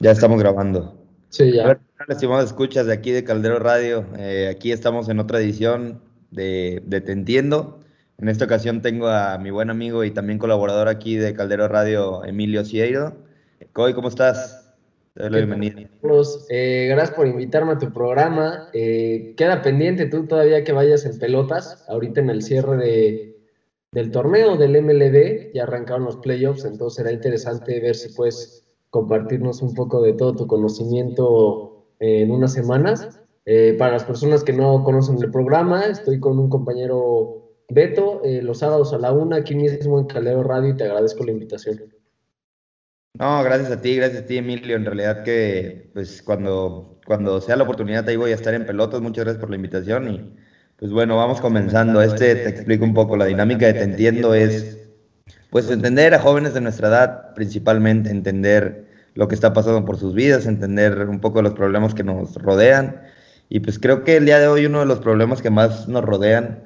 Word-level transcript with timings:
Ya 0.00 0.10
estamos 0.10 0.38
grabando. 0.38 0.96
Sí, 1.28 1.52
ya. 1.52 1.78
estimados 2.08 2.46
escuchas 2.46 2.86
de 2.86 2.92
aquí 2.92 3.10
de 3.10 3.24
Caldero 3.24 3.58
Radio, 3.58 4.06
eh, 4.18 4.48
aquí 4.54 4.70
estamos 4.70 5.08
en 5.08 5.18
otra 5.18 5.40
edición 5.40 6.00
de, 6.30 6.82
de, 6.84 7.00
Te 7.00 7.12
Entiendo. 7.12 7.80
En 8.18 8.28
esta 8.28 8.44
ocasión 8.44 8.82
tengo 8.82 9.08
a 9.08 9.38
mi 9.38 9.50
buen 9.50 9.70
amigo 9.70 10.04
y 10.04 10.10
también 10.10 10.38
colaborador 10.38 10.88
aquí 10.88 11.16
de 11.16 11.34
Caldero 11.34 11.66
Radio, 11.66 12.24
Emilio 12.24 12.64
Cieiro. 12.64 13.16
Coy, 13.72 13.94
¿cómo 13.94 14.08
estás? 14.08 14.74
Te 15.14 15.22
doy 15.22 15.30
la 15.30 15.36
bienvenida. 15.38 15.88
Eh, 16.48 16.86
gracias 16.90 17.16
por 17.16 17.26
invitarme 17.26 17.72
a 17.72 17.78
tu 17.78 17.92
programa. 17.92 18.68
Eh, 18.72 19.34
queda 19.36 19.62
pendiente 19.62 20.06
tú 20.06 20.26
todavía 20.26 20.64
que 20.64 20.72
vayas 20.72 21.04
en 21.04 21.18
pelotas, 21.18 21.84
ahorita 21.88 22.20
en 22.20 22.30
el 22.30 22.42
cierre 22.42 22.76
de, 22.76 23.36
del 23.92 24.10
torneo 24.10 24.56
del 24.56 24.82
MLB, 24.82 25.52
ya 25.54 25.62
arrancaron 25.62 26.04
los 26.04 26.16
playoffs, 26.16 26.64
entonces 26.64 26.96
será 26.96 27.12
interesante 27.12 27.80
ver 27.80 27.94
si 27.94 28.12
puedes 28.12 28.63
compartirnos 28.94 29.60
un 29.60 29.74
poco 29.74 30.00
de 30.00 30.12
todo 30.12 30.36
tu 30.36 30.46
conocimiento 30.46 31.84
en 31.98 32.30
unas 32.30 32.52
semanas. 32.52 33.20
Eh, 33.44 33.74
para 33.76 33.94
las 33.94 34.04
personas 34.04 34.44
que 34.44 34.52
no 34.52 34.84
conocen 34.84 35.20
el 35.20 35.32
programa, 35.32 35.86
estoy 35.86 36.20
con 36.20 36.38
un 36.38 36.48
compañero 36.48 37.40
Beto 37.68 38.22
eh, 38.22 38.40
los 38.40 38.58
sábados 38.58 38.92
a 38.92 38.98
la 38.98 39.10
una 39.10 39.38
aquí 39.38 39.56
mismo 39.56 39.98
en 39.98 40.06
Calero 40.06 40.44
Radio 40.44 40.70
y 40.70 40.76
te 40.76 40.84
agradezco 40.84 41.24
la 41.24 41.32
invitación. 41.32 41.92
No, 43.18 43.42
gracias 43.42 43.72
a 43.72 43.80
ti, 43.80 43.96
gracias 43.96 44.22
a 44.22 44.26
ti 44.26 44.36
Emilio. 44.36 44.76
En 44.76 44.84
realidad 44.84 45.24
que 45.24 45.90
pues 45.92 46.22
cuando, 46.22 47.00
cuando 47.04 47.40
sea 47.40 47.56
la 47.56 47.64
oportunidad 47.64 48.08
ahí 48.08 48.16
voy 48.16 48.30
a 48.30 48.36
estar 48.36 48.54
en 48.54 48.64
pelotas. 48.64 49.00
Muchas 49.00 49.24
gracias 49.24 49.40
por 49.40 49.50
la 49.50 49.56
invitación 49.56 50.08
y 50.08 50.36
pues 50.76 50.92
bueno, 50.92 51.16
vamos 51.16 51.40
comenzando. 51.40 52.00
Este 52.00 52.36
te 52.36 52.48
explico 52.48 52.84
un 52.84 52.94
poco 52.94 53.16
la 53.16 53.24
dinámica 53.24 53.66
de 53.66 53.72
Te 53.72 53.82
Entiendo 53.82 54.34
es 54.34 54.84
pues 55.54 55.70
entender 55.70 56.12
a 56.14 56.18
jóvenes 56.18 56.52
de 56.52 56.60
nuestra 56.60 56.88
edad, 56.88 57.32
principalmente 57.34 58.10
entender 58.10 58.83
lo 59.14 59.28
que 59.28 59.34
está 59.34 59.52
pasando 59.52 59.84
por 59.84 59.98
sus 59.98 60.14
vidas, 60.14 60.46
entender 60.46 61.08
un 61.08 61.20
poco 61.20 61.40
los 61.42 61.54
problemas 61.54 61.94
que 61.94 62.04
nos 62.04 62.34
rodean. 62.34 63.02
Y 63.48 63.60
pues 63.60 63.78
creo 63.78 64.04
que 64.04 64.16
el 64.16 64.26
día 64.26 64.38
de 64.40 64.48
hoy 64.48 64.66
uno 64.66 64.80
de 64.80 64.86
los 64.86 64.98
problemas 64.98 65.40
que 65.42 65.50
más 65.50 65.88
nos 65.88 66.04
rodean, 66.04 66.64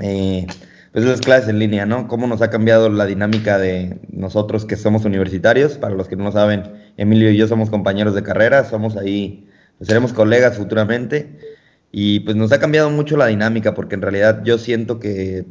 eh, 0.00 0.46
pues 0.92 1.04
es 1.04 1.10
las 1.10 1.20
clases 1.20 1.48
en 1.48 1.58
línea, 1.58 1.86
¿no? 1.86 2.08
Cómo 2.08 2.26
nos 2.26 2.42
ha 2.42 2.50
cambiado 2.50 2.88
la 2.90 3.06
dinámica 3.06 3.58
de 3.58 4.00
nosotros 4.10 4.64
que 4.66 4.76
somos 4.76 5.04
universitarios. 5.04 5.78
Para 5.78 5.94
los 5.94 6.08
que 6.08 6.16
no 6.16 6.30
saben, 6.32 6.64
Emilio 6.96 7.30
y 7.30 7.36
yo 7.36 7.48
somos 7.48 7.70
compañeros 7.70 8.14
de 8.14 8.22
carrera, 8.22 8.64
somos 8.64 8.96
ahí, 8.96 9.48
pues 9.78 9.88
seremos 9.88 10.12
colegas 10.12 10.58
futuramente. 10.58 11.38
Y 11.90 12.20
pues 12.20 12.36
nos 12.36 12.52
ha 12.52 12.60
cambiado 12.60 12.90
mucho 12.90 13.16
la 13.16 13.26
dinámica 13.26 13.74
porque 13.74 13.94
en 13.94 14.02
realidad 14.02 14.42
yo 14.44 14.58
siento 14.58 15.00
que, 15.00 15.46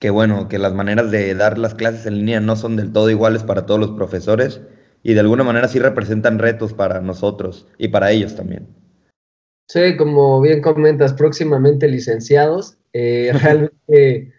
que 0.00 0.10
bueno, 0.10 0.48
que 0.48 0.58
las 0.58 0.74
maneras 0.74 1.10
de 1.12 1.34
dar 1.34 1.58
las 1.58 1.74
clases 1.74 2.06
en 2.06 2.16
línea 2.16 2.40
no 2.40 2.56
son 2.56 2.76
del 2.76 2.92
todo 2.92 3.10
iguales 3.10 3.44
para 3.44 3.66
todos 3.66 3.78
los 3.78 3.90
profesores 3.92 4.60
y 5.06 5.14
de 5.14 5.20
alguna 5.20 5.44
manera 5.44 5.68
sí 5.68 5.78
representan 5.78 6.40
retos 6.40 6.72
para 6.72 7.00
nosotros 7.00 7.68
y 7.78 7.86
para 7.86 8.10
ellos 8.10 8.34
también. 8.34 8.66
Sí, 9.68 9.96
como 9.96 10.40
bien 10.40 10.60
comentas, 10.60 11.12
próximamente 11.12 11.86
licenciados. 11.86 12.76
Eh, 12.92 13.30
realmente, 13.40 14.32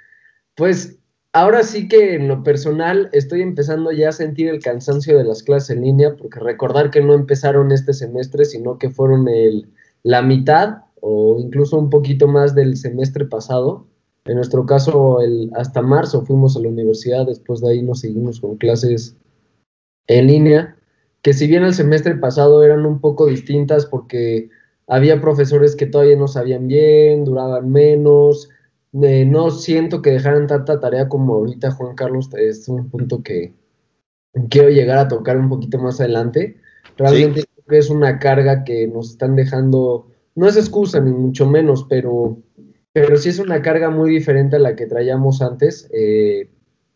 pues 0.55 0.97
ahora 1.31 1.63
sí 1.63 1.87
que 1.87 2.15
en 2.15 2.27
lo 2.27 2.43
personal 2.43 3.09
estoy 3.13 3.43
empezando 3.43 3.93
ya 3.93 4.09
a 4.09 4.11
sentir 4.11 4.49
el 4.49 4.59
cansancio 4.59 5.17
de 5.17 5.23
las 5.23 5.41
clases 5.41 5.69
en 5.69 5.83
línea, 5.83 6.17
porque 6.17 6.41
recordar 6.41 6.91
que 6.91 7.01
no 7.01 7.13
empezaron 7.13 7.71
este 7.71 7.93
semestre, 7.93 8.43
sino 8.43 8.77
que 8.77 8.89
fueron 8.89 9.29
el, 9.29 9.69
la 10.03 10.21
mitad 10.21 10.79
o 10.99 11.39
incluso 11.39 11.79
un 11.79 11.89
poquito 11.89 12.27
más 12.27 12.55
del 12.55 12.75
semestre 12.75 13.23
pasado. 13.23 13.87
En 14.25 14.35
nuestro 14.35 14.65
caso, 14.65 15.21
el, 15.21 15.49
hasta 15.55 15.81
marzo 15.81 16.25
fuimos 16.25 16.57
a 16.57 16.59
la 16.59 16.67
universidad, 16.67 17.25
después 17.25 17.61
de 17.61 17.71
ahí 17.71 17.81
nos 17.81 18.01
seguimos 18.01 18.41
con 18.41 18.57
clases 18.57 19.15
en 20.07 20.27
línea, 20.27 20.77
que 21.21 21.33
si 21.33 21.47
bien 21.47 21.63
el 21.63 21.73
semestre 21.73 22.15
pasado 22.15 22.63
eran 22.63 22.85
un 22.85 22.99
poco 23.01 23.27
distintas 23.27 23.85
porque 23.85 24.49
había 24.87 25.21
profesores 25.21 25.75
que 25.75 25.85
todavía 25.85 26.15
no 26.15 26.27
sabían 26.27 26.67
bien, 26.67 27.25
duraban 27.25 27.69
menos, 27.71 28.49
eh, 29.03 29.25
no 29.25 29.51
siento 29.51 30.01
que 30.01 30.11
dejaran 30.11 30.47
tanta 30.47 30.79
tarea 30.79 31.09
como 31.09 31.35
ahorita 31.35 31.71
Juan 31.71 31.95
Carlos, 31.95 32.29
es 32.35 32.67
un 32.69 32.89
punto 32.89 33.21
que 33.21 33.53
quiero 34.49 34.69
llegar 34.69 34.97
a 34.97 35.07
tocar 35.07 35.37
un 35.37 35.49
poquito 35.49 35.77
más 35.77 35.99
adelante. 35.99 36.57
Realmente 36.97 37.43
creo 37.43 37.65
que 37.67 37.77
es 37.77 37.89
una 37.89 38.19
carga 38.19 38.63
que 38.63 38.87
nos 38.87 39.11
están 39.11 39.35
dejando, 39.35 40.07
no 40.35 40.47
es 40.47 40.55
excusa 40.55 40.99
ni 41.01 41.11
mucho 41.11 41.45
menos, 41.49 41.85
pero, 41.89 42.37
pero 42.93 43.17
sí 43.17 43.29
es 43.29 43.39
una 43.39 43.61
carga 43.61 43.89
muy 43.89 44.09
diferente 44.09 44.55
a 44.55 44.59
la 44.59 44.75
que 44.75 44.85
traíamos 44.85 45.41
antes. 45.41 45.89
Eh, 45.93 46.49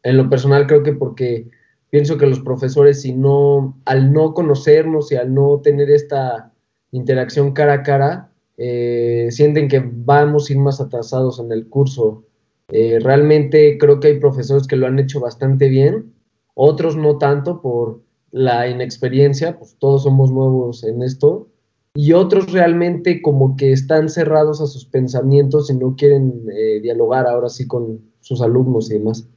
en 0.04 0.18
lo 0.18 0.30
personal 0.30 0.66
creo 0.68 0.84
que 0.84 0.94
porque 0.94 1.50
pienso 1.92 2.18
que 2.18 2.26
los 2.26 2.40
profesores, 2.40 3.02
si 3.02 3.14
no, 3.14 3.78
al 3.86 4.12
no 4.12 4.34
conocernos 4.34 5.12
y 5.12 5.16
al 5.16 5.34
no 5.34 5.60
tener 5.62 5.92
esta 5.92 6.52
interacción 6.92 7.52
cara 7.52 7.74
a 7.74 7.84
cara, 7.84 8.32
eh, 8.58 9.28
sienten 9.30 9.68
que 9.68 9.84
vamos 9.86 10.50
a 10.50 10.54
ir 10.54 10.60
más 10.60 10.82
atrasados 10.82 11.40
en 11.40 11.52
el 11.52 11.68
curso. 11.68 12.24
Eh, 12.70 13.00
realmente 13.02 13.78
creo 13.78 14.00
que 14.00 14.08
hay 14.08 14.20
profesores 14.20 14.66
que 14.66 14.78
lo 14.78 14.88
han 14.88 15.00
hecho 15.00 15.20
bastante 15.20 15.68
bien, 15.68 16.14
otros 16.56 16.96
no 16.96 17.18
tanto 17.18 17.62
por 17.62 18.02
la 18.32 18.70
inexperiencia, 18.70 19.60
pues 19.60 19.76
todos 19.78 20.04
somos 20.04 20.32
nuevos 20.32 20.86
en 20.86 21.04
esto, 21.04 21.50
y 21.94 22.14
otros 22.14 22.54
realmente 22.54 23.22
como 23.22 23.58
que 23.58 23.74
están 23.74 24.08
cerrados 24.08 24.62
a 24.62 24.68
sus 24.68 24.86
pensamientos 24.86 25.70
y 25.70 25.76
no 25.76 25.98
quieren 25.98 26.46
eh, 26.54 26.80
dialogar 26.82 27.28
ahora 27.28 27.50
sí 27.50 27.68
con 27.68 28.00
sus 28.22 28.42
alumnos 28.42 28.90
y 28.90 28.94
demás. 28.94 29.28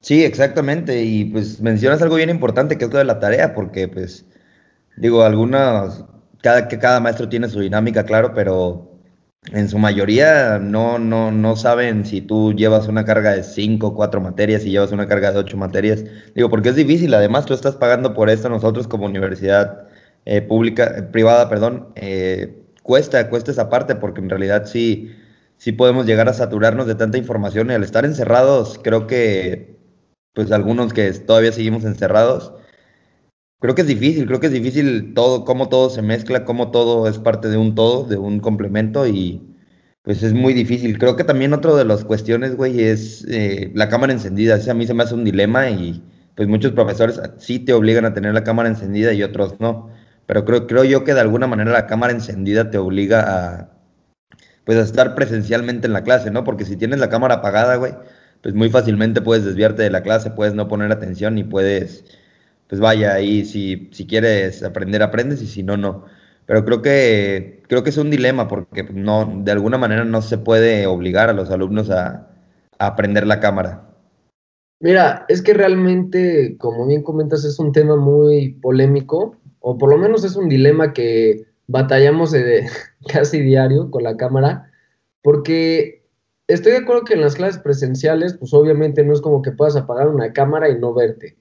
Sí, 0.00 0.24
exactamente. 0.24 1.02
Y 1.04 1.24
pues 1.26 1.60
mencionas 1.60 2.00
algo 2.02 2.16
bien 2.16 2.30
importante 2.30 2.78
que 2.78 2.84
es 2.84 2.92
lo 2.92 2.98
de 2.98 3.04
la 3.04 3.18
tarea, 3.18 3.54
porque 3.54 3.88
pues 3.88 4.24
digo, 4.96 5.22
algunas, 5.24 6.04
cada, 6.42 6.68
que 6.68 6.78
cada 6.78 7.00
maestro 7.00 7.28
tiene 7.28 7.48
su 7.48 7.60
dinámica, 7.60 8.04
claro, 8.06 8.32
pero 8.34 8.92
en 9.52 9.68
su 9.68 9.78
mayoría 9.78 10.58
no, 10.60 10.98
no, 10.98 11.32
no 11.32 11.56
saben 11.56 12.04
si 12.06 12.20
tú 12.22 12.54
llevas 12.54 12.88
una 12.88 13.04
carga 13.04 13.32
de 13.32 13.42
cinco, 13.44 13.94
cuatro 13.94 14.20
materias 14.20 14.64
y 14.64 14.70
llevas 14.72 14.92
una 14.92 15.08
carga 15.08 15.32
de 15.32 15.40
ocho 15.40 15.56
materias. 15.58 16.04
Digo, 16.34 16.50
porque 16.50 16.70
es 16.70 16.76
difícil, 16.76 17.14
además 17.14 17.46
tú 17.46 17.54
estás 17.54 17.76
pagando 17.76 18.14
por 18.14 18.30
esto, 18.30 18.48
nosotros 18.50 18.88
como 18.88 19.06
universidad 19.06 19.88
eh, 20.26 20.42
pública, 20.42 21.10
privada, 21.12 21.48
perdón, 21.48 21.88
eh, 21.96 22.64
cuesta, 22.82 23.28
cuesta 23.30 23.50
esa 23.52 23.70
parte, 23.70 23.96
porque 23.96 24.20
en 24.20 24.30
realidad 24.30 24.66
sí, 24.66 25.12
sí 25.58 25.72
podemos 25.72 26.06
llegar 26.06 26.28
a 26.28 26.34
saturarnos 26.34 26.86
de 26.86 26.94
tanta 26.96 27.18
información 27.18 27.70
y 27.70 27.74
al 27.74 27.84
estar 27.84 28.04
encerrados 28.04 28.80
creo 28.82 29.06
que 29.06 29.75
pues 30.36 30.52
algunos 30.52 30.92
que 30.92 31.10
todavía 31.12 31.50
seguimos 31.50 31.84
encerrados. 31.84 32.52
Creo 33.58 33.74
que 33.74 33.82
es 33.82 33.88
difícil, 33.88 34.26
creo 34.26 34.38
que 34.38 34.48
es 34.48 34.52
difícil 34.52 35.14
todo, 35.14 35.46
cómo 35.46 35.70
todo 35.70 35.88
se 35.88 36.02
mezcla, 36.02 36.44
cómo 36.44 36.70
todo 36.70 37.08
es 37.08 37.18
parte 37.18 37.48
de 37.48 37.56
un 37.56 37.74
todo, 37.74 38.04
de 38.04 38.18
un 38.18 38.40
complemento 38.40 39.06
y 39.06 39.42
pues 40.02 40.22
es 40.22 40.34
muy 40.34 40.52
difícil. 40.52 40.98
Creo 40.98 41.16
que 41.16 41.24
también 41.24 41.54
otra 41.54 41.74
de 41.74 41.86
las 41.86 42.04
cuestiones, 42.04 42.54
güey, 42.54 42.82
es 42.82 43.24
eh, 43.30 43.72
la 43.74 43.88
cámara 43.88 44.12
encendida. 44.12 44.58
a 44.70 44.74
mí 44.74 44.86
se 44.86 44.94
me 44.94 45.04
hace 45.04 45.14
un 45.14 45.24
dilema 45.24 45.70
y 45.70 46.02
pues 46.36 46.48
muchos 46.48 46.72
profesores 46.72 47.18
sí 47.38 47.58
te 47.58 47.72
obligan 47.72 48.04
a 48.04 48.12
tener 48.14 48.34
la 48.34 48.44
cámara 48.44 48.68
encendida 48.68 49.14
y 49.14 49.22
otros 49.22 49.58
no. 49.58 49.88
Pero 50.26 50.44
creo, 50.44 50.66
creo 50.66 50.84
yo 50.84 51.04
que 51.04 51.14
de 51.14 51.20
alguna 51.20 51.46
manera 51.46 51.72
la 51.72 51.86
cámara 51.86 52.12
encendida 52.12 52.70
te 52.70 52.78
obliga 52.78 53.22
a 53.26 53.72
pues 54.64 54.78
a 54.78 54.82
estar 54.82 55.14
presencialmente 55.14 55.86
en 55.86 55.92
la 55.94 56.02
clase, 56.02 56.30
¿no? 56.30 56.44
Porque 56.44 56.64
si 56.66 56.76
tienes 56.76 56.98
la 56.98 57.08
cámara 57.08 57.36
apagada, 57.36 57.76
güey, 57.76 57.94
pues 58.42 58.54
muy 58.54 58.70
fácilmente 58.70 59.20
puedes 59.20 59.44
desviarte 59.44 59.82
de 59.82 59.90
la 59.90 60.02
clase, 60.02 60.30
puedes 60.30 60.54
no 60.54 60.68
poner 60.68 60.92
atención 60.92 61.38
y 61.38 61.44
puedes, 61.44 62.04
pues 62.68 62.80
vaya, 62.80 63.14
ahí 63.14 63.44
si, 63.44 63.88
si 63.92 64.06
quieres 64.06 64.62
aprender, 64.62 65.02
aprendes 65.02 65.42
y 65.42 65.46
si 65.46 65.62
no, 65.62 65.76
no. 65.76 66.04
Pero 66.46 66.64
creo 66.64 66.82
que, 66.82 67.62
creo 67.68 67.82
que 67.82 67.90
es 67.90 67.98
un 67.98 68.10
dilema 68.10 68.48
porque 68.48 68.84
no, 68.84 69.42
de 69.44 69.52
alguna 69.52 69.78
manera 69.78 70.04
no 70.04 70.22
se 70.22 70.38
puede 70.38 70.86
obligar 70.86 71.28
a 71.28 71.32
los 71.32 71.50
alumnos 71.50 71.90
a, 71.90 72.28
a 72.78 72.86
aprender 72.86 73.26
la 73.26 73.40
cámara. 73.40 73.82
Mira, 74.78 75.24
es 75.28 75.42
que 75.42 75.54
realmente, 75.54 76.56
como 76.58 76.86
bien 76.86 77.02
comentas, 77.02 77.44
es 77.44 77.58
un 77.58 77.72
tema 77.72 77.96
muy 77.96 78.50
polémico, 78.60 79.36
o 79.60 79.78
por 79.78 79.90
lo 79.90 79.96
menos 79.96 80.22
es 80.24 80.36
un 80.36 80.48
dilema 80.48 80.92
que 80.92 81.46
batallamos 81.66 82.30
de, 82.32 82.66
casi 83.12 83.40
diario 83.40 83.90
con 83.90 84.04
la 84.04 84.16
cámara, 84.16 84.70
porque 85.22 85.95
estoy 86.48 86.72
de 86.72 86.78
acuerdo 86.78 87.04
que 87.04 87.14
en 87.14 87.20
las 87.20 87.34
clases 87.34 87.60
presenciales, 87.60 88.36
pues 88.38 88.52
obviamente 88.54 89.04
no 89.04 89.12
es 89.12 89.20
como 89.20 89.42
que 89.42 89.52
puedas 89.52 89.76
apagar 89.76 90.08
una 90.08 90.32
cámara 90.32 90.68
y 90.70 90.78
no 90.78 90.94
verte. 90.94 91.36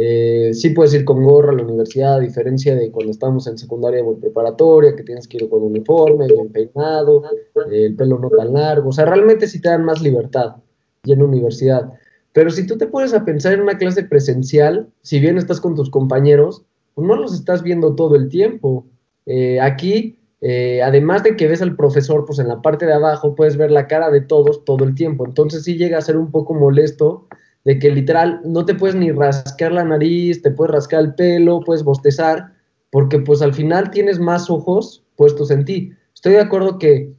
Eh, 0.00 0.54
sí 0.54 0.70
puedes 0.70 0.94
ir 0.94 1.04
con 1.04 1.24
gorra 1.24 1.50
a 1.50 1.56
la 1.56 1.64
universidad, 1.64 2.14
a 2.14 2.20
diferencia 2.20 2.76
de 2.76 2.90
cuando 2.92 3.10
estamos 3.10 3.46
en 3.48 3.58
secundaria 3.58 4.04
o 4.04 4.18
preparatoria, 4.18 4.94
que 4.94 5.02
tienes 5.02 5.26
que 5.26 5.38
ir 5.38 5.48
con 5.48 5.62
uniforme, 5.62 6.26
bien 6.26 6.52
peinado, 6.52 7.24
el 7.70 7.96
pelo 7.96 8.18
no 8.18 8.30
tan 8.30 8.52
largo. 8.52 8.90
O 8.90 8.92
sea, 8.92 9.06
realmente 9.06 9.48
sí 9.48 9.60
te 9.60 9.70
dan 9.70 9.84
más 9.84 10.00
libertad 10.00 10.56
y 11.02 11.12
en 11.12 11.22
universidad. 11.22 11.92
Pero 12.32 12.50
si 12.50 12.66
tú 12.66 12.78
te 12.78 12.86
pones 12.86 13.12
a 13.14 13.24
pensar 13.24 13.54
en 13.54 13.62
una 13.62 13.78
clase 13.78 14.04
presencial, 14.04 14.88
si 15.02 15.18
bien 15.18 15.38
estás 15.38 15.60
con 15.60 15.74
tus 15.74 15.90
compañeros, 15.90 16.64
pues 16.94 17.06
no 17.06 17.16
los 17.16 17.34
estás 17.34 17.62
viendo 17.62 17.96
todo 17.96 18.14
el 18.14 18.28
tiempo. 18.28 18.86
Eh, 19.26 19.60
aquí 19.60 20.17
eh, 20.40 20.82
además 20.82 21.22
de 21.24 21.36
que 21.36 21.48
ves 21.48 21.62
al 21.62 21.76
profesor, 21.76 22.24
pues 22.24 22.38
en 22.38 22.48
la 22.48 22.62
parte 22.62 22.86
de 22.86 22.94
abajo 22.94 23.34
puedes 23.34 23.56
ver 23.56 23.70
la 23.70 23.86
cara 23.88 24.10
de 24.10 24.20
todos 24.20 24.64
todo 24.64 24.84
el 24.84 24.94
tiempo. 24.94 25.26
Entonces 25.26 25.64
sí 25.64 25.76
llega 25.76 25.98
a 25.98 26.02
ser 26.02 26.16
un 26.16 26.30
poco 26.30 26.54
molesto 26.54 27.26
de 27.64 27.78
que 27.78 27.90
literal 27.90 28.40
no 28.44 28.64
te 28.64 28.74
puedes 28.74 28.96
ni 28.96 29.10
rascar 29.10 29.72
la 29.72 29.84
nariz, 29.84 30.42
te 30.42 30.50
puedes 30.50 30.72
rascar 30.72 31.00
el 31.00 31.14
pelo, 31.14 31.60
puedes 31.60 31.82
bostezar, 31.82 32.52
porque 32.90 33.18
pues 33.18 33.42
al 33.42 33.52
final 33.52 33.90
tienes 33.90 34.18
más 34.18 34.48
ojos 34.48 35.04
puestos 35.16 35.50
en 35.50 35.64
ti. 35.64 35.92
Estoy 36.14 36.34
de 36.34 36.40
acuerdo 36.40 36.78
que 36.78 37.12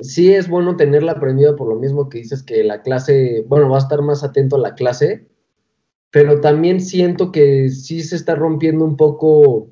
sí 0.00 0.32
es 0.32 0.48
bueno 0.48 0.76
tenerla 0.76 1.12
aprendida 1.12 1.56
por 1.56 1.68
lo 1.68 1.76
mismo 1.76 2.08
que 2.08 2.18
dices 2.18 2.42
que 2.42 2.64
la 2.64 2.82
clase, 2.82 3.44
bueno, 3.48 3.70
va 3.70 3.76
a 3.76 3.80
estar 3.80 4.02
más 4.02 4.22
atento 4.24 4.56
a 4.56 4.60
la 4.60 4.74
clase, 4.74 5.26
pero 6.10 6.40
también 6.40 6.80
siento 6.80 7.32
que 7.32 7.68
sí 7.70 8.02
se 8.02 8.16
está 8.16 8.34
rompiendo 8.34 8.84
un 8.84 8.96
poco 8.96 9.70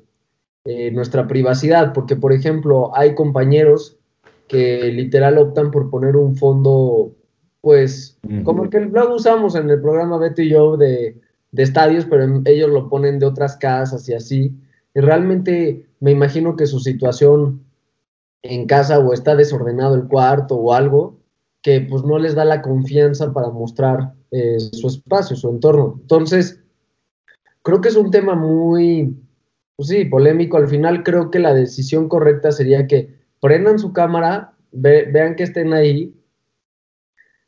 eh, 0.65 0.91
nuestra 0.91 1.27
privacidad, 1.27 1.93
porque 1.93 2.15
por 2.15 2.33
ejemplo 2.33 2.95
hay 2.95 3.15
compañeros 3.15 3.97
que 4.47 4.91
literal 4.91 5.37
optan 5.37 5.71
por 5.71 5.89
poner 5.89 6.15
un 6.15 6.35
fondo, 6.35 7.11
pues, 7.61 8.17
como 8.43 8.63
el 8.63 8.69
que 8.69 8.79
luego 8.79 9.15
usamos 9.15 9.55
en 9.55 9.69
el 9.69 9.81
programa 9.81 10.17
Beto 10.17 10.41
y 10.41 10.49
yo 10.49 10.77
de, 10.77 11.19
de 11.51 11.63
estadios, 11.63 12.05
pero 12.05 12.41
ellos 12.45 12.69
lo 12.69 12.89
ponen 12.89 13.19
de 13.19 13.25
otras 13.25 13.57
casas 13.57 14.07
y 14.09 14.13
así. 14.13 14.55
Y 14.93 14.99
realmente 14.99 15.87
me 15.99 16.11
imagino 16.11 16.55
que 16.55 16.67
su 16.67 16.79
situación 16.79 17.63
en 18.43 18.67
casa 18.67 18.99
o 18.99 19.13
está 19.13 19.35
desordenado 19.35 19.95
el 19.95 20.07
cuarto 20.07 20.55
o 20.55 20.73
algo, 20.73 21.17
que 21.61 21.81
pues 21.81 22.03
no 22.03 22.19
les 22.19 22.35
da 22.35 22.45
la 22.45 22.61
confianza 22.61 23.33
para 23.33 23.49
mostrar 23.49 24.13
eh, 24.31 24.59
su 24.59 24.87
espacio, 24.87 25.35
su 25.35 25.49
entorno. 25.49 25.97
Entonces, 26.01 26.59
creo 27.63 27.81
que 27.81 27.89
es 27.89 27.95
un 27.95 28.11
tema 28.11 28.35
muy, 28.35 29.15
pues 29.75 29.89
sí, 29.89 30.05
polémico. 30.05 30.57
Al 30.57 30.67
final 30.67 31.03
creo 31.03 31.31
que 31.31 31.39
la 31.39 31.53
decisión 31.53 32.09
correcta 32.09 32.51
sería 32.51 32.87
que 32.87 33.13
prendan 33.41 33.79
su 33.79 33.93
cámara, 33.93 34.53
vean 34.71 35.35
que 35.35 35.43
estén 35.43 35.73
ahí, 35.73 36.15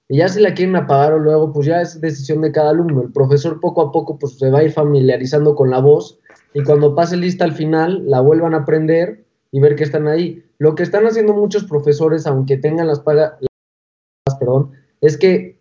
y 0.10 0.18
ya 0.20 0.30
si 0.30 0.40
la 0.40 0.54
quieren 0.54 0.76
apagar 0.76 1.14
o 1.14 1.20
luego, 1.20 1.52
pues 1.52 1.68
ya 1.68 1.82
es 1.82 2.00
decisión 2.00 2.42
de 2.42 2.52
cada 2.52 2.70
alumno. 2.70 3.02
El 3.02 3.12
profesor 3.12 3.60
poco 3.60 3.82
a 3.82 3.92
poco 3.92 4.18
pues 4.18 4.38
se 4.38 4.50
va 4.50 4.60
a 4.60 4.64
ir 4.64 4.72
familiarizando 4.72 5.56
con 5.56 5.70
la 5.70 5.80
voz 5.80 6.20
y 6.54 6.64
cuando 6.64 6.96
pase 6.96 7.18
lista 7.18 7.44
al 7.44 7.52
final 7.54 8.10
la 8.10 8.22
vuelvan 8.22 8.54
a 8.54 8.60
aprender 8.60 9.26
y 9.52 9.60
ver 9.60 9.76
que 9.76 9.84
están 9.84 10.08
ahí. 10.08 10.44
Lo 10.60 10.76
que 10.76 10.84
están 10.84 11.06
haciendo 11.06 11.34
muchos 11.34 11.66
profesores, 11.66 12.26
aunque 12.26 12.58
tengan 12.58 12.88
las 12.88 13.02
pagas, 13.02 13.34
perdón, 14.40 14.72
es 15.02 15.18
que 15.18 15.60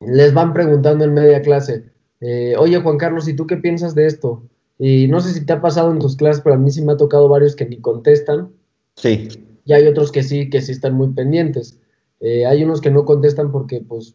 les 0.00 0.34
van 0.34 0.52
preguntando 0.52 1.04
en 1.04 1.14
media 1.14 1.40
clase, 1.40 1.84
eh, 2.20 2.54
oye 2.58 2.80
Juan 2.80 2.98
Carlos, 2.98 3.28
¿y 3.28 3.36
tú 3.36 3.46
qué 3.46 3.56
piensas 3.56 3.94
de 3.94 4.06
esto? 4.06 4.42
Y 4.78 5.08
no 5.08 5.20
sé 5.20 5.32
si 5.32 5.44
te 5.44 5.52
ha 5.52 5.60
pasado 5.60 5.90
en 5.90 5.98
tus 5.98 6.16
clases, 6.16 6.42
pero 6.42 6.54
a 6.54 6.58
mí 6.58 6.70
sí 6.70 6.82
me 6.82 6.92
ha 6.92 6.96
tocado 6.96 7.28
varios 7.28 7.56
que 7.56 7.66
ni 7.66 7.78
contestan. 7.78 8.52
Sí. 8.96 9.28
Y 9.64 9.72
hay 9.72 9.86
otros 9.86 10.12
que 10.12 10.22
sí, 10.22 10.48
que 10.48 10.62
sí 10.62 10.72
están 10.72 10.94
muy 10.94 11.08
pendientes. 11.08 11.78
Eh, 12.20 12.46
hay 12.46 12.64
unos 12.64 12.80
que 12.80 12.90
no 12.90 13.04
contestan 13.04 13.50
porque, 13.50 13.80
pues, 13.80 14.14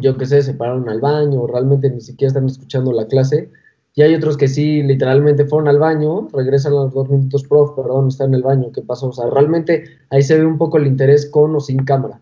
yo 0.00 0.16
qué 0.16 0.26
sé, 0.26 0.42
se 0.42 0.54
pararon 0.54 0.88
al 0.88 1.00
baño 1.00 1.42
o 1.42 1.46
realmente 1.46 1.90
ni 1.90 2.00
siquiera 2.00 2.28
están 2.28 2.46
escuchando 2.46 2.92
la 2.92 3.06
clase. 3.06 3.50
Y 3.94 4.02
hay 4.02 4.14
otros 4.14 4.38
que 4.38 4.48
sí, 4.48 4.82
literalmente 4.82 5.44
fueron 5.44 5.68
al 5.68 5.78
baño, 5.78 6.28
regresan 6.32 6.72
a 6.72 6.76
los 6.76 6.94
dos 6.94 7.10
minutos, 7.10 7.44
prof, 7.44 7.76
perdón, 7.76 8.08
está 8.08 8.24
en 8.24 8.34
el 8.34 8.42
baño, 8.42 8.72
¿qué 8.72 8.80
pasó? 8.80 9.08
O 9.08 9.12
sea, 9.12 9.28
realmente 9.28 9.84
ahí 10.08 10.22
se 10.22 10.38
ve 10.38 10.46
un 10.46 10.56
poco 10.56 10.78
el 10.78 10.86
interés 10.86 11.26
con 11.26 11.54
o 11.54 11.60
sin 11.60 11.84
cámara. 11.84 12.20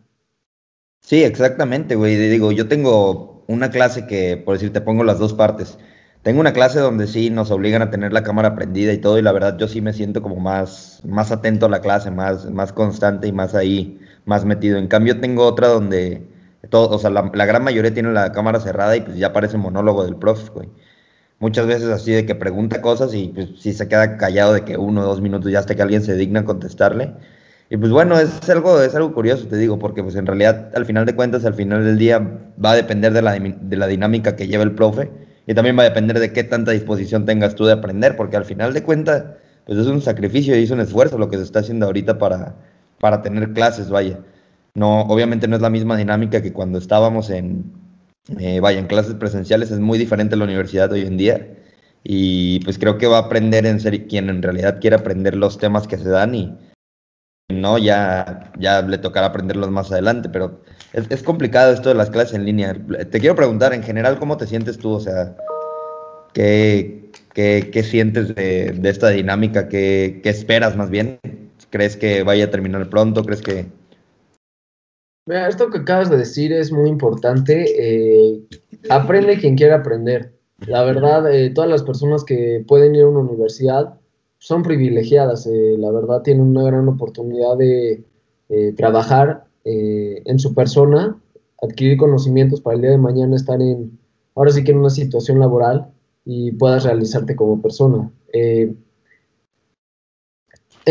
Sí, 1.01 1.23
exactamente, 1.23 1.95
güey. 1.95 2.17
Digo, 2.17 2.51
yo 2.51 2.67
tengo 2.67 3.45
una 3.47 3.71
clase 3.71 4.07
que, 4.07 4.37
por 4.37 4.55
decir, 4.55 4.73
te 4.73 4.81
pongo 4.81 5.05
las 5.05 5.21
dos 5.21 5.33
partes. 5.33 5.79
Tengo 6.23 6.41
una 6.41 6.53
clase 6.53 6.81
donde 6.81 7.07
sí 7.07 7.31
nos 7.31 7.51
obligan 7.51 7.81
a 7.83 7.91
tener 7.91 8.13
la 8.13 8.23
cámara 8.23 8.55
prendida 8.55 8.93
y 8.93 8.99
todo, 8.99 9.19
y 9.19 9.23
la 9.23 9.33
verdad 9.33 9.57
yo 9.59 9.69
sí 9.69 9.81
me 9.81 9.93
siento 9.95 10.21
como 10.21 10.37
más, 10.37 11.01
más 11.05 11.33
atento 11.33 11.67
a 11.67 11.69
la 11.71 11.81
clase, 11.81 12.11
más, 12.11 12.51
más 12.51 12.73
constante 12.73 13.27
y 13.29 13.33
más 13.33 13.55
ahí, 13.55 13.99
más 14.27 14.45
metido. 14.45 14.79
En 14.79 14.89
cambio, 14.89 15.19
tengo 15.21 15.45
otra 15.47 15.69
donde 15.69 16.23
todo, 16.69 16.91
o 16.91 16.99
sea, 16.99 17.11
la, 17.11 17.23
gran 17.47 17.65
mayoría 17.65 17.95
tiene 17.95 18.13
la 18.13 18.33
cámara 18.33 18.61
cerrada 18.61 18.97
y 18.97 19.01
pues 19.01 19.17
ya 19.17 19.33
parece 19.33 19.57
monólogo 19.57 20.05
del 20.05 20.17
prof, 20.17 20.51
güey 20.51 20.69
muchas 21.41 21.67
veces 21.67 21.89
así 21.89 22.13
de 22.13 22.27
que 22.27 22.35
pregunta 22.35 22.81
cosas 22.83 23.15
y 23.15 23.29
pues 23.29 23.49
sí 23.59 23.73
se 23.73 23.89
queda 23.89 24.17
callado 24.19 24.53
de 24.55 24.65
que 24.65 24.77
uno 24.77 25.01
o 25.03 25.05
dos 25.05 25.21
minutos 25.21 25.51
ya 25.51 25.59
hasta 25.59 25.75
que 25.75 25.83
alguien 25.83 26.03
se 26.03 26.15
digna 26.15 26.45
contestarle. 26.45 27.15
Y 27.71 27.77
pues 27.77 27.93
bueno, 27.93 28.19
es 28.19 28.49
algo, 28.51 28.81
es 28.83 28.95
algo 28.95 29.15
curioso, 29.15 29.47
te 29.47 29.57
digo, 29.57 29.79
porque 29.79 30.03
pues 30.03 30.17
en 30.17 30.27
realidad 30.27 30.71
al 30.75 30.87
final 30.87 31.07
de 31.07 31.15
cuentas, 31.15 31.45
al 31.45 31.55
final 31.55 31.85
del 31.85 31.99
día 31.99 32.19
va 32.63 32.73
a 32.73 32.77
depender 32.77 33.13
de 33.13 33.23
la, 33.23 33.39
de 33.39 33.77
la 33.77 33.87
dinámica 33.87 34.37
que 34.37 34.49
lleva 34.49 34.65
el 34.65 34.75
profe 34.75 35.11
y 35.51 35.55
también 35.55 35.77
va 35.77 35.83
a 35.83 35.87
depender 35.87 36.21
de 36.21 36.33
qué 36.33 36.45
tanta 36.45 36.71
disposición 36.71 37.27
tengas 37.27 37.57
tú 37.57 37.65
de 37.65 37.73
aprender, 37.73 38.15
porque 38.15 38.37
al 38.37 38.45
final 38.45 38.73
de 38.73 38.85
cuentas 38.85 39.25
pues 39.67 39.81
es 39.81 39.89
un 39.89 40.01
sacrificio 40.01 40.57
y 40.57 40.63
es 40.63 40.71
un 40.71 40.79
esfuerzo 40.79 41.19
lo 41.19 41.29
que 41.29 41.39
se 41.39 41.43
está 41.43 41.59
haciendo 41.59 41.87
ahorita 41.87 42.19
para, 42.19 42.55
para 43.01 43.21
tener 43.21 43.53
clases, 43.53 43.91
vaya. 43.91 44.21
No, 44.75 45.01
obviamente 45.01 45.49
no 45.49 45.57
es 45.57 45.63
la 45.63 45.69
misma 45.69 45.97
dinámica 45.97 46.41
que 46.41 46.53
cuando 46.53 46.79
estábamos 46.79 47.31
en, 47.31 47.65
eh, 48.39 48.61
vaya, 48.61 48.79
en 48.79 48.87
clases 48.87 49.15
presenciales 49.15 49.73
es 49.73 49.81
muy 49.81 49.99
diferente 49.99 50.37
la 50.37 50.45
universidad 50.45 50.93
hoy 50.93 51.01
en 51.01 51.17
día 51.17 51.49
y 52.05 52.61
pues 52.61 52.79
creo 52.79 52.97
que 52.97 53.09
va 53.09 53.17
a 53.17 53.23
aprender 53.23 53.67
en 53.67 53.81
ser 53.81 54.07
quien 54.07 54.31
en 54.31 54.43
realidad 54.45 54.79
quiere 54.81 54.95
aprender 54.95 55.35
los 55.35 55.59
temas 55.59 55.89
que 55.89 55.99
se 55.99 56.11
dan 56.11 56.33
y 56.37 56.57
no, 57.51 57.79
ya, 57.79 58.53
ya 58.59 58.83
le 58.83 58.99
tocará 58.99 59.27
aprenderlos 59.29 59.71
más 59.71 59.91
adelante, 59.93 60.29
pero 60.29 60.61
es, 60.93 61.23
complicado 61.23 61.73
esto 61.73 61.89
de 61.89 61.95
las 61.95 62.11
clases 62.11 62.35
en 62.35 62.45
línea. 62.45 62.75
Te 63.11 63.21
quiero 63.21 63.35
preguntar, 63.35 63.73
en 63.75 63.83
general, 63.83 64.19
¿cómo 64.19 64.37
te 64.37 64.47
sientes 64.47 64.79
tú? 64.79 64.91
O 64.91 65.01
sea, 65.01 65.37
¿qué, 66.35 67.11
qué, 67.35 67.83
sientes 67.83 68.35
de, 68.35 68.81
esta 68.85 69.11
dinámica? 69.11 69.69
¿Qué, 69.69 70.21
¿Qué 70.23 70.31
esperas 70.31 70.77
más 70.77 70.91
bien? 70.91 71.21
¿Crees 71.71 71.97
que 71.97 72.23
vaya 72.23 72.47
a 72.47 72.51
terminar 72.51 72.89
pronto? 72.91 73.25
¿Crees 73.25 73.43
que 73.43 73.67
Mira, 75.31 75.49
esto 75.49 75.71
que 75.71 75.79
acabas 75.79 76.11
de 76.11 76.17
decir 76.17 76.53
es 76.53 76.73
muy 76.73 76.89
importante. 76.89 77.65
Eh, 77.79 78.41
aprende 78.89 79.39
quien 79.39 79.57
quiera 79.57 79.77
aprender. 79.77 80.35
La 80.67 80.83
verdad, 80.83 81.33
eh, 81.33 81.51
todas 81.51 81.71
las 81.71 81.85
personas 81.85 82.25
que 82.25 82.65
pueden 82.67 82.97
ir 82.97 83.03
a 83.03 83.09
una 83.09 83.21
universidad 83.21 84.00
son 84.41 84.65
privilegiadas. 84.65 85.47
Eh, 85.47 85.77
la 85.79 85.93
verdad, 85.93 86.23
tienen 86.23 86.43
una 86.43 86.65
gran 86.65 86.89
oportunidad 86.89 87.57
de 87.57 88.05
trabajar 88.77 89.45
en 89.63 90.39
su 90.41 90.53
persona, 90.55 91.17
adquirir 91.63 91.97
conocimientos 91.97 92.61
para 92.61 92.75
el 92.75 92.83
día 92.83 92.91
de 92.91 92.99
mañana 92.99 93.37
estar 93.37 93.63
en, 93.63 93.97
ahora 94.35 94.51
sí 94.51 94.65
que 94.65 94.73
en 94.73 94.79
una 94.79 94.91
situación 94.91 95.39
laboral 95.39 95.93
y 96.25 96.51
puedas 96.51 96.83
realizarte 96.83 97.37
como 97.37 97.63
persona. 97.63 98.11
en 98.33 98.77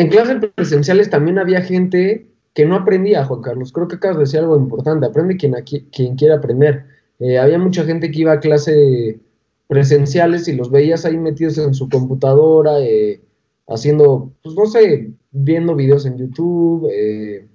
clases 0.10 0.38
presenciales 0.56 1.10
también 1.10 1.38
había 1.38 1.60
gente 1.62 2.30
que 2.54 2.66
no 2.66 2.76
aprendía, 2.76 3.26
Juan 3.26 3.42
Carlos. 3.42 3.72
Creo 3.72 3.88
que 3.88 3.96
acabas 3.96 4.18
de 4.18 4.24
decir 4.24 4.40
algo 4.40 4.58
importante. 4.58 5.06
Aprende 5.06 5.38
quien, 5.38 5.54
quien 5.92 6.16
quiera 6.16 6.36
aprender. 6.36 6.86
Eh, 7.20 7.38
había 7.38 7.60
mucha 7.60 7.84
gente 7.84 8.12
que 8.12 8.22
iba 8.22 8.34
a 8.34 8.40
clase 8.40 9.20
presenciales 9.68 10.48
y 10.48 10.54
los 10.56 10.72
veías 10.72 11.06
ahí 11.06 11.18
metidos 11.18 11.58
en 11.58 11.74
su 11.74 11.90
computadora, 11.90 12.80
eh, 12.80 13.22
haciendo, 13.70 14.34
pues 14.44 14.56
no 14.56 14.66
sé, 14.66 15.12
viendo 15.32 15.76
videos 15.76 16.06
en 16.06 16.18
YouTube, 16.18 16.90
eh, 16.92 17.48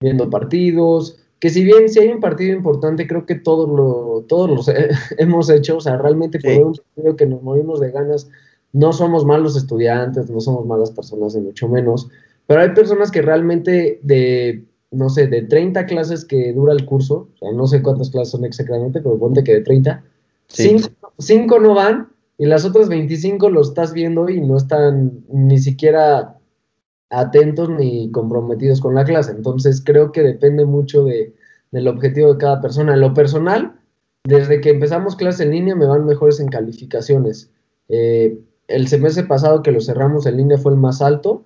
viendo 0.00 0.28
partidos. 0.28 1.18
Que 1.38 1.50
si 1.50 1.64
bien 1.64 1.88
si 1.88 2.00
hay 2.00 2.08
un 2.08 2.20
partido 2.20 2.56
importante, 2.56 3.06
creo 3.06 3.26
que 3.26 3.34
todos 3.36 3.68
lo, 3.68 4.24
todos 4.28 4.50
los 4.50 4.70
hemos 5.18 5.48
hecho. 5.50 5.78
O 5.78 5.80
sea, 5.80 5.96
realmente 5.96 6.38
por 6.38 6.66
un 6.66 6.74
partido 6.74 7.16
que 7.16 7.26
nos 7.26 7.42
morimos 7.42 7.80
de 7.80 7.90
ganas, 7.90 8.28
no 8.72 8.92
somos 8.92 9.24
malos 9.24 9.56
estudiantes, 9.56 10.28
no 10.30 10.40
somos 10.40 10.66
malas 10.66 10.90
personas, 10.90 11.34
ni 11.34 11.42
mucho 11.42 11.68
menos 11.68 12.08
pero 12.46 12.60
hay 12.60 12.70
personas 12.70 13.10
que 13.10 13.22
realmente 13.22 14.00
de, 14.02 14.64
no 14.90 15.08
sé, 15.08 15.26
de 15.26 15.42
30 15.42 15.86
clases 15.86 16.24
que 16.24 16.52
dura 16.52 16.72
el 16.72 16.84
curso, 16.84 17.28
o 17.34 17.38
sea, 17.38 17.52
no 17.52 17.66
sé 17.66 17.82
cuántas 17.82 18.10
clases 18.10 18.32
son 18.32 18.44
exactamente, 18.44 19.00
pero 19.00 19.18
ponte 19.18 19.42
que 19.42 19.54
de 19.54 19.60
30, 19.62 20.02
5 21.18 21.60
no 21.60 21.74
van 21.74 22.08
y 22.38 22.46
las 22.46 22.64
otras 22.64 22.88
25 22.88 23.50
lo 23.50 23.60
estás 23.60 23.92
viendo 23.92 24.28
y 24.28 24.40
no 24.40 24.56
están 24.56 25.24
ni 25.28 25.58
siquiera 25.58 26.38
atentos 27.10 27.70
ni 27.70 28.10
comprometidos 28.10 28.80
con 28.80 28.94
la 28.94 29.04
clase. 29.04 29.32
Entonces 29.32 29.82
creo 29.84 30.12
que 30.12 30.22
depende 30.22 30.64
mucho 30.64 31.04
de, 31.04 31.34
del 31.70 31.88
objetivo 31.88 32.32
de 32.32 32.38
cada 32.38 32.60
persona. 32.60 32.94
En 32.94 33.00
lo 33.00 33.14
personal, 33.14 33.78
desde 34.24 34.60
que 34.60 34.70
empezamos 34.70 35.16
clase 35.16 35.44
en 35.44 35.52
línea 35.52 35.76
me 35.76 35.86
van 35.86 36.06
mejores 36.06 36.40
en 36.40 36.48
calificaciones. 36.48 37.50
Eh, 37.88 38.38
el 38.68 38.88
semestre 38.88 39.24
pasado 39.24 39.62
que 39.62 39.72
lo 39.72 39.80
cerramos 39.80 40.26
en 40.26 40.38
línea 40.38 40.58
fue 40.58 40.72
el 40.72 40.78
más 40.78 41.02
alto 41.02 41.44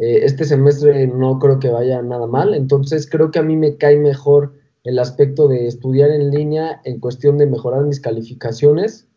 eh, 0.00 0.24
este 0.24 0.44
semestre 0.44 1.08
no 1.08 1.40
creo 1.40 1.58
que 1.58 1.70
vaya 1.70 2.00
nada 2.02 2.28
mal, 2.28 2.54
entonces 2.54 3.08
creo 3.10 3.32
que 3.32 3.40
a 3.40 3.42
mí 3.42 3.56
me 3.56 3.76
cae 3.76 3.98
mejor 3.98 4.54
el 4.84 4.98
aspecto 5.00 5.48
de 5.48 5.66
estudiar 5.66 6.10
en 6.10 6.30
línea 6.30 6.80
en 6.84 7.00
cuestión 7.00 7.36
de 7.36 7.46
mejorar 7.46 7.82
mis 7.84 8.00
calificaciones. 8.00 9.07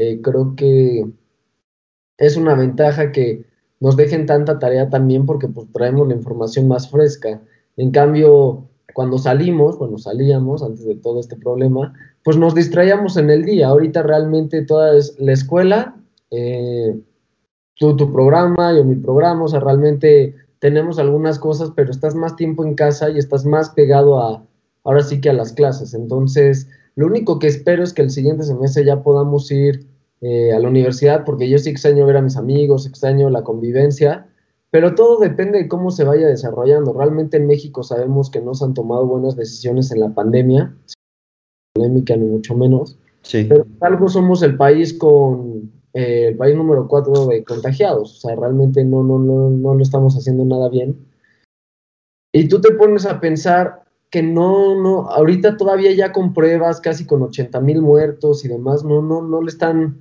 Eh, 0.00 0.20
creo 0.22 0.54
que 0.54 1.04
es 2.18 2.36
una 2.36 2.54
ventaja 2.54 3.10
que 3.10 3.44
nos 3.80 3.96
dejen 3.96 4.26
tanta 4.26 4.60
tarea 4.60 4.88
también 4.90 5.26
porque 5.26 5.48
pues, 5.48 5.66
traemos 5.72 6.06
la 6.06 6.14
información 6.14 6.68
más 6.68 6.88
fresca. 6.88 7.42
En 7.76 7.90
cambio, 7.90 8.68
cuando 8.94 9.18
salimos, 9.18 9.76
bueno, 9.76 9.98
salíamos 9.98 10.62
antes 10.62 10.84
de 10.84 10.94
todo 10.94 11.18
este 11.18 11.34
problema, 11.34 11.92
pues 12.22 12.36
nos 12.36 12.54
distraíamos 12.54 13.16
en 13.16 13.28
el 13.30 13.44
día. 13.44 13.66
Ahorita 13.66 14.04
realmente 14.04 14.62
toda 14.62 14.96
es 14.96 15.18
la 15.18 15.32
escuela, 15.32 15.96
eh, 16.30 16.96
tu, 17.74 17.96
tu 17.96 18.12
programa, 18.12 18.72
yo 18.76 18.84
mi 18.84 18.94
programa, 18.94 19.46
o 19.46 19.48
sea, 19.48 19.58
realmente 19.58 20.36
tenemos 20.60 21.00
algunas 21.00 21.40
cosas, 21.40 21.72
pero 21.74 21.90
estás 21.90 22.14
más 22.14 22.36
tiempo 22.36 22.64
en 22.64 22.76
casa 22.76 23.10
y 23.10 23.18
estás 23.18 23.44
más 23.44 23.70
pegado 23.70 24.20
a, 24.20 24.44
ahora 24.84 25.02
sí 25.02 25.20
que 25.20 25.30
a 25.30 25.32
las 25.34 25.52
clases. 25.52 25.92
Entonces, 25.92 26.68
Lo 26.98 27.06
único 27.06 27.38
que 27.38 27.46
espero 27.46 27.84
es 27.84 27.92
que 27.92 28.02
el 28.02 28.10
siguiente 28.10 28.42
semestre 28.42 28.84
ya 28.84 29.04
podamos 29.04 29.52
ir 29.52 29.86
eh, 30.20 30.52
a 30.52 30.58
la 30.58 30.68
universidad, 30.68 31.24
porque 31.24 31.48
yo 31.48 31.56
sí 31.56 31.70
extraño 31.70 32.04
ver 32.04 32.16
a 32.16 32.22
mis 32.22 32.36
amigos, 32.36 32.86
extraño 32.86 33.30
la 33.30 33.44
convivencia, 33.44 34.26
pero 34.72 34.96
todo 34.96 35.20
depende 35.20 35.58
de 35.58 35.68
cómo 35.68 35.92
se 35.92 36.02
vaya 36.02 36.26
desarrollando. 36.26 36.92
Realmente 36.92 37.36
en 37.36 37.46
México 37.46 37.84
sabemos 37.84 38.30
que 38.30 38.40
no 38.40 38.52
se 38.52 38.64
han 38.64 38.74
tomado 38.74 39.06
buenas 39.06 39.36
decisiones 39.36 39.92
en 39.92 40.00
la 40.00 40.12
pandemia, 40.12 40.74
polémica 41.72 42.16
ni 42.16 42.26
mucho 42.26 42.56
menos, 42.56 42.98
sí. 43.22 43.44
pero 43.48 43.64
algo 43.78 44.08
somos 44.08 44.42
el 44.42 44.56
país 44.56 44.92
con 44.92 45.70
eh, 45.92 46.30
el 46.30 46.36
país 46.36 46.56
número 46.56 46.88
cuatro 46.88 47.26
de 47.26 47.44
contagiados, 47.44 48.16
o 48.16 48.28
sea, 48.28 48.34
realmente 48.34 48.84
no, 48.84 49.04
no, 49.04 49.20
no, 49.20 49.50
no 49.50 49.74
lo 49.74 49.82
estamos 49.84 50.16
haciendo 50.16 50.44
nada 50.44 50.68
bien. 50.68 50.98
Y 52.32 52.48
tú 52.48 52.60
te 52.60 52.72
pones 52.72 53.06
a 53.06 53.20
pensar 53.20 53.87
que 54.10 54.22
no, 54.22 54.80
no, 54.80 55.08
ahorita 55.10 55.56
todavía 55.56 55.92
ya 55.92 56.12
con 56.12 56.32
pruebas, 56.32 56.80
casi 56.80 57.04
con 57.06 57.22
80 57.22 57.60
mil 57.60 57.82
muertos 57.82 58.44
y 58.44 58.48
demás, 58.48 58.84
no, 58.84 59.02
no, 59.02 59.22
no 59.22 59.42
le 59.42 59.48
están, 59.48 59.98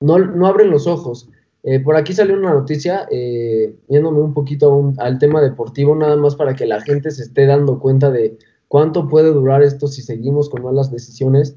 no, 0.00 0.18
no 0.18 0.46
abren 0.46 0.70
los 0.70 0.86
ojos. 0.86 1.28
Eh, 1.64 1.78
por 1.78 1.96
aquí 1.96 2.12
salió 2.12 2.34
una 2.34 2.52
noticia, 2.52 3.06
eh, 3.10 3.76
yéndome 3.88 4.20
un 4.20 4.34
poquito 4.34 4.92
al 4.98 5.18
tema 5.18 5.40
deportivo, 5.40 5.94
nada 5.94 6.16
más 6.16 6.34
para 6.34 6.54
que 6.54 6.66
la 6.66 6.80
gente 6.80 7.10
se 7.10 7.22
esté 7.22 7.46
dando 7.46 7.78
cuenta 7.78 8.10
de 8.10 8.36
cuánto 8.68 9.08
puede 9.08 9.32
durar 9.32 9.62
esto 9.62 9.86
si 9.86 10.02
seguimos 10.02 10.50
con 10.50 10.64
malas 10.64 10.90
decisiones. 10.90 11.56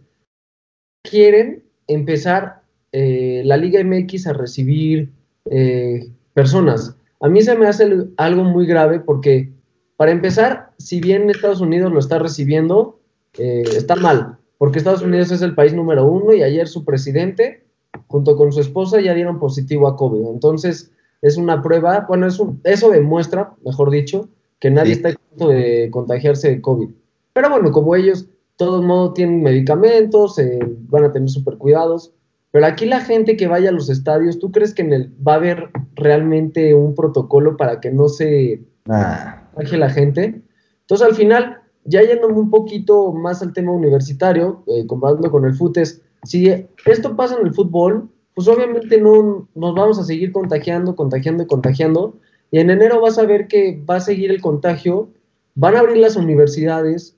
Quieren 1.03 1.63
empezar 1.87 2.61
eh, 2.91 3.41
la 3.45 3.57
Liga 3.57 3.83
MX 3.83 4.27
a 4.27 4.33
recibir 4.33 5.11
personas. 6.33 6.97
A 7.21 7.29
mí 7.29 7.41
se 7.41 7.55
me 7.55 7.67
hace 7.67 7.87
algo 8.17 8.43
muy 8.43 8.65
grave 8.65 8.99
porque 8.99 9.51
para 9.97 10.11
empezar, 10.11 10.71
si 10.77 10.99
bien 10.99 11.29
Estados 11.29 11.61
Unidos 11.61 11.91
lo 11.91 11.99
está 11.99 12.19
recibiendo, 12.19 12.99
eh, 13.37 13.63
está 13.75 13.95
mal, 13.95 14.37
porque 14.57 14.77
Estados 14.77 15.01
Unidos 15.01 15.31
es 15.31 15.41
el 15.41 15.55
país 15.55 15.73
número 15.73 16.05
uno 16.05 16.33
y 16.33 16.43
ayer 16.43 16.67
su 16.67 16.83
presidente, 16.83 17.63
junto 18.07 18.35
con 18.35 18.51
su 18.51 18.59
esposa, 18.59 18.99
ya 18.99 19.13
dieron 19.13 19.39
positivo 19.39 19.87
a 19.87 19.95
COVID. 19.95 20.27
Entonces, 20.27 20.91
es 21.21 21.37
una 21.37 21.61
prueba, 21.61 22.05
bueno, 22.07 22.27
eso 22.27 22.89
demuestra, 22.89 23.53
mejor 23.63 23.89
dicho, 23.89 24.29
que 24.59 24.69
nadie 24.69 24.93
está 24.93 25.09
exento 25.09 25.47
de 25.47 25.89
contagiarse 25.91 26.49
de 26.49 26.61
COVID. 26.61 26.89
Pero 27.33 27.49
bueno, 27.49 27.71
como 27.71 27.95
ellos, 27.95 28.25
de 28.25 28.31
todos 28.57 28.83
modos, 28.83 29.13
tienen 29.13 29.43
medicamentos, 29.43 30.39
eh, 30.39 30.59
van 30.89 31.05
a 31.05 31.11
tener 31.11 31.29
super 31.29 31.57
cuidados. 31.57 32.13
Pero 32.51 32.65
aquí 32.65 32.85
la 32.85 33.01
gente 33.01 33.35
que 33.35 33.47
vaya 33.47 33.69
a 33.69 33.73
los 33.73 33.89
estadios, 33.89 34.39
¿tú 34.39 34.51
crees 34.51 34.73
que 34.73 34.81
en 34.81 34.93
el, 34.93 35.13
va 35.25 35.33
a 35.33 35.37
haber 35.37 35.69
realmente 35.95 36.73
un 36.73 36.95
protocolo 36.95 37.57
para 37.57 37.81
que 37.81 37.91
no 37.91 38.07
se 38.07 38.61
la 39.77 39.89
gente. 39.89 40.41
Entonces, 40.81 41.07
al 41.07 41.15
final, 41.15 41.61
ya 41.85 42.01
yéndome 42.01 42.35
un 42.35 42.49
poquito 42.49 43.11
más 43.11 43.41
al 43.41 43.53
tema 43.53 43.71
universitario, 43.71 44.63
eh, 44.67 44.85
comparándolo 44.85 45.31
con 45.31 45.45
el 45.45 45.53
FUTES, 45.53 46.01
si 46.23 46.67
esto 46.85 47.15
pasa 47.15 47.37
en 47.39 47.45
el 47.47 47.53
fútbol, 47.53 48.09
pues 48.33 48.47
obviamente 48.47 48.99
no 48.99 49.47
nos 49.55 49.75
vamos 49.75 49.99
a 49.99 50.03
seguir 50.03 50.31
contagiando, 50.31 50.95
contagiando 50.95 51.43
y 51.43 51.47
contagiando. 51.47 52.15
Y 52.51 52.59
en 52.59 52.69
enero 52.69 53.01
vas 53.01 53.17
a 53.17 53.25
ver 53.25 53.47
que 53.47 53.83
va 53.89 53.97
a 53.97 54.01
seguir 54.01 54.31
el 54.31 54.41
contagio, 54.41 55.09
van 55.55 55.75
a 55.75 55.79
abrir 55.79 55.97
las 55.97 56.15
universidades 56.15 57.15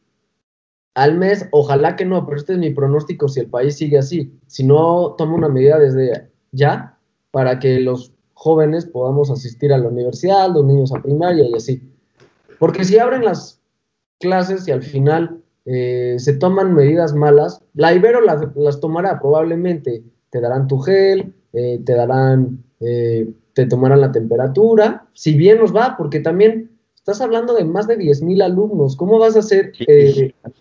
al 0.93 1.15
mes, 1.15 1.47
ojalá 1.51 1.95
que 1.95 2.05
no, 2.05 2.25
pero 2.25 2.37
este 2.37 2.53
es 2.53 2.59
mi 2.59 2.71
pronóstico 2.71 3.27
si 3.27 3.39
el 3.39 3.49
país 3.49 3.75
sigue 3.75 3.97
así. 3.99 4.33
Si 4.47 4.63
no, 4.63 5.15
toma 5.17 5.35
una 5.35 5.49
medida 5.49 5.77
desde 5.77 6.29
ya 6.51 6.97
para 7.31 7.59
que 7.59 7.79
los 7.79 8.13
jóvenes 8.33 8.85
podamos 8.85 9.29
asistir 9.29 9.71
a 9.73 9.77
la 9.77 9.89
universidad, 9.89 10.51
los 10.51 10.65
niños 10.65 10.93
a 10.93 11.01
primaria 11.01 11.45
y 11.47 11.53
así. 11.53 11.81
Porque 12.59 12.83
si 12.83 12.97
abren 12.97 13.23
las 13.25 13.61
clases 14.19 14.67
y 14.67 14.71
al 14.71 14.83
final 14.83 15.41
eh, 15.65 16.15
se 16.17 16.33
toman 16.33 16.73
medidas 16.73 17.13
malas, 17.13 17.61
la 17.73 17.93
Ibero 17.93 18.21
las, 18.21 18.79
tomará 18.79 19.19
probablemente. 19.19 20.03
Te 20.29 20.41
darán 20.41 20.67
tu 20.67 20.79
gel, 20.79 21.33
eh, 21.53 21.81
te 21.85 21.93
darán, 21.93 22.63
eh, 22.79 23.29
te 23.53 23.65
tomarán 23.65 24.01
la 24.01 24.11
temperatura, 24.11 25.07
si 25.13 25.35
bien 25.35 25.59
nos 25.59 25.75
va, 25.75 25.95
porque 25.97 26.19
también 26.19 26.71
estás 26.95 27.21
hablando 27.21 27.53
de 27.53 27.65
más 27.65 27.87
de 27.87 27.97
10.000 27.97 28.43
alumnos. 28.43 28.95
¿Cómo 28.95 29.19
vas 29.19 29.35
a 29.35 29.39
hacer 29.39 29.71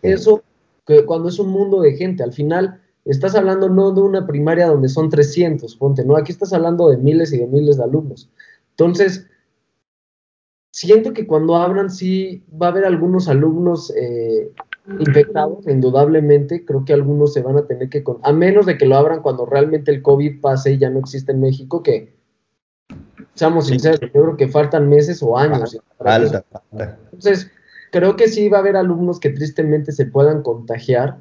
eso 0.02 0.42
que 0.86 1.04
cuando 1.04 1.28
es 1.28 1.38
un 1.38 1.50
mundo 1.50 1.80
de 1.80 1.96
gente? 1.96 2.22
Al 2.22 2.32
final 2.32 2.80
estás 3.04 3.34
hablando 3.34 3.68
no 3.68 3.92
de 3.92 4.00
una 4.00 4.26
primaria 4.26 4.66
donde 4.66 4.88
son 4.88 5.08
300, 5.08 5.76
ponte, 5.76 6.04
no, 6.04 6.16
aquí 6.16 6.32
estás 6.32 6.52
hablando 6.52 6.88
de 6.90 6.98
miles 6.98 7.32
y 7.32 7.38
de 7.38 7.46
miles 7.46 7.76
de 7.76 7.84
alumnos. 7.84 8.28
Entonces, 8.70 9.26
siento 10.76 11.14
que 11.14 11.26
cuando 11.26 11.56
abran 11.56 11.88
sí 11.88 12.44
va 12.52 12.66
a 12.66 12.70
haber 12.70 12.84
algunos 12.84 13.28
alumnos 13.28 13.90
eh, 13.96 14.52
infectados, 15.00 15.66
indudablemente, 15.66 16.66
creo 16.66 16.84
que 16.84 16.92
algunos 16.92 17.32
se 17.32 17.40
van 17.40 17.56
a 17.56 17.66
tener 17.66 17.88
que, 17.88 18.04
a 18.22 18.32
menos 18.34 18.66
de 18.66 18.76
que 18.76 18.84
lo 18.84 18.96
abran 18.96 19.22
cuando 19.22 19.46
realmente 19.46 19.90
el 19.90 20.02
COVID 20.02 20.42
pase 20.42 20.72
y 20.72 20.78
ya 20.78 20.90
no 20.90 20.98
existe 20.98 21.32
en 21.32 21.40
México, 21.40 21.82
que 21.82 22.14
seamos 23.32 23.68
sinceros, 23.68 24.00
yo 24.00 24.12
creo 24.12 24.36
que 24.36 24.48
faltan 24.48 24.90
meses 24.90 25.22
o 25.22 25.38
años. 25.38 25.80
Falta, 25.96 26.44
falta. 26.50 26.98
Entonces, 27.04 27.50
creo 27.90 28.14
que 28.16 28.28
sí 28.28 28.50
va 28.50 28.58
a 28.58 28.60
haber 28.60 28.76
alumnos 28.76 29.18
que 29.18 29.30
tristemente 29.30 29.92
se 29.92 30.04
puedan 30.04 30.42
contagiar, 30.42 31.20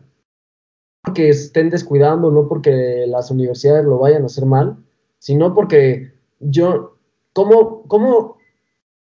que 1.14 1.30
estén 1.30 1.70
descuidando, 1.70 2.30
no 2.30 2.50
porque 2.50 3.06
las 3.08 3.32
universidades 3.32 3.86
lo 3.86 4.00
vayan 4.00 4.24
a 4.24 4.26
hacer 4.26 4.46
mal, 4.46 4.76
sino 5.18 5.54
porque 5.54 6.12
yo, 6.42 6.98
¿cómo, 7.32 7.84
cómo 7.88 8.36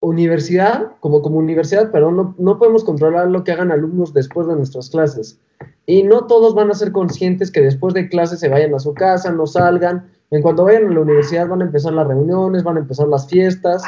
universidad, 0.03 0.93
como, 1.01 1.23
como 1.23 1.39
universidad, 1.39 1.91
pero 1.93 2.11
no, 2.11 2.35
no 2.37 2.59
podemos 2.59 2.85
controlar 2.85 3.29
lo 3.29 3.45
que 3.45 3.53
hagan 3.53 3.71
alumnos 3.71 4.13
después 4.13 4.49
de 4.49 4.57
nuestras 4.57 4.91
clases. 4.91 5.39
Y 5.87 6.03
no 6.03 6.27
todos 6.27 6.55
van 6.55 6.71
a 6.71 6.75
ser 6.75 6.91
conscientes 6.91 7.51
que 7.51 7.61
después 7.61 7.95
de 7.95 8.09
clases 8.09 8.41
se 8.41 8.49
vayan 8.49 8.75
a 8.75 8.81
su 8.81 8.95
casa, 8.95 9.31
no 9.31 9.47
salgan. 9.47 10.11
En 10.33 10.43
cuanto 10.43 10.65
vayan 10.65 10.89
a 10.89 10.91
la 10.91 11.01
universidad 11.01 11.49
van 11.49 11.63
a 11.63 11.67
empezar 11.67 11.93
las 11.93 12.09
reuniones, 12.09 12.65
van 12.65 12.77
a 12.77 12.81
empezar 12.81 13.07
las 13.07 13.29
fiestas. 13.29 13.85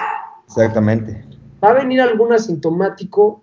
Exactamente. 0.47 1.25
Va 1.62 1.71
a 1.71 1.75
venir 1.75 2.00
algún 2.00 2.33
asintomático 2.33 3.42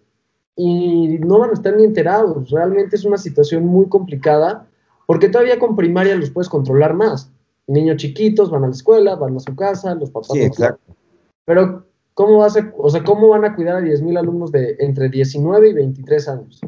y 0.56 1.20
no 1.20 1.40
van 1.40 1.50
a 1.50 1.54
estar 1.54 1.75
ni 1.75 1.84
enterados. 1.84 2.50
Realmente 2.51 2.96
es 2.96 3.04
una 3.04 3.18
situación 3.18 3.66
muy 3.66 3.88
complicada 3.88 4.66
porque 5.08 5.28
todavía 5.28 5.60
con 5.60 5.75
primaria 5.75 6.16
los 6.16 6.30
puedes 6.30 6.48
controlar 6.48 6.94
más. 6.94 7.30
Niños 7.68 7.98
chiquitos 7.98 8.50
van 8.50 8.63
a 8.63 8.68
la 8.68 8.74
escuela, 8.74 9.16
van 9.16 9.36
a 9.36 9.40
su 9.42 9.56
casa, 9.58 9.94
los 9.96 10.10
papás. 10.10 10.32
Sí, 10.32 10.42
exacto. 10.42 10.96
Pero 11.46 11.91
¿Cómo, 12.13 12.39
va 12.39 12.48
o 12.77 12.89
sea, 12.89 13.03
¿Cómo 13.03 13.30
van 13.30 13.46
a 13.46 13.56
cuidar 13.56 13.77
a 13.77 13.82
10.000 13.82 14.20
alumnos 14.20 14.51
de 14.51 14.75
entre 14.80 15.10
19 15.10 15.70
y 15.70 15.74
23 15.74 16.27
años? 16.27 16.62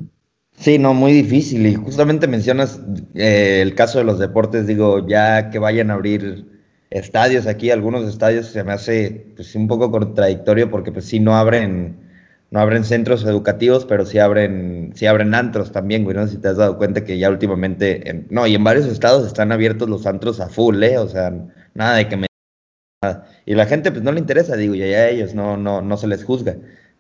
Sí, 0.56 0.78
no, 0.78 0.94
muy 0.94 1.12
difícil. 1.12 1.66
Y 1.66 1.76
justamente 1.76 2.28
mencionas 2.28 2.80
eh, 3.16 3.60
el 3.62 3.76
caso 3.76 3.98
de 3.98 4.06
los 4.06 4.20
deportes, 4.20 4.68
digo, 4.68 5.06
ya 5.08 5.50
que 5.50 5.60
vayan 5.60 5.92
a 5.92 5.96
abrir 5.96 6.46
estadios 6.90 7.48
aquí, 7.48 7.72
algunos 7.72 8.08
estadios 8.08 8.48
se 8.48 8.64
me 8.64 8.72
hace 8.74 9.34
pues, 9.36 9.56
un 9.56 9.68
poco 9.68 9.92
contradictorio 9.92 10.70
porque 10.70 10.92
pues 10.92 11.06
sí 11.06 11.20
no 11.20 11.36
abren, 11.36 11.98
no 12.52 12.60
abren 12.60 12.84
centros 12.84 13.26
educativos, 13.26 13.86
pero 13.86 14.06
sí 14.06 14.20
abren, 14.20 14.92
sí 14.96 15.08
abren 15.08 15.34
antros 15.34 15.72
también, 15.72 16.04
güey. 16.04 16.16
No 16.16 16.28
si 16.28 16.38
te 16.38 16.50
has 16.50 16.58
dado 16.58 16.78
cuenta 16.78 17.04
que 17.04 17.18
ya 17.18 17.30
últimamente, 17.30 18.26
no, 18.30 18.48
y 18.48 18.56
en 18.56 18.64
varios 18.64 18.86
estados 18.86 19.26
están 19.26 19.52
abiertos 19.52 19.90
los 19.90 20.06
antros 20.06 20.40
a 20.40 20.50
full, 20.50 20.82
¿eh? 20.84 21.00
O 21.00 21.08
sea, 21.10 21.34
nada 21.74 21.96
de 21.98 22.08
que 22.08 22.18
me 22.18 22.28
y 23.46 23.56
la 23.56 23.66
gente 23.66 23.92
pues 23.92 24.04
no 24.04 24.12
le 24.12 24.20
interesa, 24.20 24.56
digo, 24.56 24.76
ya 24.76 24.86
a 24.86 25.10
ellos 25.10 25.34
no, 25.34 25.58
no, 25.58 25.82
no 25.82 25.98
se 25.98 26.08
les 26.08 26.24
juzga. 26.24 26.56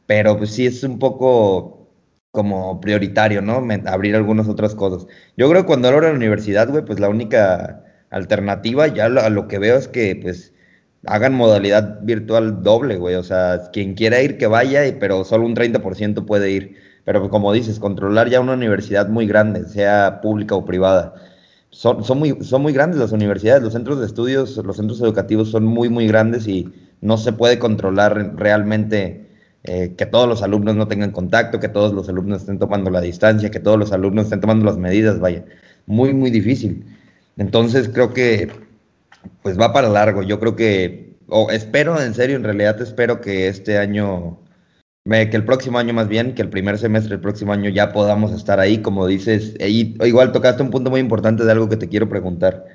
Pero 0.05 0.37
pues 0.37 0.51
sí 0.51 0.65
es 0.65 0.83
un 0.83 0.99
poco 0.99 1.89
como 2.31 2.81
prioritario, 2.81 3.41
¿no? 3.41 3.61
abrir 3.85 4.15
algunas 4.15 4.47
otras 4.47 4.75
cosas. 4.75 5.07
Yo 5.37 5.49
creo 5.49 5.61
que 5.63 5.67
cuando 5.67 5.87
abro 5.89 6.01
la 6.01 6.13
universidad, 6.13 6.69
güey, 6.69 6.83
pues 6.85 6.99
la 6.99 7.09
única 7.09 7.83
alternativa 8.09 8.87
ya 8.87 9.05
a 9.05 9.29
lo 9.29 9.47
que 9.47 9.59
veo 9.59 9.77
es 9.77 9.87
que 9.87 10.15
pues 10.15 10.53
hagan 11.05 11.33
modalidad 11.35 11.99
virtual 12.01 12.63
doble, 12.63 12.97
güey. 12.97 13.15
O 13.15 13.23
sea, 13.23 13.61
quien 13.71 13.93
quiera 13.95 14.21
ir 14.21 14.37
que 14.37 14.47
vaya, 14.47 14.81
pero 14.99 15.23
solo 15.25 15.45
un 15.45 15.55
30% 15.55 16.25
puede 16.25 16.51
ir. 16.51 16.75
Pero 17.05 17.19
pues, 17.19 17.31
como 17.31 17.51
dices, 17.53 17.79
controlar 17.79 18.29
ya 18.29 18.39
una 18.39 18.53
universidad 18.53 19.09
muy 19.09 19.27
grande, 19.27 19.65
sea 19.65 20.21
pública 20.21 20.55
o 20.55 20.65
privada 20.65 21.15
son, 21.73 22.03
son, 22.03 22.19
muy, 22.19 22.37
son 22.41 22.61
muy 22.61 22.71
grandes 22.71 22.99
las 22.99 23.11
universidades, 23.11 23.63
los 23.63 23.73
centros 23.73 23.99
de 23.99 24.05
estudios, 24.05 24.57
los 24.57 24.77
centros 24.77 25.01
educativos 25.01 25.49
son 25.49 25.65
muy, 25.65 25.89
muy 25.89 26.07
grandes 26.07 26.47
y 26.47 26.71
no 27.01 27.17
se 27.17 27.33
puede 27.33 27.57
controlar 27.57 28.35
realmente 28.37 29.27
eh, 29.63 29.95
que 29.97 30.05
todos 30.05 30.27
los 30.29 30.43
alumnos 30.43 30.75
no 30.75 30.87
tengan 30.87 31.11
contacto, 31.11 31.59
que 31.59 31.69
todos 31.69 31.91
los 31.91 32.07
alumnos 32.07 32.41
estén 32.41 32.59
tomando 32.59 32.91
la 32.91 33.01
distancia, 33.01 33.49
que 33.49 33.59
todos 33.59 33.79
los 33.79 33.91
alumnos 33.91 34.25
estén 34.25 34.39
tomando 34.39 34.65
las 34.65 34.77
medidas, 34.77 35.19
vaya, 35.19 35.45
muy, 35.87 36.13
muy 36.13 36.29
difícil. 36.29 36.85
Entonces 37.37 37.89
creo 37.89 38.13
que 38.13 38.51
pues 39.41 39.59
va 39.59 39.73
para 39.73 39.89
largo, 39.89 40.21
yo 40.21 40.39
creo 40.39 40.55
que, 40.55 41.15
o 41.27 41.49
espero 41.49 41.99
en 41.99 42.13
serio, 42.13 42.35
en 42.35 42.43
realidad 42.43 42.79
espero 42.81 43.19
que 43.19 43.47
este 43.47 43.79
año 43.79 44.37
que 45.05 45.35
el 45.35 45.45
próximo 45.45 45.79
año 45.79 45.93
más 45.93 46.07
bien, 46.07 46.33
que 46.33 46.41
el 46.41 46.49
primer 46.49 46.77
semestre 46.77 47.11
del 47.11 47.19
próximo 47.19 47.53
año 47.53 47.69
ya 47.69 47.91
podamos 47.91 48.31
estar 48.31 48.59
ahí, 48.59 48.81
como 48.81 49.05
dices, 49.05 49.55
igual 49.59 50.31
tocaste 50.31 50.63
un 50.63 50.71
punto 50.71 50.89
muy 50.89 51.01
importante 51.01 51.43
de 51.43 51.51
algo 51.51 51.69
que 51.69 51.77
te 51.77 51.89
quiero 51.89 52.07
preguntar. 52.09 52.65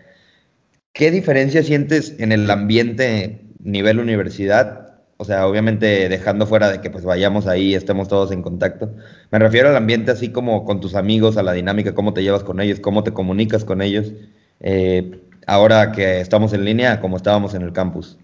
¿Qué 0.93 1.11
diferencia 1.11 1.63
sientes 1.63 2.17
en 2.19 2.33
el 2.33 2.51
ambiente 2.51 3.45
nivel 3.61 3.99
universidad 3.99 4.89
o 5.21 5.25
sea, 5.25 5.49
obviamente 5.49 6.09
dejando 6.09 6.47
fuera 6.47 6.71
de 6.71 6.81
que 6.81 6.91
pues 6.91 7.05
vayamos 7.05 7.49
ahí, 7.49 7.75
estemos 7.75 8.07
todos 8.07 8.31
en 8.31 8.41
contacto. 8.41 8.95
Me 9.33 9.41
refiero 9.41 9.69
al 9.69 9.77
ambiente 9.77 10.13
así 10.13 10.31
como 10.31 10.65
con 10.65 10.81
tus 10.81 10.95
amigos, 10.95 11.37
a 11.37 11.43
la 11.43 11.53
dinámica, 11.53 11.93
cómo 11.93 12.15
te 12.15 12.23
llevas 12.23 12.45
con 12.45 12.61
ellos, 12.61 12.79
cómo 12.79 13.03
te 13.03 13.13
comunicas 13.13 13.65
con 13.65 13.83
ellos, 13.83 14.13
eh, 14.61 15.21
ahora 15.47 15.91
que 15.91 16.21
estamos 16.21 16.53
en 16.53 16.65
línea, 16.65 17.01
como 17.01 17.17
estábamos 17.17 17.55
en 17.55 17.63
el 17.63 17.73
campus. 17.73 18.17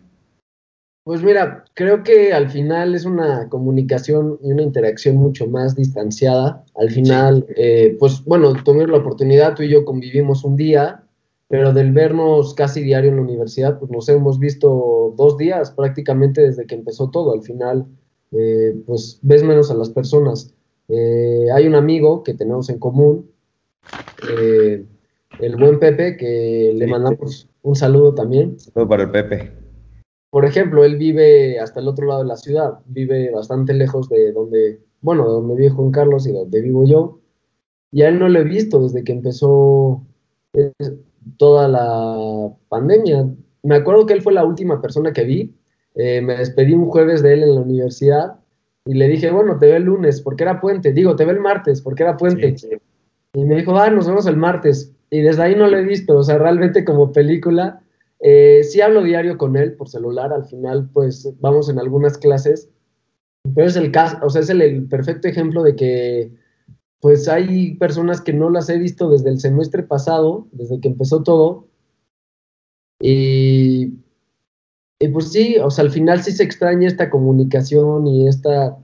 Pues 1.05 1.23
mira, 1.23 1.67
creo 1.75 2.03
que 2.03 2.33
al 2.33 2.49
final 2.49 2.95
es 2.95 3.05
una 3.05 3.51
comunicación 3.51 4.39
y 4.43 4.53
una 4.53 4.63
interacción 4.63 5.17
mucho 5.17 5.47
más 5.47 5.77
distanciada. 5.77 6.65
Al 6.77 6.91
final, 6.91 7.47
eh, 7.57 7.95
pues 7.99 8.25
bueno, 8.25 8.55
tomé 8.65 8.87
la 8.87 8.97
oportunidad, 8.97 9.55
tú 9.55 9.65
y 9.65 9.69
yo 9.69 9.85
convivimos 9.85 10.45
un 10.45 10.57
día, 10.57 11.05
pero 11.47 11.75
del 11.75 11.93
vernos 11.93 12.55
casi 12.55 12.83
diario 12.83 13.11
en 13.11 13.17
la 13.17 13.23
universidad, 13.23 13.79
pues 13.79 13.91
nos 13.91 14.09
hemos 14.09 14.39
visto 14.39 15.13
dos 15.15 15.37
días 15.37 15.73
prácticamente 15.73 16.41
desde 16.41 16.65
que 16.65 16.75
empezó 16.75 17.11
todo. 17.11 17.35
Al 17.35 17.43
final, 17.43 17.85
eh, 18.33 18.75
pues 18.87 19.19
ves 19.21 19.43
menos 19.43 19.71
a 19.71 19.75
las 19.75 19.91
personas. 19.91 20.55
Eh, 20.89 21.49
hay 21.53 21.67
un 21.67 21.75
amigo 21.75 22.23
que 22.23 22.33
tenemos 22.33 22.71
en 22.71 22.79
común, 22.79 23.31
el 24.27 25.57
buen 25.57 25.79
Pepe, 25.79 26.17
que 26.17 26.73
le 26.75 26.87
mandamos 26.87 27.47
un 27.61 27.77
saludo 27.77 28.15
también. 28.15 28.59
Saludo 28.59 28.89
para 28.89 29.03
el 29.03 29.11
Pepe 29.11 29.64
por 30.35 30.45
ejemplo, 30.45 30.85
él 30.85 30.97
vive 30.97 31.61
hasta 31.61 31.79
el 31.79 31.87
otro 31.87 32.09
lado 32.09 32.23
de 32.23 32.27
la 32.27 32.37
ciudad, 32.37 32.81
vive 32.87 33.31
bastante 33.31 33.73
lejos 33.73 34.09
de 34.09 34.33
donde, 34.33 34.81
bueno, 35.01 35.29
de 35.29 35.33
donde 35.33 35.55
vive 35.55 35.71
Juan 35.71 35.93
Carlos 35.93 36.27
y 36.27 36.33
donde 36.33 36.61
vivo 36.61 36.85
yo. 36.85 37.21
Y 37.93 38.03
a 38.03 38.09
él 38.09 38.19
no 38.19 38.29
lo 38.29 38.41
he 38.41 38.43
visto 38.43 38.83
desde 38.83 39.05
que 39.05 39.13
empezó 39.13 40.03
eh, 40.55 40.73
toda 41.37 41.69
la 41.69 42.53
pandemia. 42.69 43.29
Me 43.63 43.77
acuerdo 43.77 44.07
que 44.07 44.15
él 44.15 44.23
fue 44.23 44.33
la 44.33 44.45
última 44.45 44.83
persona 44.83 45.13
que 45.13 45.23
vi. 45.23 45.55
Eh, 45.95 46.21
me 46.21 46.37
despedí 46.37 46.73
un 46.73 46.87
jueves 46.87 47.23
de 47.23 47.35
él 47.35 47.45
en 47.45 47.55
la 47.55 47.61
universidad 47.61 48.41
y 48.87 48.95
le 48.95 49.07
dije, 49.07 49.31
bueno, 49.31 49.57
te 49.61 49.67
veo 49.67 49.77
el 49.77 49.85
lunes 49.85 50.21
porque 50.21 50.43
era 50.43 50.61
puente. 50.61 50.93
Digo, 50.93 51.15
te 51.15 51.25
veo 51.25 51.35
el 51.37 51.41
martes 51.43 51.81
porque 51.81 52.03
era 52.03 52.17
puente. 52.17 52.57
Y 53.35 53.45
me 53.45 53.55
dijo, 53.55 53.79
ah, 53.79 53.89
nos 53.89 54.09
vemos 54.09 54.27
el 54.27 54.37
martes. 54.37 54.93
Y 55.11 55.21
desde 55.21 55.45
ahí 55.45 55.55
no 55.55 55.69
lo 55.69 55.79
he 55.79 55.85
visto. 55.85 56.17
O 56.17 56.25
sea, 56.25 56.39
realmente 56.39 56.85
como 56.85 57.13
película 57.13 57.84
eh, 58.27 58.65
sí 58.65 58.81
hablo 58.81 59.03
diario 59.03 59.37
con 59.37 59.55
él 59.55 59.75
por 59.75 59.91
celular, 59.91 60.33
al 60.33 60.47
final 60.47 60.89
pues 60.95 61.31
vamos 61.41 61.69
en 61.69 61.79
algunas 61.79 62.17
clases, 62.17 62.71
pero 63.55 63.67
es 63.69 63.77
el 63.77 63.93
caso, 63.93 64.17
o 64.23 64.31
sea, 64.31 64.41
es 64.41 64.49
el, 64.49 64.89
perfecto 64.89 65.29
ejemplo 65.29 65.63
de 65.63 65.77
que 65.77 66.33
pues 67.01 67.29
hay 67.29 67.75
personas 67.75 68.23
que 68.23 68.33
no 68.33 68.49
las 68.49 68.71
he 68.71 68.79
visto 68.79 69.11
desde 69.11 69.29
el 69.29 69.41
semestre 69.41 69.83
pasado, 69.83 70.49
desde 70.53 70.81
que 70.81 70.89
empezó 70.89 71.23
todo, 71.23 71.69
y, 72.99 73.93
y 74.99 75.09
pues 75.09 75.31
sí, 75.31 75.59
o 75.59 75.71
sea, 75.71 75.85
al 75.85 75.91
final 75.91 76.23
sí 76.23 76.33
se 76.33 76.45
extraña 76.45 76.89
esta 76.89 77.11
comunicación 77.11 78.07
y 78.07 78.27
esta 78.27 78.79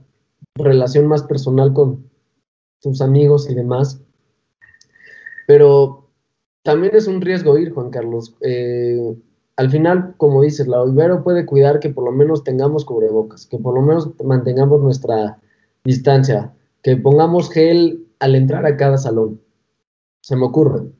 relación 0.53 1.07
más 1.07 1.23
personal 1.23 1.73
con 1.73 2.07
tus 2.79 3.01
amigos 3.01 3.49
y 3.49 3.55
demás, 3.55 4.03
pero 5.47 6.11
también 6.61 6.95
es 6.95 7.07
un 7.07 7.21
riesgo 7.21 7.57
ir, 7.57 7.71
Juan 7.71 7.89
Carlos. 7.89 8.35
Eh, 8.41 9.15
al 9.57 9.69
final, 9.69 10.15
como 10.17 10.41
dices, 10.41 10.67
la 10.67 10.83
Ibero 10.85 11.23
puede 11.23 11.45
cuidar 11.45 11.79
que 11.79 11.89
por 11.89 12.05
lo 12.05 12.11
menos 12.11 12.43
tengamos 12.43 12.85
cubrebocas, 12.85 13.45
que 13.45 13.57
por 13.57 13.75
lo 13.75 13.81
menos 13.81 14.09
mantengamos 14.23 14.81
nuestra 14.81 15.39
distancia, 15.83 16.53
que 16.81 16.97
pongamos 16.97 17.51
gel 17.51 18.07
al 18.19 18.35
entrar 18.35 18.65
a 18.65 18.77
cada 18.77 18.97
salón. 18.97 19.41
Se 20.21 20.35
me 20.35 20.45
ocurre. 20.45 20.91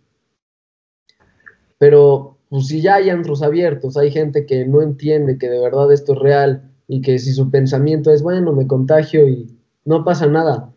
Pero 1.77 2.37
pues 2.49 2.67
si 2.67 2.81
ya 2.81 2.95
hay 2.95 3.09
antros 3.09 3.41
abiertos, 3.41 3.95
hay 3.95 4.11
gente 4.11 4.45
que 4.45 4.65
no 4.65 4.81
entiende 4.81 5.37
que 5.37 5.49
de 5.49 5.59
verdad 5.59 5.91
esto 5.93 6.13
es 6.13 6.19
real 6.19 6.69
y 6.87 7.01
que 7.01 7.17
si 7.17 7.31
su 7.31 7.49
pensamiento 7.49 8.11
es, 8.11 8.21
bueno, 8.21 8.51
me 8.51 8.67
contagio 8.67 9.27
y 9.27 9.57
no 9.85 10.03
pasa 10.03 10.27
nada. 10.27 10.73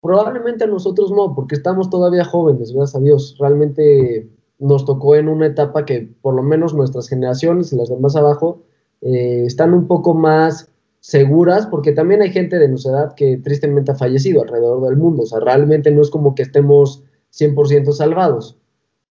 Probablemente 0.00 0.64
a 0.64 0.66
nosotros 0.66 1.12
no, 1.12 1.34
porque 1.36 1.54
estamos 1.54 1.88
todavía 1.88 2.24
jóvenes, 2.24 2.72
gracias 2.72 2.96
a 2.96 3.04
Dios. 3.04 3.36
Realmente 3.38 4.28
nos 4.62 4.84
tocó 4.84 5.16
en 5.16 5.28
una 5.28 5.46
etapa 5.46 5.84
que 5.84 6.08
por 6.22 6.34
lo 6.34 6.42
menos 6.42 6.72
nuestras 6.72 7.08
generaciones 7.08 7.72
y 7.72 7.76
las 7.76 7.88
demás 7.88 8.14
abajo 8.14 8.62
eh, 9.00 9.44
están 9.44 9.74
un 9.74 9.88
poco 9.88 10.14
más 10.14 10.70
seguras, 11.00 11.66
porque 11.66 11.90
también 11.90 12.22
hay 12.22 12.30
gente 12.30 12.60
de 12.60 12.68
nuestra 12.68 12.92
edad 12.92 13.14
que 13.16 13.38
tristemente 13.38 13.90
ha 13.90 13.96
fallecido 13.96 14.42
alrededor 14.42 14.84
del 14.84 14.96
mundo, 14.96 15.24
o 15.24 15.26
sea, 15.26 15.40
realmente 15.40 15.90
no 15.90 16.00
es 16.00 16.10
como 16.10 16.36
que 16.36 16.42
estemos 16.42 17.02
100% 17.32 17.90
salvados, 17.92 18.56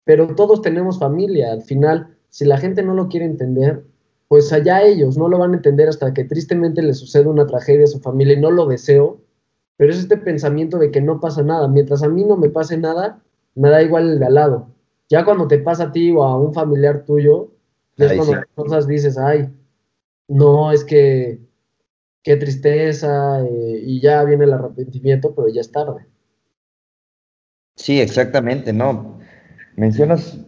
pero 0.04 0.34
todos 0.34 0.60
tenemos 0.60 0.98
familia, 0.98 1.50
al 1.50 1.62
final, 1.62 2.14
si 2.28 2.44
la 2.44 2.58
gente 2.58 2.82
no 2.82 2.92
lo 2.92 3.08
quiere 3.08 3.24
entender, 3.24 3.84
pues 4.28 4.52
allá 4.52 4.82
ellos 4.82 5.16
no 5.16 5.28
lo 5.28 5.38
van 5.38 5.52
a 5.52 5.56
entender 5.56 5.88
hasta 5.88 6.12
que 6.12 6.24
tristemente 6.24 6.82
les 6.82 6.98
suceda 6.98 7.30
una 7.30 7.46
tragedia 7.46 7.84
a 7.84 7.88
su 7.88 8.00
familia 8.00 8.34
y 8.34 8.40
no 8.40 8.50
lo 8.50 8.66
deseo, 8.66 9.22
pero 9.78 9.90
es 9.90 9.98
este 9.98 10.18
pensamiento 10.18 10.76
de 10.76 10.90
que 10.90 11.00
no 11.00 11.20
pasa 11.20 11.42
nada, 11.42 11.68
mientras 11.68 12.02
a 12.02 12.08
mí 12.10 12.22
no 12.22 12.36
me 12.36 12.50
pase 12.50 12.76
nada, 12.76 13.22
me 13.54 13.70
da 13.70 13.82
igual 13.82 14.10
el 14.10 14.18
de 14.18 14.26
al 14.26 14.34
lado, 14.34 14.66
ya 15.08 15.24
cuando 15.24 15.48
te 15.48 15.58
pasa 15.58 15.84
a 15.84 15.92
ti 15.92 16.10
o 16.10 16.22
a 16.22 16.38
un 16.38 16.52
familiar 16.52 17.04
tuyo, 17.04 17.52
es 17.96 18.12
cuando 18.12 18.34
las 18.34 18.46
cosas 18.54 18.86
dices, 18.86 19.18
ay, 19.18 19.48
no, 20.28 20.70
es 20.70 20.84
que 20.84 21.40
qué 22.22 22.36
tristeza, 22.36 23.40
eh, 23.40 23.80
y 23.84 24.00
ya 24.00 24.22
viene 24.24 24.44
el 24.44 24.52
arrepentimiento, 24.52 25.34
pero 25.34 25.48
ya 25.48 25.62
es 25.62 25.72
tarde. 25.72 26.06
Sí, 27.76 28.00
exactamente, 28.00 28.72
¿no? 28.72 29.18
Mencionas, 29.76 30.38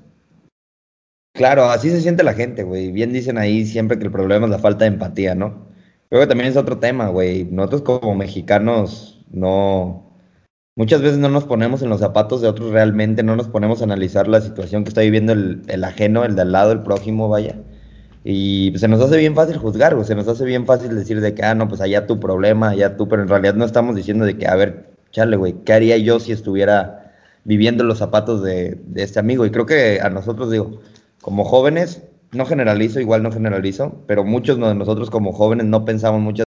claro, 1.32 1.64
así 1.64 1.88
se 1.90 2.00
siente 2.00 2.22
la 2.22 2.34
gente, 2.34 2.64
güey. 2.64 2.90
Bien 2.92 3.12
dicen 3.12 3.38
ahí 3.38 3.64
siempre 3.64 3.98
que 3.98 4.04
el 4.04 4.12
problema 4.12 4.46
es 4.46 4.50
la 4.50 4.58
falta 4.58 4.84
de 4.84 4.88
empatía, 4.88 5.34
¿no? 5.34 5.68
Creo 6.08 6.22
que 6.22 6.26
también 6.26 6.50
es 6.50 6.56
otro 6.56 6.78
tema, 6.78 7.08
güey. 7.08 7.44
Nosotros 7.44 7.82
como 7.82 8.14
mexicanos 8.16 9.24
no, 9.30 10.09
muchas 10.80 11.02
veces 11.02 11.18
no 11.18 11.28
nos 11.28 11.44
ponemos 11.44 11.82
en 11.82 11.90
los 11.90 12.00
zapatos 12.00 12.40
de 12.40 12.48
otros 12.48 12.70
realmente, 12.70 13.22
no 13.22 13.36
nos 13.36 13.48
ponemos 13.48 13.82
a 13.82 13.84
analizar 13.84 14.26
la 14.28 14.40
situación 14.40 14.82
que 14.82 14.88
está 14.88 15.02
viviendo 15.02 15.34
el, 15.34 15.84
ajeno, 15.84 16.24
el 16.24 16.36
de 16.36 16.40
al 16.40 16.52
lado, 16.52 16.72
el 16.72 16.80
prójimo, 16.80 17.28
vaya. 17.28 17.56
Y 18.24 18.70
pues, 18.70 18.80
se 18.80 18.88
nos 18.88 18.98
hace 19.02 19.18
bien 19.18 19.34
fácil 19.34 19.58
juzgar, 19.58 19.92
o 19.92 20.04
se 20.04 20.14
nos 20.14 20.26
hace 20.26 20.42
bien 20.46 20.64
fácil 20.64 20.94
decir 20.94 21.20
de 21.20 21.34
que, 21.34 21.42
ah, 21.42 21.54
no, 21.54 21.68
pues 21.68 21.82
allá 21.82 22.06
tu 22.06 22.18
problema, 22.18 22.70
allá 22.70 22.96
tú, 22.96 23.08
pero 23.08 23.20
en 23.20 23.28
realidad 23.28 23.52
no 23.56 23.66
estamos 23.66 23.94
diciendo 23.94 24.24
de 24.24 24.38
que, 24.38 24.46
a 24.46 24.54
ver, 24.56 24.94
chale, 25.10 25.36
güey, 25.36 25.52
¿qué 25.66 25.74
haría 25.74 25.98
yo 25.98 26.18
si 26.18 26.32
estuviera 26.32 27.12
viviendo 27.44 27.84
los 27.84 27.98
zapatos 27.98 28.42
de, 28.42 28.80
de 28.86 29.02
este 29.02 29.18
amigo? 29.20 29.44
Y 29.44 29.50
creo 29.50 29.66
que 29.66 30.00
a 30.00 30.08
nosotros, 30.08 30.50
digo, 30.50 30.80
como 31.20 31.44
jóvenes, 31.44 32.04
no 32.32 32.46
generalizo, 32.46 33.00
igual 33.00 33.22
no 33.22 33.30
generalizo, 33.30 34.02
pero 34.06 34.24
muchos 34.24 34.58
de 34.58 34.74
nosotros 34.74 35.10
como 35.10 35.34
jóvenes 35.34 35.66
no 35.66 35.84
pensamos 35.84 36.22
muchas 36.22 36.46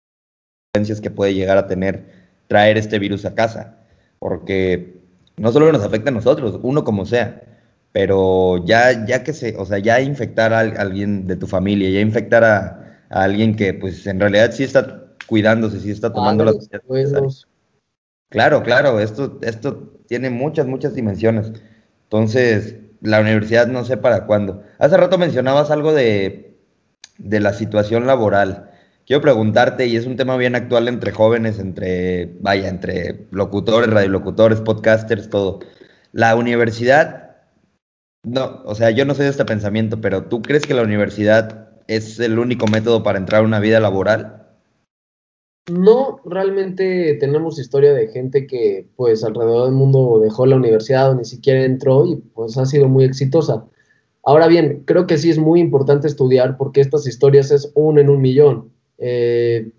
consecuencias 0.74 1.00
que 1.00 1.12
puede 1.12 1.36
llegar 1.36 1.60
a 1.60 1.68
tener 1.68 2.26
traer 2.48 2.80
este 2.80 2.98
virus 2.98 3.24
a 3.26 3.36
casa 3.36 3.85
porque 4.26 5.04
no 5.38 5.52
solo 5.52 5.72
nos 5.72 5.84
afecta 5.84 6.10
a 6.10 6.14
nosotros, 6.14 6.60
uno 6.64 6.84
como 6.84 7.06
sea, 7.06 7.44
pero 7.92 8.66
ya, 8.66 9.06
ya 9.06 9.24
que 9.24 9.34
se, 9.34 9.56
o 9.56 9.68
sea, 9.68 9.78
ya 9.78 10.02
infectar 10.02 10.52
a 10.52 10.62
alguien 10.62 11.28
de 11.28 11.36
tu 11.36 11.46
familia, 11.46 11.92
ya 11.92 12.00
infectar 12.00 12.44
a, 12.44 13.04
alguien 13.12 13.56
que 13.56 13.76
pues 13.76 14.08
en 14.08 14.20
realidad 14.20 14.52
sí 14.52 14.64
está 14.64 15.14
cuidándose, 15.28 15.80
sí 15.80 15.92
está 15.92 16.12
tomando 16.12 16.44
las 16.44 16.56
medidas 16.90 17.46
Claro, 18.30 18.64
claro, 18.64 19.00
esto, 19.00 19.38
esto 19.44 19.94
tiene 20.08 20.32
muchas, 20.32 20.66
muchas 20.66 20.96
dimensiones. 20.96 21.54
Entonces, 22.06 22.78
la 23.02 23.22
universidad 23.22 23.68
no 23.68 23.86
sé 23.86 23.96
para 23.96 24.26
cuándo. 24.26 24.64
Hace 24.80 24.98
rato 24.98 25.20
mencionabas 25.20 25.70
algo 25.70 25.94
de, 25.94 26.58
de 27.20 27.40
la 27.40 27.54
situación 27.54 28.08
laboral 28.08 28.72
quiero 29.06 29.22
preguntarte, 29.22 29.88
y 29.88 29.96
es 29.96 30.06
un 30.06 30.16
tema 30.18 30.38
bien 30.38 30.56
actual 30.56 30.88
entre 30.88 31.12
jóvenes, 31.12 31.60
entre, 31.60 32.34
vaya, 32.40 32.70
entre 32.70 33.28
locutores, 33.32 33.90
radiolocutores, 33.90 34.62
podcasters, 34.62 35.30
todo. 35.30 35.60
La 36.12 36.36
universidad, 36.36 37.38
no, 38.24 38.62
o 38.66 38.76
sea, 38.76 38.92
yo 38.92 39.06
no 39.06 39.16
sé 39.16 39.24
de 39.24 39.30
este 39.30 39.46
pensamiento, 39.46 40.02
pero 40.02 40.26
¿tú 40.26 40.42
crees 40.42 40.66
que 40.66 40.74
la 40.74 40.84
universidad 40.84 41.70
es 41.88 42.20
el 42.20 42.40
único 42.40 42.68
método 42.68 43.04
para 43.04 43.20
entrar 43.20 43.42
a 43.42 43.46
una 43.46 43.60
vida 43.60 43.80
laboral? 43.80 44.42
No, 45.72 46.20
realmente 46.26 47.18
tenemos 47.20 47.58
historia 47.58 47.92
de 47.94 48.08
gente 48.10 48.46
que 48.46 48.88
pues 48.96 49.24
alrededor 49.24 49.66
del 49.66 49.74
mundo 49.74 50.20
dejó 50.22 50.46
la 50.46 50.58
universidad 50.58 51.10
o 51.10 51.16
ni 51.16 51.26
siquiera 51.26 51.64
entró 51.64 52.06
y 52.06 52.18
pues 52.18 52.56
ha 52.58 52.68
sido 52.68 52.88
muy 52.88 53.04
exitosa. 53.04 53.66
Ahora 54.24 54.48
bien, 54.48 54.84
creo 54.86 55.08
que 55.08 55.18
sí 55.18 55.32
es 55.32 55.40
muy 55.40 55.60
importante 55.60 56.08
estudiar 56.08 56.58
porque 56.58 56.82
estas 56.82 57.08
historias 57.08 57.50
es 57.50 57.72
un 57.74 57.98
en 57.98 58.10
un 58.10 58.22
millón. 58.22 58.72
Eh, 58.98 59.72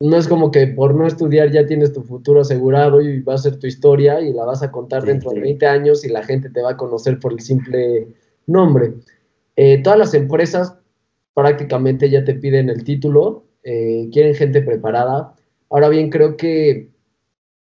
no 0.00 0.16
es 0.16 0.28
como 0.28 0.50
que 0.50 0.66
por 0.66 0.94
no 0.94 1.06
estudiar 1.06 1.50
ya 1.50 1.66
tienes 1.66 1.92
tu 1.92 2.02
futuro 2.02 2.40
asegurado 2.40 3.00
y 3.00 3.22
va 3.22 3.34
a 3.34 3.38
ser 3.38 3.56
tu 3.56 3.66
historia 3.66 4.20
y 4.20 4.32
la 4.32 4.44
vas 4.44 4.62
a 4.62 4.70
contar 4.70 5.04
dentro 5.04 5.30
de 5.30 5.40
20 5.40 5.66
años 5.66 6.04
y 6.04 6.08
la 6.08 6.22
gente 6.22 6.50
te 6.50 6.62
va 6.62 6.72
a 6.72 6.76
conocer 6.76 7.18
por 7.18 7.32
el 7.32 7.40
simple 7.40 8.08
nombre. 8.46 8.94
Eh, 9.56 9.82
todas 9.82 9.98
las 9.98 10.14
empresas 10.14 10.76
prácticamente 11.32 12.10
ya 12.10 12.24
te 12.24 12.34
piden 12.34 12.70
el 12.70 12.84
título, 12.84 13.44
eh, 13.62 14.08
quieren 14.12 14.34
gente 14.34 14.62
preparada. 14.62 15.34
Ahora 15.70 15.88
bien, 15.88 16.10
creo 16.10 16.36
que 16.36 16.90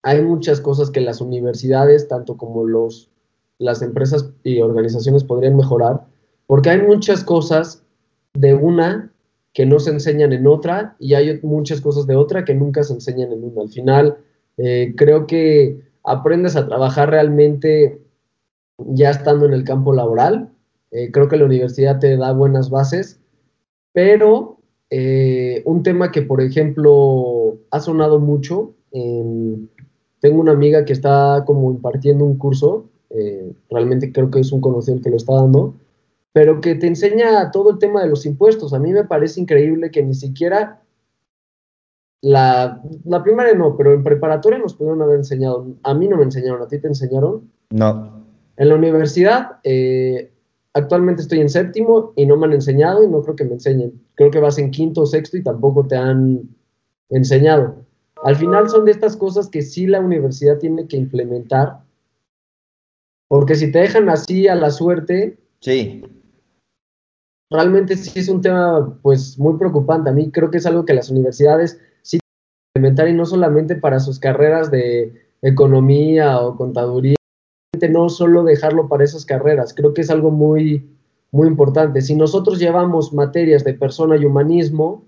hay 0.03 0.23
muchas 0.23 0.61
cosas 0.61 0.91
que 0.91 1.01
las 1.01 1.21
universidades, 1.21 2.07
tanto 2.07 2.37
como 2.37 2.65
los, 2.65 3.11
las 3.59 3.83
empresas 3.83 4.31
y 4.45 4.61
organizaciones 4.61 5.25
podrían 5.25 5.57
mejorar, 5.57 6.07
porque 6.47 6.71
hay 6.71 6.83
muchas 6.83 7.25
cosas 7.25 7.83
de 8.35 8.55
una 8.55 9.13
que 9.57 9.65
no 9.65 9.81
se 9.81 9.89
enseñan 9.89 10.35
en 10.35 10.47
otra 10.47 10.97
y 10.99 11.15
hay 11.15 11.41
muchas 11.43 11.81
cosas 11.81 12.07
de 12.07 12.15
otra 12.15 12.45
que 12.45 12.55
nunca 12.55 12.83
se 12.83 12.93
enseñan 12.93 13.33
en 13.33 13.43
una. 13.43 13.63
Al 13.63 13.71
final, 13.71 14.19
eh, 14.59 14.93
creo 14.95 15.27
que 15.27 15.81
aprendes 16.05 16.57
a 16.57 16.67
trabajar 16.67 17.09
realmente 17.09 17.99
ya 18.77 19.09
estando 19.09 19.47
en 19.47 19.55
el 19.55 19.65
campo 19.65 19.95
laboral. 19.95 20.51
Eh, 20.91 21.11
creo 21.11 21.29
que 21.29 21.39
la 21.39 21.47
universidad 21.47 21.99
te 21.99 22.19
da 22.19 22.35
buenas 22.35 22.69
bases, 22.69 23.19
pero 23.95 24.59
eh, 24.91 25.63
un 25.65 25.83
tema 25.83 26.13
que, 26.13 26.21
por 26.21 26.43
ejemplo, 26.43 27.57
ha 27.71 27.81
sonado 27.81 28.21
mucho, 28.21 28.75
tengo 28.93 30.39
una 30.39 30.53
amiga 30.53 30.85
que 30.85 30.93
está 30.93 31.45
como 31.47 31.71
impartiendo 31.71 32.27
un 32.27 32.37
curso, 32.37 32.91
realmente 33.71 34.13
creo 34.13 34.31
que 34.31 34.41
es 34.41 34.53
un 34.53 34.61
conocido 34.61 34.99
el 34.99 35.03
que 35.03 35.11
lo 35.11 35.17
está 35.17 35.35
dando, 35.35 35.75
pero 36.37 36.61
que 36.61 36.75
te 36.75 36.87
enseña 36.87 37.51
todo 37.51 37.71
el 37.71 37.79
tema 37.79 38.03
de 38.03 38.11
los 38.11 38.27
impuestos. 38.27 38.75
A 38.75 38.79
mí 38.79 38.93
me 38.93 39.05
parece 39.05 39.41
increíble 39.41 39.91
que 39.91 40.03
ni 40.03 40.13
siquiera 40.13 40.83
la, 42.21 42.83
la 43.07 43.23
primaria 43.23 43.55
no, 43.55 43.75
pero 43.75 43.95
en 43.95 44.05
preparatoria 44.05 44.59
nos 44.59 44.75
pudieron 44.75 45.01
haber 45.01 45.17
enseñado. 45.17 45.67
A 45.83 45.95
mí 45.95 46.07
no 46.07 46.19
me 46.19 46.25
enseñaron, 46.25 46.61
¿a 46.61 46.69
ti 46.69 46.79
te 46.79 46.89
enseñaron? 46.89 47.51
No. 47.71 48.23
En 48.59 48.69
la 48.69 48.75
universidad, 48.75 49.61
eh, 49.65 50.31
actualmente 50.75 51.23
estoy 51.23 51.41
en 51.41 51.49
séptimo 51.49 52.13
y 52.17 52.27
no 52.27 52.37
me 52.37 52.45
han 52.45 52.53
enseñado 52.53 53.03
y 53.03 53.09
no 53.09 53.23
creo 53.23 53.37
que 53.37 53.45
me 53.45 53.55
enseñen. 53.55 53.99
Creo 54.15 54.31
que 54.31 54.41
vas 54.41 54.59
en 54.59 54.71
quinto 54.71 55.01
o 55.01 55.07
sexto 55.07 55.39
y 55.39 55.43
tampoco 55.43 55.87
te 55.87 55.97
han 55.97 56.51
enseñado. 57.09 57.77
Al 58.25 58.37
final 58.37 58.69
son 58.69 58.85
de 58.85 58.91
estas 58.91 59.17
cosas 59.17 59.49
que 59.49 59.63
sí 59.63 59.87
la 59.87 60.01
universidad 60.01 60.59
tiene 60.59 60.87
que 60.87 60.99
implementar, 60.99 61.79
porque 63.27 63.55
si 63.55 63.73
te 63.73 63.79
dejan 63.79 64.11
así 64.11 64.49
a 64.49 64.55
la 64.55 64.71
suerte, 64.71 65.39
sí 65.61 66.03
realmente 67.51 67.97
sí 67.97 68.19
es 68.19 68.29
un 68.29 68.41
tema 68.41 68.99
pues 69.03 69.39
muy 69.39 69.57
preocupante. 69.59 70.11
A 70.11 70.13
mí 70.13 70.31
creo 70.31 70.51
que 70.51 70.59
es 70.59 70.67
algo 70.67 70.85
que 70.85 70.95
las 70.95 71.11
universidades 71.11 71.81
sí 72.03 72.19
tienen 72.19 72.73
que 72.75 72.79
implementar 72.79 73.09
y 73.09 73.15
no 73.15 73.27
solamente 73.27 73.77
para 73.77 74.01
sus 74.01 74.19
carreras 74.19 74.71
de 74.71 75.15
economía 75.43 76.41
o 76.41 76.57
contaduría, 76.57 77.17
no 77.91 78.09
solo 78.09 78.43
dejarlo 78.43 78.89
para 78.89 79.05
esas 79.05 79.27
carreras. 79.27 79.75
Creo 79.75 79.93
que 79.95 80.01
es 80.01 80.11
algo 80.11 80.31
muy 80.31 80.89
muy 81.33 81.49
importante. 81.49 82.01
Si 82.01 82.15
nosotros 82.15 82.59
llevamos 82.59 83.13
materias 83.13 83.63
de 83.65 83.75
persona 83.75 84.17
y 84.17 84.25
humanismo, 84.25 85.05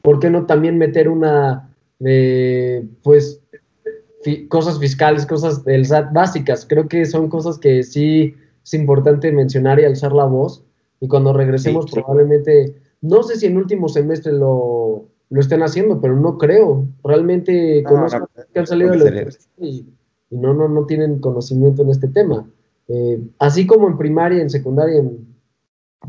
¿por 0.00 0.20
qué 0.20 0.30
no 0.30 0.46
también 0.46 0.78
meter 0.78 1.08
una 1.08 1.74
de 1.98 2.86
pues 3.02 3.40
cosas 4.48 4.78
fiscales, 4.78 5.26
cosas 5.26 5.64
del 5.64 5.86
SAT 5.86 6.12
básicas? 6.12 6.64
Creo 6.68 6.86
que 6.88 7.04
son 7.04 7.28
cosas 7.28 7.58
que 7.58 7.82
sí 7.82 8.36
es 8.64 8.74
importante 8.74 9.32
mencionar 9.32 9.80
y 9.80 9.84
alzar 9.84 10.12
la 10.12 10.24
voz 10.24 10.64
y 11.02 11.08
cuando 11.08 11.32
regresemos 11.32 11.90
probablemente, 11.90 12.76
no 13.00 13.24
sé 13.24 13.36
si 13.36 13.46
en 13.46 13.56
último 13.56 13.88
semestre 13.88 14.32
lo, 14.32 15.08
lo 15.30 15.40
estén 15.40 15.64
haciendo, 15.64 16.00
pero 16.00 16.14
no 16.14 16.38
creo. 16.38 16.86
Realmente 17.02 17.82
conozco 17.82 18.30
que 18.54 18.60
han 18.60 18.68
salido 18.68 18.92
de 18.92 19.10
la 19.10 19.28
y, 19.58 19.84
y, 20.30 20.38
no, 20.38 20.54
no, 20.54 20.68
no 20.68 20.86
tienen 20.86 21.18
conocimiento 21.18 21.82
en 21.82 21.90
este 21.90 22.06
tema. 22.06 22.48
Eh, 22.86 23.20
así 23.40 23.66
como 23.66 23.88
en 23.88 23.98
primaria, 23.98 24.40
en 24.40 24.48
secundaria, 24.48 25.00
en 25.00 25.26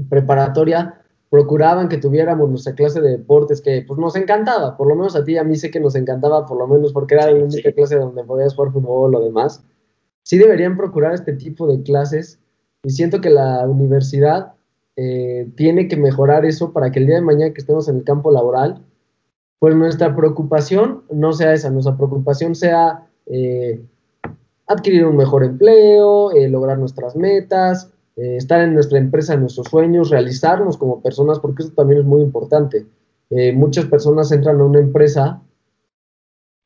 preparatoria, 0.09 1.01
procuraban 1.31 1.89
que 1.89 1.97
tuviéramos 1.97 2.47
nuestra 2.47 2.75
clase 2.75 3.01
de 3.01 3.17
deportes, 3.17 3.61
que 3.61 3.83
pues 3.87 3.99
nos 3.99 4.15
encantaba, 4.15 4.77
por 4.77 4.87
lo 4.87 4.95
menos 4.95 5.15
a 5.15 5.23
ti, 5.23 5.37
a 5.37 5.43
mí 5.43 5.55
sé 5.55 5.71
que 5.71 5.79
nos 5.79 5.95
encantaba, 5.95 6.45
por 6.45 6.59
lo 6.59 6.67
menos 6.67 6.93
porque 6.93 7.15
era 7.15 7.31
la 7.31 7.43
única 7.43 7.71
clase 7.71 7.95
donde 7.95 8.23
podías 8.25 8.53
jugar 8.53 8.71
fútbol 8.71 9.15
o 9.15 9.21
demás. 9.21 9.65
Sí 10.21 10.37
deberían 10.37 10.77
procurar 10.77 11.15
este 11.15 11.33
tipo 11.33 11.65
de 11.65 11.81
clases 11.81 12.39
y 12.83 12.91
siento 12.91 13.21
que 13.21 13.31
la 13.31 13.67
universidad 13.67 14.53
eh, 14.95 15.49
tiene 15.55 15.87
que 15.87 15.97
mejorar 15.97 16.45
eso 16.45 16.71
para 16.71 16.91
que 16.91 16.99
el 16.99 17.07
día 17.07 17.15
de 17.15 17.21
mañana 17.21 17.53
que 17.53 17.61
estemos 17.61 17.87
en 17.87 17.97
el 17.97 18.03
campo 18.03 18.31
laboral, 18.31 18.85
pues 19.57 19.75
nuestra 19.75 20.15
preocupación 20.15 21.03
no 21.11 21.33
sea 21.33 21.53
esa, 21.53 21.71
nuestra 21.71 21.97
preocupación 21.97 22.53
sea 22.53 23.07
eh, 23.25 23.81
adquirir 24.67 25.05
un 25.05 25.17
mejor 25.17 25.43
empleo, 25.43 26.31
eh, 26.33 26.47
lograr 26.47 26.77
nuestras 26.77 27.15
metas, 27.15 27.89
estar 28.15 28.61
en 28.61 28.75
nuestra 28.75 28.99
empresa, 28.99 29.33
en 29.33 29.39
nuestros 29.39 29.69
sueños, 29.69 30.11
realizarnos 30.11 30.77
como 30.77 31.01
personas, 31.01 31.39
porque 31.39 31.63
eso 31.63 31.71
también 31.71 32.01
es 32.01 32.05
muy 32.05 32.21
importante. 32.21 32.85
muchas 33.55 33.85
personas 33.85 34.31
entran 34.31 34.61
a 34.61 34.65
una 34.65 34.77
empresa 34.77 35.41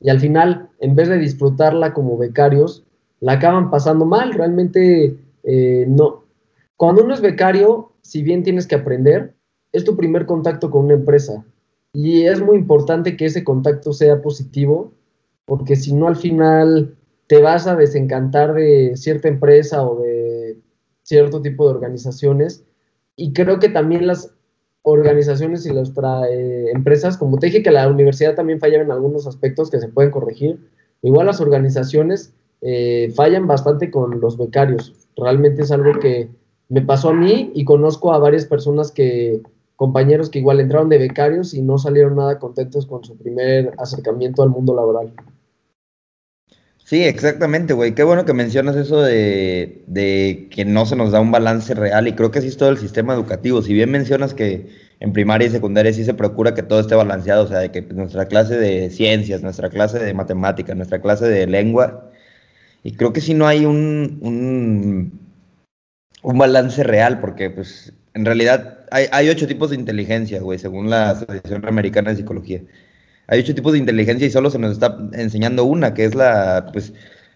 y 0.02 0.10
al 0.10 0.20
final, 0.20 0.70
en 0.82 0.94
vez 0.94 1.08
de 1.08 1.18
disfrutarla 1.18 1.94
como 1.94 2.18
becarios, 2.18 2.84
la 3.22 3.34
acaban 3.34 3.70
pasando 3.72 4.04
mal. 4.04 4.34
Realmente 4.34 5.16
no. 5.88 6.27
Cuando 6.78 7.04
uno 7.04 7.14
es 7.14 7.22
becario, 7.22 7.92
si 8.02 8.24
bien 8.24 8.44
tienes 8.44 8.68
que 8.68 8.76
aprender, 8.76 9.34
es 9.72 9.84
tu 9.84 9.98
primer 9.98 10.26
contacto 10.26 10.70
con 10.70 10.86
una 10.86 10.94
empresa. 10.94 11.44
Y 11.92 12.24
es 12.24 12.40
muy 12.42 12.58
importante 12.58 13.18
que 13.18 13.26
ese 13.26 13.44
contacto 13.44 13.94
sea 13.94 14.22
positivo, 14.22 14.94
porque 15.46 15.76
si 15.76 15.94
no 15.94 16.08
al 16.08 16.16
final 16.16 16.96
te 17.28 17.42
vas 17.42 17.68
a 17.68 17.76
desencantar 17.76 18.54
de 18.54 18.96
cierta 18.96 19.28
empresa 19.28 19.86
o 19.86 20.02
de 20.02 20.60
cierto 21.02 21.42
tipo 21.42 21.66
de 21.66 21.74
organizaciones. 21.74 22.64
Y 23.16 23.34
creo 23.34 23.60
que 23.60 23.70
también 23.70 24.06
las 24.06 24.34
organizaciones 24.84 25.66
y 25.66 25.74
las 25.74 25.92
eh, 26.30 26.66
empresas, 26.74 27.18
como 27.18 27.40
te 27.40 27.48
dije 27.48 27.64
que 27.64 27.72
la 27.72 27.90
universidad 27.90 28.36
también 28.36 28.60
falla 28.60 28.82
en 28.82 28.92
algunos 28.92 29.26
aspectos 29.26 29.70
que 29.72 29.80
se 29.80 29.90
pueden 29.90 30.12
corregir, 30.12 30.70
igual 31.02 31.26
las 31.26 31.42
organizaciones 31.42 32.34
eh, 32.62 33.12
fallan 33.16 33.48
bastante 33.48 33.90
con 33.90 34.22
los 34.22 34.38
becarios. 34.38 34.94
Realmente 35.18 35.64
es 35.64 35.72
algo 35.72 36.00
que 36.00 36.30
me 36.70 36.82
pasó 36.82 37.10
a 37.10 37.14
mí 37.14 37.52
y 37.54 37.66
conozco 37.66 38.14
a 38.14 38.20
varias 38.20 38.46
personas 38.46 38.92
que, 38.92 39.42
compañeros 39.78 40.30
que 40.30 40.40
igual 40.40 40.60
entraron 40.60 40.90
de 40.90 40.98
becarios 40.98 41.54
y 41.54 41.62
no 41.62 41.78
salieron 41.78 42.16
nada 42.18 42.40
contentos 42.40 42.86
con 42.86 43.04
su 43.04 43.16
primer 43.16 43.74
acercamiento 43.78 44.44
al 44.44 44.50
mundo 44.50 44.76
laboral. 44.76 45.14
Sí, 46.84 47.04
exactamente, 47.04 47.74
güey. 47.74 47.94
Qué 47.94 48.04
bueno 48.04 48.26
que 48.26 48.34
mencionas 48.34 48.76
eso 48.78 49.02
de, 49.02 49.84
de, 49.88 50.48
que 50.50 50.64
no 50.64 50.86
se 50.86 50.96
nos 50.96 51.12
da 51.12 51.20
un 51.20 51.32
balance 51.32 51.74
real 51.74 52.08
y 52.08 52.14
creo 52.14 52.32
que 52.32 52.40
así 52.40 52.48
es 52.48 52.58
todo 52.58 52.70
el 52.70 52.78
sistema 52.78 53.14
educativo. 53.14 53.62
Si 53.62 53.74
bien 53.74 53.92
mencionas 53.92 54.34
que 54.34 54.70
en 55.00 55.14
primaria 55.14 55.48
y 55.48 55.52
secundaria 55.52 55.94
sí 55.94 56.06
se 56.06 56.14
procura 56.14 56.56
que 56.56 56.64
todo 56.64 56.80
esté 56.80 56.96
balanceado, 56.96 57.44
o 57.44 57.48
sea, 57.48 57.60
de 57.60 57.72
que 57.72 57.82
nuestra 57.82 58.28
clase 58.28 58.58
de 58.58 58.90
ciencias, 58.90 59.44
nuestra 59.44 59.70
clase 59.70 60.00
de 60.00 60.14
matemáticas, 60.14 60.76
nuestra 60.76 61.02
clase 61.02 61.28
de 61.28 61.46
lengua, 61.46 62.10
y 62.84 62.94
creo 62.94 63.14
que 63.14 63.22
si 63.22 63.34
no 63.34 63.46
hay 63.46 63.66
un 63.66 64.20
un 64.22 65.27
balance 66.34 66.84
real, 66.84 67.20
porque 67.20 67.50
pues 67.50 67.94
en 68.14 68.26
realidad 68.26 68.80
hay, 68.92 69.30
ocho 69.30 69.48
tipos 69.48 69.70
de 69.70 69.76
inteligencia, 69.76 70.42
güey, 70.42 70.60
según 70.60 70.90
la 70.90 71.12
Asociación 71.12 71.66
Americana 71.68 72.10
de 72.10 72.18
Psicología. 72.18 72.62
Hay 73.28 73.40
ocho 73.42 73.54
tipos 73.54 73.74
de 73.74 73.80
inteligencia 73.80 74.28
y 74.28 74.32
solo 74.32 74.50
se 74.50 74.60
nos 74.60 74.72
está 74.72 74.98
enseñando 75.14 75.66
una, 75.66 75.94
que 75.94 76.06
es 76.06 76.16
la, 76.16 76.70
pues, 76.72 76.94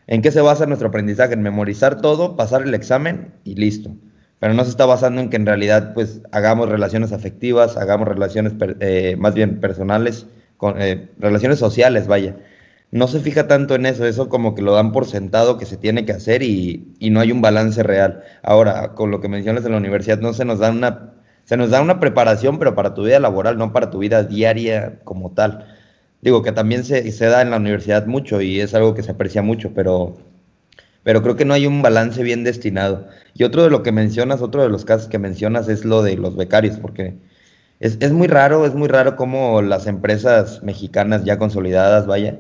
¿en 0.07 0.21
qué 0.21 0.31
se 0.31 0.41
basa 0.41 0.65
nuestro 0.65 0.87
aprendizaje? 0.87 1.33
En 1.33 1.41
memorizar 1.41 2.01
todo, 2.01 2.35
pasar 2.35 2.63
el 2.63 2.73
examen 2.73 3.33
y 3.43 3.55
listo. 3.55 3.91
Pero 4.39 4.53
no 4.53 4.63
se 4.63 4.71
está 4.71 4.85
basando 4.85 5.21
en 5.21 5.29
que 5.29 5.35
en 5.35 5.45
realidad, 5.45 5.93
pues, 5.93 6.21
hagamos 6.31 6.69
relaciones 6.69 7.11
afectivas, 7.11 7.77
hagamos 7.77 8.07
relaciones, 8.07 8.53
eh, 8.79 9.15
más 9.19 9.33
bien 9.33 9.59
personales, 9.59 10.25
con, 10.57 10.81
eh, 10.81 11.09
relaciones 11.19 11.59
sociales, 11.59 12.07
vaya 12.07 12.35
no 12.91 13.07
se 13.07 13.21
fija 13.21 13.47
tanto 13.47 13.75
en 13.75 13.85
eso, 13.85 14.05
eso 14.05 14.27
como 14.27 14.53
que 14.53 14.61
lo 14.61 14.73
dan 14.73 14.91
por 14.91 15.05
sentado 15.05 15.57
que 15.57 15.65
se 15.65 15.77
tiene 15.77 16.05
que 16.05 16.11
hacer 16.11 16.43
y, 16.43 16.93
no 16.99 17.21
hay 17.21 17.31
un 17.31 17.41
balance 17.41 17.81
real. 17.83 18.23
Ahora, 18.43 18.93
con 18.95 19.11
lo 19.11 19.21
que 19.21 19.29
mencionas 19.29 19.65
en 19.65 19.71
la 19.71 19.77
universidad, 19.77 20.19
no 20.19 20.33
se 20.33 20.43
nos 20.45 20.59
da 20.59 20.71
una, 20.71 21.13
se 21.45 21.55
nos 21.57 21.69
da 21.71 21.81
una 21.81 21.99
preparación, 22.01 22.59
pero 22.59 22.75
para 22.75 22.93
tu 22.93 23.03
vida 23.03 23.19
laboral, 23.19 23.57
no 23.57 23.71
para 23.71 23.89
tu 23.89 23.99
vida 23.99 24.23
diaria 24.23 24.99
como 25.05 25.31
tal. 25.31 25.67
Digo 26.21 26.43
que 26.43 26.51
también 26.51 26.83
se, 26.83 27.11
se 27.11 27.25
da 27.27 27.41
en 27.41 27.51
la 27.51 27.57
universidad 27.57 28.05
mucho 28.07 28.41
y 28.41 28.59
es 28.59 28.73
algo 28.75 28.93
que 28.93 29.03
se 29.03 29.11
aprecia 29.11 29.41
mucho, 29.41 29.71
pero, 29.73 30.17
pero 31.03 31.23
creo 31.23 31.35
que 31.37 31.45
no 31.45 31.53
hay 31.53 31.67
un 31.67 31.81
balance 31.81 32.21
bien 32.23 32.43
destinado. 32.43 33.07
Y 33.33 33.45
otro 33.45 33.63
de 33.63 33.69
lo 33.69 33.83
que 33.83 33.93
mencionas, 33.93 34.41
otro 34.41 34.63
de 34.63 34.69
los 34.69 34.85
casos 34.85 35.07
que 35.07 35.19
mencionas 35.19 35.69
es 35.69 35.85
lo 35.85 36.03
de 36.03 36.17
los 36.17 36.35
becarios, 36.35 36.77
porque 36.77 37.15
es, 37.79 37.97
es 38.01 38.11
muy 38.11 38.27
raro, 38.27 38.65
es 38.65 38.75
muy 38.75 38.89
raro 38.89 39.15
cómo 39.15 39.61
las 39.61 39.87
empresas 39.87 40.61
mexicanas 40.63 41.23
ya 41.23 41.37
consolidadas, 41.39 42.05
vaya, 42.05 42.37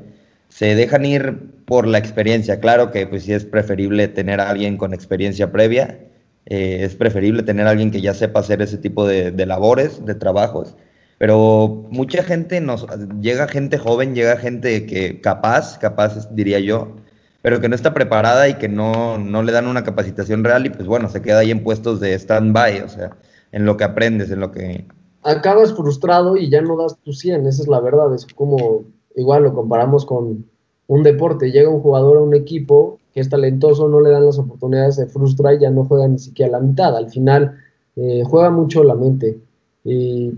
se 0.51 0.75
dejan 0.75 1.05
ir 1.05 1.39
por 1.65 1.87
la 1.87 1.97
experiencia. 1.97 2.59
Claro 2.59 2.91
que 2.91 3.07
pues 3.07 3.23
sí 3.23 3.33
es 3.33 3.45
preferible 3.45 4.07
tener 4.09 4.41
a 4.41 4.49
alguien 4.49 4.77
con 4.77 4.93
experiencia 4.93 5.51
previa, 5.51 5.99
eh, 6.45 6.79
es 6.81 6.95
preferible 6.95 7.43
tener 7.43 7.67
a 7.67 7.69
alguien 7.71 7.89
que 7.89 8.01
ya 8.01 8.13
sepa 8.13 8.41
hacer 8.41 8.61
ese 8.61 8.77
tipo 8.77 9.07
de, 9.07 9.31
labores, 9.45 10.05
de 10.05 10.13
trabajos, 10.13 10.75
pero 11.17 11.87
mucha 11.89 12.23
gente 12.23 12.59
nos 12.59 12.85
llega 13.21 13.47
gente 13.47 13.77
joven, 13.77 14.13
llega 14.13 14.35
gente 14.37 14.85
que 14.85 15.21
capaz, 15.21 15.77
capaz 15.79 16.27
diría 16.35 16.59
yo, 16.59 16.95
pero 17.41 17.61
que 17.61 17.69
no 17.69 17.75
está 17.75 17.93
preparada 17.93 18.49
y 18.49 18.55
que 18.55 18.67
no, 18.67 19.17
no 19.17 19.43
le 19.43 19.53
dan 19.53 19.67
una 19.67 19.83
capacitación 19.83 20.43
real 20.43 20.65
y 20.65 20.69
pues 20.69 20.85
bueno, 20.85 21.07
se 21.09 21.21
queda 21.21 21.39
ahí 21.39 21.51
en 21.51 21.63
puestos 21.63 22.01
de 22.01 22.13
stand-by, 22.15 22.81
o 22.81 22.89
sea, 22.89 23.15
en 23.53 23.65
lo 23.65 23.77
que 23.77 23.85
aprendes, 23.85 24.31
en 24.31 24.41
lo 24.41 24.51
que... 24.51 24.85
Acabas 25.23 25.73
frustrado 25.73 26.35
y 26.35 26.49
ya 26.49 26.61
no 26.61 26.75
das 26.75 26.97
tu 26.97 27.13
100, 27.13 27.47
esa 27.47 27.61
es 27.61 27.67
la 27.69 27.79
verdad, 27.79 28.13
es 28.13 28.25
como 28.25 28.83
igual 29.15 29.43
lo 29.43 29.53
comparamos 29.53 30.05
con 30.05 30.45
un 30.87 31.03
deporte, 31.03 31.51
llega 31.51 31.69
un 31.69 31.81
jugador 31.81 32.17
a 32.17 32.21
un 32.21 32.35
equipo 32.35 32.99
que 33.13 33.19
es 33.19 33.29
talentoso, 33.29 33.87
no 33.87 34.01
le 34.01 34.09
dan 34.09 34.25
las 34.25 34.39
oportunidades, 34.39 34.95
se 34.95 35.07
frustra 35.07 35.53
y 35.53 35.59
ya 35.59 35.69
no 35.69 35.85
juega 35.85 36.07
ni 36.07 36.17
siquiera 36.17 36.53
la 36.53 36.59
mitad. 36.59 36.95
Al 36.95 37.09
final 37.09 37.57
eh, 37.95 38.23
juega 38.25 38.49
mucho 38.49 38.83
la 38.83 38.95
mente. 38.95 39.37
Y 39.83 40.31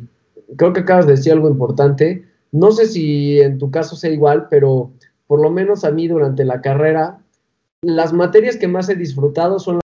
creo 0.56 0.74
que 0.74 0.82
acabas 0.82 1.06
de 1.06 1.14
decir 1.14 1.34
algo 1.34 1.50
importante. 1.50 2.24
No 2.52 2.72
sé 2.72 2.88
si 2.88 3.40
en 3.42 3.58
tu 3.60 3.70
caso 3.70 3.96
sea 3.96 4.12
igual, 4.12 4.48
pero 4.50 4.92
por 5.28 5.42
lo 5.42 5.52
menos 5.52 5.84
a 5.84 5.92
mí 5.92 6.08
durante 6.08 6.46
la 6.46 6.62
carrera, 6.62 7.20
las 7.82 8.14
materias 8.14 8.58
que 8.58 8.68
más 8.68 8.90
he 8.90 8.96
disfrutado 8.96 9.60
son 9.60 9.80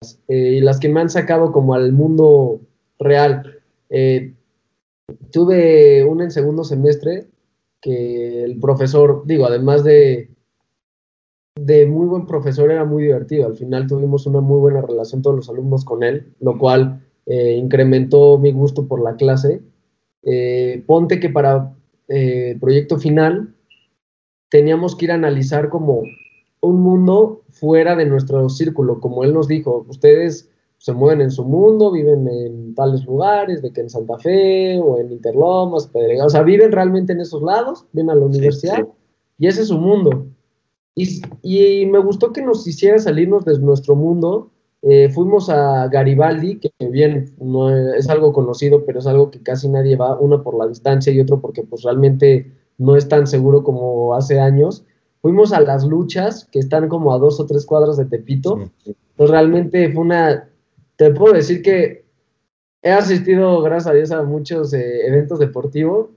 las 0.00 0.18
eh, 0.28 0.64
que 0.80 0.88
me 0.88 1.00
han 1.00 1.10
sacado 1.10 1.50
como 1.52 1.74
al 1.74 1.92
mundo 1.92 2.60
real. 2.98 3.58
Eh, 3.90 4.32
tuve 5.30 6.04
una 6.04 6.24
en 6.24 6.30
segundo 6.30 6.64
semestre 6.64 7.26
que 7.82 8.44
el 8.44 8.58
profesor, 8.60 9.24
digo, 9.26 9.44
además 9.44 9.84
de, 9.84 10.30
de 11.56 11.86
muy 11.86 12.06
buen 12.06 12.26
profesor, 12.26 12.70
era 12.70 12.84
muy 12.84 13.02
divertido. 13.02 13.46
Al 13.46 13.56
final 13.56 13.86
tuvimos 13.86 14.26
una 14.26 14.40
muy 14.40 14.60
buena 14.60 14.80
relación 14.80 15.20
todos 15.20 15.36
los 15.36 15.50
alumnos 15.50 15.84
con 15.84 16.02
él, 16.04 16.32
lo 16.40 16.56
cual 16.56 17.04
eh, 17.26 17.56
incrementó 17.56 18.38
mi 18.38 18.52
gusto 18.52 18.86
por 18.86 19.02
la 19.02 19.16
clase. 19.16 19.60
Eh, 20.22 20.84
ponte 20.86 21.18
que 21.18 21.28
para 21.28 21.74
eh, 22.08 22.56
proyecto 22.60 22.98
final 22.98 23.54
teníamos 24.48 24.94
que 24.94 25.06
ir 25.06 25.12
a 25.12 25.16
analizar 25.16 25.68
como 25.68 26.02
un 26.60 26.80
mundo 26.80 27.42
fuera 27.50 27.96
de 27.96 28.06
nuestro 28.06 28.48
círculo, 28.48 29.00
como 29.00 29.24
él 29.24 29.34
nos 29.34 29.48
dijo, 29.48 29.84
ustedes 29.88 30.51
se 30.82 30.92
mueven 30.92 31.20
en 31.20 31.30
su 31.30 31.44
mundo, 31.44 31.92
viven 31.92 32.26
en 32.28 32.74
tales 32.74 33.04
lugares, 33.04 33.62
de 33.62 33.72
que 33.72 33.82
en 33.82 33.88
Santa 33.88 34.18
Fe 34.18 34.80
o 34.80 34.98
en 34.98 35.12
Interlomas, 35.12 35.86
Pedregal, 35.86 36.26
o 36.26 36.30
sea, 36.30 36.42
viven 36.42 36.72
realmente 36.72 37.12
en 37.12 37.20
esos 37.20 37.40
lados, 37.40 37.86
vienen 37.92 38.10
a 38.10 38.16
la 38.16 38.26
universidad 38.26 38.88
y 39.38 39.46
ese 39.46 39.62
es 39.62 39.68
su 39.68 39.78
mundo. 39.78 40.26
Y, 40.96 41.22
y, 41.42 41.86
me 41.86 42.00
gustó 42.00 42.32
que 42.32 42.42
nos 42.42 42.66
hiciera 42.66 42.98
salirnos 42.98 43.44
de 43.44 43.58
nuestro 43.60 43.94
mundo 43.94 44.50
eh, 44.84 45.10
fuimos 45.10 45.48
a 45.48 45.86
Garibaldi, 45.86 46.58
que 46.58 46.72
bien 46.88 47.36
no 47.38 47.70
es 47.70 48.10
algo 48.10 48.32
conocido, 48.32 48.84
pero 48.84 48.98
es 48.98 49.06
algo 49.06 49.30
que 49.30 49.40
casi 49.40 49.68
nadie 49.68 49.94
va, 49.94 50.18
uno 50.18 50.42
por 50.42 50.58
la 50.58 50.66
distancia 50.66 51.12
y 51.12 51.20
otro 51.20 51.40
porque 51.40 51.62
pues 51.62 51.84
realmente 51.84 52.52
no 52.78 52.96
es 52.96 53.06
tan 53.06 53.28
seguro 53.28 53.62
como 53.62 54.14
hace 54.14 54.40
años. 54.40 54.84
Fuimos 55.20 55.52
a 55.52 55.60
las 55.60 55.84
luchas, 55.86 56.48
que 56.50 56.58
están 56.58 56.88
como 56.88 57.14
a 57.14 57.18
dos 57.18 57.38
o 57.38 57.46
tres 57.46 57.64
cuadras 57.64 57.96
de 57.96 58.06
Tepito. 58.06 58.58
Pues 59.14 59.30
realmente 59.30 59.92
fue 59.92 60.02
una, 60.02 60.48
te 61.02 61.10
puedo 61.10 61.34
decir 61.34 61.62
que 61.62 62.04
he 62.82 62.90
asistido, 62.90 63.60
gracias 63.62 63.86
a 63.88 63.94
Dios, 63.94 64.10
a 64.12 64.22
muchos 64.22 64.72
eh, 64.72 65.06
eventos 65.06 65.38
deportivos, 65.38 66.10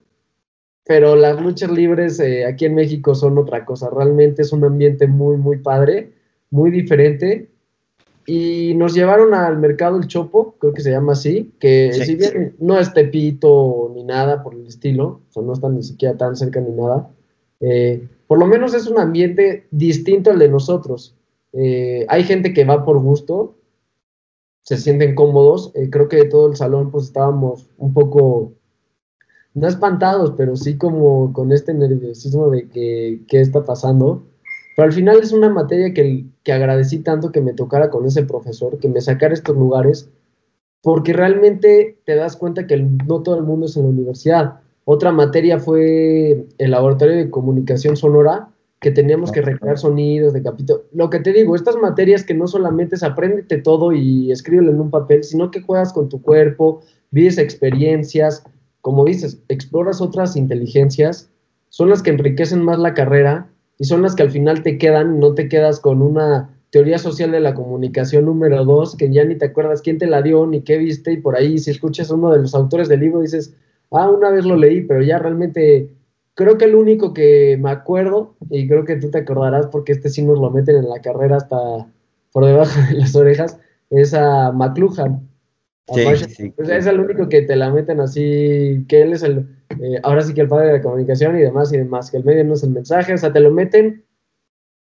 pero 0.85 1.15
las 1.15 1.41
luchas 1.41 1.71
libres 1.71 2.19
eh, 2.19 2.45
aquí 2.45 2.65
en 2.65 2.75
México 2.75 3.15
son 3.15 3.37
otra 3.37 3.65
cosa. 3.65 3.89
Realmente 3.89 4.43
es 4.43 4.53
un 4.53 4.63
ambiente 4.63 5.07
muy, 5.07 5.37
muy 5.37 5.57
padre, 5.57 6.11
muy 6.51 6.69
diferente 6.69 7.49
y 8.27 8.73
nos 8.75 8.93
llevaron 8.93 9.33
al 9.33 9.57
mercado 9.57 9.97
El 9.97 10.07
Chopo, 10.07 10.55
creo 10.59 10.73
que 10.73 10.81
se 10.81 10.91
llama 10.91 11.13
así, 11.13 11.51
que 11.59 11.91
si 11.93 12.15
bien 12.15 12.55
no 12.59 12.79
es 12.79 12.93
Tepito 12.93 13.91
ni 13.95 14.03
nada 14.03 14.43
por 14.43 14.53
el 14.53 14.65
estilo, 14.65 15.21
o 15.29 15.31
sea, 15.31 15.43
no 15.43 15.53
está 15.53 15.69
ni 15.69 15.83
siquiera 15.83 16.15
tan 16.15 16.35
cerca 16.35 16.59
ni 16.59 16.71
nada, 16.71 17.09
eh, 17.59 18.07
por 18.27 18.39
lo 18.39 18.47
menos 18.47 18.73
es 18.73 18.87
un 18.87 18.99
ambiente 18.99 19.67
distinto 19.71 20.31
al 20.31 20.39
de 20.39 20.49
nosotros. 20.49 21.15
Eh, 21.53 22.05
hay 22.09 22.23
gente 22.23 22.53
que 22.53 22.65
va 22.65 22.83
por 22.83 22.99
gusto, 22.99 23.55
se 24.65 24.77
sienten 24.77 25.13
cómodos, 25.13 25.71
eh, 25.75 25.89
creo 25.91 26.09
que 26.09 26.25
todo 26.25 26.47
el 26.47 26.55
salón 26.55 26.89
pues 26.91 27.05
estábamos 27.05 27.69
un 27.77 27.93
poco, 27.93 28.53
no 29.53 29.67
espantados, 29.67 30.33
pero 30.35 30.55
sí 30.55 30.75
como 30.77 31.31
con 31.33 31.51
este 31.51 31.73
nerviosismo 31.73 32.49
de 32.49 32.67
que 32.67 33.21
qué 33.27 33.41
está 33.41 33.63
pasando. 33.63 34.23
Pero 34.75 34.87
al 34.87 34.93
final 34.93 35.19
es 35.21 35.31
una 35.31 35.49
materia 35.49 35.93
que, 35.93 36.25
que 36.43 36.51
agradecí 36.51 36.99
tanto 36.99 37.31
que 37.31 37.41
me 37.41 37.53
tocara 37.53 37.91
con 37.91 38.05
ese 38.05 38.23
profesor, 38.23 38.79
que 38.79 38.89
me 38.89 39.01
sacara 39.01 39.35
estos 39.35 39.55
lugares, 39.55 40.09
porque 40.81 41.13
realmente 41.13 41.99
te 42.03 42.15
das 42.15 42.35
cuenta 42.35 42.65
que 42.65 42.77
no 42.77 43.21
todo 43.21 43.37
el 43.37 43.43
mundo 43.43 43.67
es 43.67 43.77
en 43.77 43.83
la 43.83 43.89
universidad. 43.89 44.59
Otra 44.83 45.11
materia 45.11 45.59
fue 45.59 46.47
el 46.57 46.71
laboratorio 46.71 47.15
de 47.15 47.29
comunicación 47.29 47.95
sonora, 47.95 48.49
que 48.81 48.91
teníamos 48.91 49.31
que 49.31 49.41
recrear 49.41 49.77
sonidos 49.77 50.33
de 50.33 50.43
capítulo. 50.43 50.83
Lo 50.93 51.09
que 51.09 51.19
te 51.19 51.33
digo, 51.33 51.55
estas 51.55 51.75
materias 51.77 52.23
que 52.23 52.33
no 52.33 52.47
solamente 52.47 52.95
es 52.95 53.03
apréndete 53.03 53.57
todo 53.57 53.91
y 53.93 54.31
escríbelo 54.31 54.71
en 54.71 54.81
un 54.81 54.91
papel, 54.91 55.23
sino 55.23 55.49
que 55.51 55.61
juegas 55.61 55.93
con 55.93 56.09
tu 56.09 56.21
cuerpo, 56.21 56.81
vives 57.11 57.37
experiencias, 57.37 58.43
como 58.81 59.05
dices, 59.05 59.41
exploras 59.49 60.01
otras 60.01 60.35
inteligencias, 60.35 61.29
son 61.69 61.89
las 61.89 62.03
que 62.03 62.11
enriquecen 62.11 62.63
más 62.63 62.77
la 62.77 62.93
carrera 62.93 63.49
y 63.77 63.85
son 63.85 64.01
las 64.01 64.15
que 64.15 64.23
al 64.23 64.31
final 64.31 64.61
te 64.61 64.77
quedan, 64.77 65.19
no 65.19 65.33
te 65.33 65.49
quedas 65.49 65.79
con 65.79 66.01
una 66.01 66.49
teoría 66.69 66.97
social 66.97 67.31
de 67.31 67.39
la 67.39 67.53
comunicación 67.53 68.25
número 68.25 68.65
dos, 68.65 68.95
que 68.95 69.11
ya 69.11 69.23
ni 69.23 69.35
te 69.35 69.45
acuerdas 69.45 69.81
quién 69.81 69.97
te 69.97 70.07
la 70.07 70.21
dio 70.21 70.45
ni 70.45 70.61
qué 70.61 70.77
viste, 70.77 71.13
y 71.13 71.17
por 71.17 71.35
ahí 71.35 71.57
si 71.57 71.71
escuchas 71.71 72.11
uno 72.11 72.31
de 72.31 72.39
los 72.39 72.53
autores 72.53 72.89
del 72.89 72.99
libro 72.99 73.21
dices, 73.21 73.55
ah, 73.91 74.09
una 74.09 74.29
vez 74.29 74.45
lo 74.45 74.55
leí, 74.55 74.81
pero 74.81 75.01
ya 75.01 75.17
realmente 75.17 75.89
creo 76.35 76.57
que 76.57 76.65
el 76.65 76.75
único 76.75 77.13
que 77.13 77.57
me 77.59 77.71
acuerdo, 77.71 78.35
y 78.49 78.67
creo 78.67 78.85
que 78.85 78.97
tú 78.97 79.09
te 79.09 79.19
acordarás 79.19 79.67
porque 79.67 79.93
este 79.93 80.09
sí 80.09 80.23
nos 80.23 80.39
lo 80.39 80.51
meten 80.51 80.75
en 80.75 80.89
la 80.89 81.01
carrera 81.01 81.37
hasta 81.37 81.57
por 82.31 82.45
debajo 82.45 82.79
de 82.89 82.99
las 82.99 83.15
orejas, 83.15 83.57
es 83.89 84.13
a 84.13 84.51
McLuhan. 84.51 85.27
Sí, 85.93 86.03
sí, 86.27 86.53
es 86.57 86.87
el 86.87 86.99
único 86.99 87.29
que 87.29 87.43
te 87.43 87.55
la 87.55 87.71
meten 87.71 87.99
así, 87.99 88.85
que 88.87 89.03
él 89.03 89.13
es 89.13 89.21
el, 89.21 89.47
eh, 89.79 89.99
ahora 90.01 90.23
sí 90.23 90.33
que 90.33 90.41
el 90.41 90.47
padre 90.47 90.67
de 90.67 90.73
la 90.73 90.81
comunicación 90.81 91.37
y 91.37 91.41
demás 91.41 91.71
y 91.71 91.77
demás, 91.77 92.09
que 92.09 92.17
el 92.17 92.25
medio 92.25 92.43
no 92.43 92.55
es 92.55 92.63
el 92.63 92.71
mensaje, 92.71 93.13
o 93.13 93.17
sea, 93.17 93.31
te 93.31 93.39
lo 93.39 93.51
meten, 93.51 94.03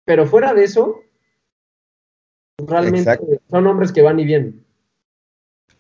pero 0.05 0.27
fuera 0.27 0.53
de 0.53 0.65
eso, 0.65 1.01
realmente 2.59 3.19
son 3.49 3.67
hombres 3.69 3.93
que 3.93 4.03
van 4.03 4.19
y 4.19 4.25
vienen. 4.25 4.65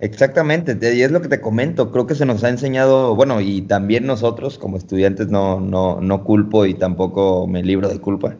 Exactamente, 0.03 0.79
y 0.97 1.03
es 1.03 1.11
lo 1.11 1.21
que 1.21 1.29
te 1.29 1.43
comento, 1.43 1.93
creo 1.93 2.07
que 2.07 2.15
se 2.15 2.25
nos 2.25 2.43
ha 2.43 2.49
enseñado, 2.49 3.15
bueno, 3.15 3.43
y 3.43 3.61
también 3.61 4.07
nosotros 4.07 4.59
como 4.59 4.79
estudiantes 4.79 5.29
no, 5.29 5.61
no, 5.61 6.01
no 6.01 6.25
culpo 6.25 6.65
y 6.65 6.73
tampoco 6.73 7.47
me 7.47 7.63
libro 7.63 7.87
de 7.87 8.01
culpa, 8.01 8.35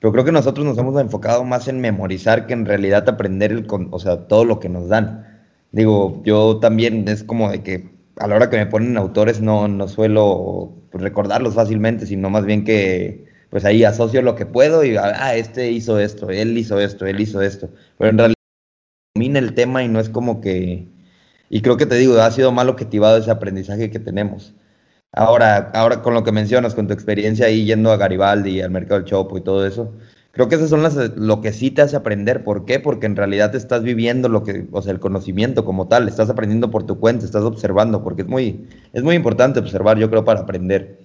pero 0.00 0.10
creo 0.12 0.24
que 0.24 0.32
nosotros 0.32 0.66
nos 0.66 0.76
hemos 0.78 1.00
enfocado 1.00 1.44
más 1.44 1.68
en 1.68 1.80
memorizar 1.80 2.48
que 2.48 2.54
en 2.54 2.66
realidad 2.66 3.08
aprender 3.08 3.52
el, 3.52 3.66
o 3.92 3.98
sea, 4.00 4.26
todo 4.26 4.44
lo 4.44 4.58
que 4.58 4.68
nos 4.68 4.88
dan. 4.88 5.24
Digo, 5.70 6.22
yo 6.24 6.58
también 6.58 7.06
es 7.08 7.22
como 7.22 7.50
de 7.52 7.62
que 7.62 7.88
a 8.16 8.26
la 8.26 8.34
hora 8.36 8.50
que 8.50 8.56
me 8.56 8.66
ponen 8.66 8.96
autores 8.96 9.40
no, 9.40 9.68
no 9.68 9.86
suelo 9.86 10.74
recordarlos 10.92 11.54
fácilmente, 11.54 12.06
sino 12.06 12.30
más 12.30 12.44
bien 12.46 12.64
que 12.64 13.26
pues 13.50 13.64
ahí 13.64 13.84
asocio 13.84 14.22
lo 14.22 14.34
que 14.34 14.46
puedo 14.46 14.84
y, 14.84 14.96
ah, 14.96 15.36
este 15.36 15.70
hizo 15.70 16.00
esto, 16.00 16.30
él 16.30 16.58
hizo 16.58 16.80
esto, 16.80 17.06
él 17.06 17.20
hizo 17.20 17.40
esto. 17.42 17.70
Pero 17.98 18.10
en 18.10 18.18
realidad 18.18 18.34
domina 19.14 19.38
el 19.40 19.54
tema 19.54 19.82
y 19.84 19.88
no 19.88 20.00
es 20.00 20.08
como 20.10 20.40
que... 20.40 20.88
Y 21.50 21.62
creo 21.62 21.76
que 21.76 21.86
te 21.86 21.96
digo, 21.96 22.20
ha 22.20 22.30
sido 22.30 22.52
mal 22.52 22.68
objetivado 22.68 23.16
ese 23.18 23.30
aprendizaje 23.30 23.90
que 23.90 23.98
tenemos. 23.98 24.54
Ahora, 25.12 25.70
ahora 25.74 26.02
con 26.02 26.14
lo 26.14 26.24
que 26.24 26.32
mencionas, 26.32 26.74
con 26.74 26.86
tu 26.86 26.94
experiencia 26.94 27.46
ahí 27.46 27.64
yendo 27.64 27.92
a 27.92 27.96
Garibaldi, 27.96 28.60
al 28.60 28.70
mercado 28.70 29.00
del 29.00 29.08
Chopo 29.08 29.38
y 29.38 29.40
todo 29.42 29.66
eso, 29.66 29.92
Creo 30.36 30.50
que 30.50 30.56
esas 30.56 30.68
son 30.68 30.82
las 30.82 30.94
lo 31.16 31.40
que 31.40 31.50
sí 31.54 31.70
te 31.70 31.80
hace 31.80 31.96
aprender. 31.96 32.44
¿Por 32.44 32.66
qué? 32.66 32.78
Porque 32.78 33.06
en 33.06 33.16
realidad 33.16 33.52
te 33.52 33.56
estás 33.56 33.82
viviendo 33.82 34.28
lo 34.28 34.42
que, 34.44 34.68
o 34.70 34.82
sea, 34.82 34.92
el 34.92 35.00
conocimiento 35.00 35.64
como 35.64 35.88
tal, 35.88 36.08
estás 36.08 36.28
aprendiendo 36.28 36.70
por 36.70 36.84
tu 36.84 37.00
cuenta, 37.00 37.24
estás 37.24 37.42
observando, 37.42 38.04
porque 38.04 38.20
es 38.20 38.28
muy, 38.28 38.68
es 38.92 39.02
muy 39.02 39.14
importante 39.14 39.60
observar, 39.60 39.96
yo 39.96 40.10
creo, 40.10 40.26
para 40.26 40.40
aprender. 40.40 40.98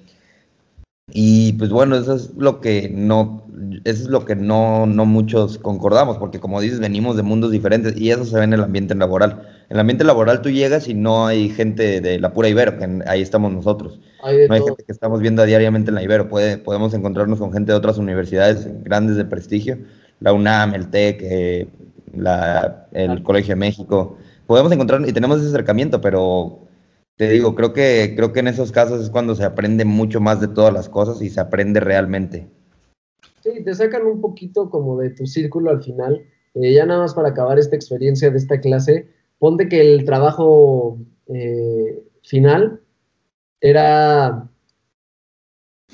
Y 1.14 1.54
pues 1.54 1.70
bueno, 1.70 1.96
eso 1.96 2.14
es 2.14 2.34
lo 2.36 2.60
que 2.60 2.90
no, 2.94 3.46
eso 3.86 4.04
es 4.04 4.10
lo 4.10 4.26
que 4.26 4.36
no, 4.36 4.86
no 4.86 5.06
muchos 5.06 5.58
concordamos, 5.60 6.18
porque 6.18 6.42
como 6.42 6.60
dices, 6.60 6.82
venimos 6.82 7.16
de 7.16 7.24
mundos 7.24 7.52
diferentes 7.52 7.96
y 7.96 8.12
eso 8.12 8.26
se 8.26 8.38
ve 8.38 8.44
en 8.44 8.54
el 8.54 8.64
ambiente 8.64 8.96
laboral. 8.96 9.51
En 9.72 9.76
el 9.76 9.80
ambiente 9.80 10.04
laboral 10.04 10.42
tú 10.42 10.50
llegas 10.50 10.90
y 10.90 10.94
no 10.94 11.28
hay 11.28 11.48
gente 11.48 12.02
de 12.02 12.20
la 12.20 12.34
pura 12.34 12.50
Ibero, 12.50 12.78
que 12.78 13.00
ahí 13.06 13.22
estamos 13.22 13.54
nosotros. 13.54 14.02
no 14.22 14.54
hay 14.54 14.62
gente 14.62 14.84
que 14.84 14.92
estamos 14.92 15.22
viendo 15.22 15.46
diariamente 15.46 15.92
en 15.92 15.96
la 15.96 16.04
Ibero. 16.04 16.28
Puede, 16.28 16.58
podemos 16.58 16.94
encontrarnos 16.94 17.40
con 17.40 17.54
gente 17.54 17.72
de 17.72 17.78
otras 17.78 17.98
universidades 17.98 18.68
grandes 18.84 19.16
de 19.16 19.24
prestigio, 19.24 19.78
la 20.20 20.34
UNAM, 20.34 20.74
el 20.74 20.90
TEC, 20.90 21.20
eh, 21.22 21.68
la, 22.14 22.86
el 22.92 23.24
Colegio 23.24 23.54
de 23.54 23.62
México. 23.62 24.18
Podemos 24.46 24.74
encontrar 24.74 25.08
y 25.08 25.14
tenemos 25.14 25.40
ese 25.40 25.48
acercamiento, 25.48 26.02
pero 26.02 26.68
te 27.16 27.30
digo, 27.30 27.56
creo 27.56 27.72
que, 27.72 28.12
creo 28.14 28.34
que 28.34 28.42
en 28.42 28.50
esos 28.50 28.74
casos 28.74 29.02
es 29.02 29.10
cuando 29.10 29.36
se 29.36 29.46
aprende 29.46 29.86
mucho 29.86 30.20
más 30.20 30.42
de 30.42 30.50
todas 30.50 30.74
las 30.74 30.90
cosas 30.90 31.22
y 31.22 31.30
se 31.30 31.40
aprende 31.40 31.80
realmente. 31.80 32.46
Sí, 33.40 33.64
te 33.64 33.74
sacan 33.74 34.06
un 34.06 34.20
poquito 34.20 34.70
como 34.70 35.00
de 35.00 35.12
tu 35.12 35.26
círculo 35.28 35.72
al 35.72 35.82
final. 35.82 36.26
Eh, 36.56 36.74
ya 36.74 36.86
nada 36.86 37.00
más 37.00 37.14
para 37.14 37.30
acabar 37.30 37.58
esta 37.58 37.78
experiencia 37.78 38.30
de 38.30 38.38
esta 38.38 38.60
clase, 38.60 39.21
ponte 39.42 39.68
que 39.68 39.82
el 39.82 40.06
trabajo 40.06 41.00
eh, 41.26 42.00
final 42.22 42.80
era, 43.60 44.48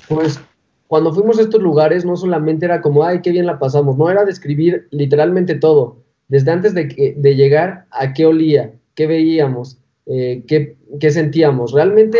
pues, 0.06 0.38
cuando 0.86 1.14
fuimos 1.14 1.38
a 1.38 1.42
estos 1.42 1.62
lugares, 1.62 2.04
no 2.04 2.14
solamente 2.14 2.66
era 2.66 2.82
como, 2.82 3.04
ay, 3.04 3.22
qué 3.22 3.30
bien 3.30 3.46
la 3.46 3.58
pasamos, 3.58 3.96
no, 3.96 4.10
era 4.10 4.26
describir 4.26 4.86
literalmente 4.90 5.54
todo, 5.54 6.04
desde 6.28 6.50
antes 6.50 6.74
de, 6.74 6.88
que, 6.88 7.14
de 7.16 7.36
llegar 7.36 7.86
a 7.90 8.12
qué 8.12 8.26
olía, 8.26 8.74
qué 8.94 9.06
veíamos, 9.06 9.78
eh, 10.04 10.44
qué, 10.46 10.76
qué, 11.00 11.10
sentíamos. 11.10 11.72
Realmente 11.72 12.18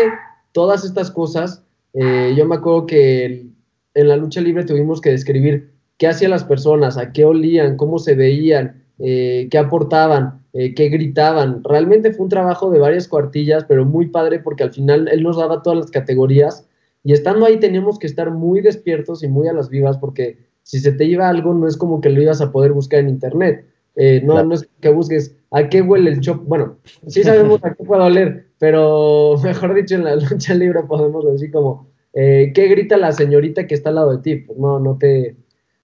todas 0.51 0.83
estas 0.83 1.11
cosas, 1.11 1.63
yo 1.93 2.45
me 2.47 2.55
acuerdo 2.55 2.87
que 2.87 3.45
en 3.93 4.07
la 4.07 4.15
lucha 4.15 4.41
libre 4.41 4.65
tuvimos 4.65 4.99
que 4.99 5.11
describir 5.11 5.73
qué 5.97 6.07
hacían 6.07 6.31
las 6.31 6.43
personas, 6.43 6.97
a 6.97 7.11
qué 7.13 7.23
olían, 7.23 7.77
cómo 7.77 7.99
se 7.99 8.15
veían, 8.15 8.79
eh, 8.99 9.47
qué 9.51 9.57
aportaban. 9.57 10.38
Eh, 10.53 10.73
que 10.73 10.89
gritaban. 10.89 11.63
Realmente 11.63 12.11
fue 12.11 12.23
un 12.23 12.29
trabajo 12.29 12.71
de 12.71 12.79
varias 12.79 13.07
cuartillas, 13.07 13.65
pero 13.65 13.85
muy 13.85 14.07
padre 14.07 14.39
porque 14.39 14.63
al 14.63 14.73
final 14.73 15.07
él 15.07 15.21
nos 15.21 15.37
daba 15.37 15.61
todas 15.61 15.79
las 15.79 15.91
categorías 15.91 16.67
y 17.03 17.13
estando 17.13 17.45
ahí 17.45 17.59
teníamos 17.59 17.99
que 17.99 18.07
estar 18.07 18.31
muy 18.31 18.61
despiertos 18.61 19.23
y 19.23 19.27
muy 19.27 19.47
a 19.47 19.53
las 19.53 19.69
vivas 19.69 19.97
porque 19.97 20.37
si 20.63 20.79
se 20.79 20.91
te 20.91 21.05
iba 21.05 21.29
algo 21.29 21.53
no 21.53 21.67
es 21.67 21.77
como 21.77 22.01
que 22.01 22.09
lo 22.09 22.21
ibas 22.21 22.41
a 22.41 22.51
poder 22.51 22.73
buscar 22.73 22.99
en 22.99 23.09
internet. 23.09 23.65
Eh, 23.95 24.21
no, 24.23 24.43
no 24.43 24.55
es 24.55 24.67
que 24.81 24.89
busques 24.89 25.35
a 25.51 25.69
qué 25.69 25.81
huele 25.81 26.11
el 26.11 26.21
chop. 26.21 26.43
Bueno, 26.45 26.77
sí 27.07 27.23
sabemos 27.23 27.63
a 27.63 27.73
qué 27.73 27.83
puede 27.83 28.01
oler, 28.01 28.47
pero 28.57 29.35
mejor 29.43 29.73
dicho, 29.73 29.95
en 29.95 30.03
la 30.03 30.15
lucha 30.15 30.53
libre 30.53 30.81
podemos 30.83 31.25
decir 31.31 31.51
como, 31.51 31.87
eh, 32.13 32.51
¿qué 32.55 32.67
grita 32.67 32.97
la 32.97 33.11
señorita 33.11 33.67
que 33.67 33.75
está 33.75 33.89
al 33.89 33.95
lado 33.95 34.17
de 34.17 34.23
ti? 34.23 34.35
Pues 34.37 34.57
no, 34.57 34.79
no 34.79 34.97
te... 34.97 35.35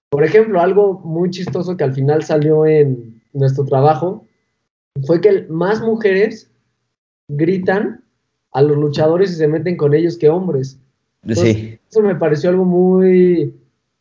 Por 0.08 0.24
ejemplo, 0.24 0.60
algo 0.60 1.00
muy 1.04 1.30
chistoso 1.30 1.76
que 1.76 1.84
al 1.84 1.94
final 1.94 2.22
salió 2.22 2.64
en 2.66 3.20
nuestro 3.32 3.64
trabajo 3.64 4.25
fue 5.04 5.20
que 5.20 5.46
más 5.48 5.80
mujeres 5.80 6.50
gritan 7.28 8.02
a 8.52 8.62
los 8.62 8.76
luchadores 8.76 9.32
y 9.32 9.34
se 9.34 9.48
meten 9.48 9.76
con 9.76 9.94
ellos 9.94 10.16
que 10.16 10.28
hombres. 10.28 10.78
sí. 11.28 11.78
Eso 11.88 12.02
me 12.02 12.16
pareció 12.16 12.50
algo 12.50 12.64
muy, 12.64 13.54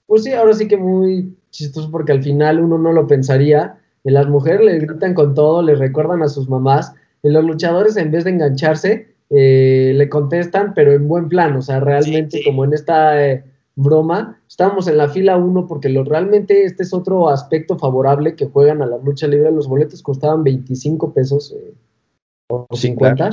pues 0.08 0.24
sí, 0.24 0.34
ahora 0.34 0.54
sí 0.54 0.68
que 0.68 0.78
muy 0.78 1.36
chistoso 1.52 1.90
porque 1.92 2.12
al 2.12 2.24
final 2.24 2.60
uno 2.60 2.78
no 2.78 2.92
lo 2.92 3.08
pensaría. 3.08 3.78
Y 4.04 4.12
las 4.12 4.28
mujeres 4.28 4.62
le 4.62 4.80
gritan 4.80 5.14
con 5.14 5.34
todo, 5.34 5.62
le 5.62 5.76
recuerdan 5.76 6.22
a 6.22 6.28
sus 6.28 6.48
mamás. 6.50 6.94
Y 7.24 7.30
los 7.30 7.44
luchadores 7.44 7.98
en 7.98 8.12
vez 8.12 8.24
de 8.24 8.32
engancharse, 8.32 9.16
eh, 9.32 9.94
le 9.96 10.10
contestan, 10.10 10.74
pero 10.74 10.94
en 10.94 11.08
buen 11.08 11.28
plan. 11.28 11.56
O 11.56 11.62
sea, 11.62 11.80
realmente 11.80 12.44
como 12.44 12.66
en 12.66 12.74
esta 12.74 13.26
eh, 13.26 13.44
broma, 13.76 14.42
estábamos 14.48 14.88
en 14.88 14.98
la 14.98 15.10
fila 15.10 15.38
1 15.38 15.68
porque 15.68 15.90
lo, 15.90 16.04
realmente 16.04 16.64
este 16.64 16.84
es 16.84 16.94
otro 16.94 17.30
aspecto 17.30 17.78
favorable 17.78 18.36
que 18.36 18.48
juegan 18.48 18.82
a 18.82 18.86
la 18.86 18.98
lucha 18.98 19.28
libre. 19.28 19.52
Los 19.52 19.68
boletos 19.68 20.02
costaban 20.02 20.44
25 20.44 21.14
pesos 21.14 21.54
eh, 21.56 21.74
o 22.48 22.68
50. 22.72 23.32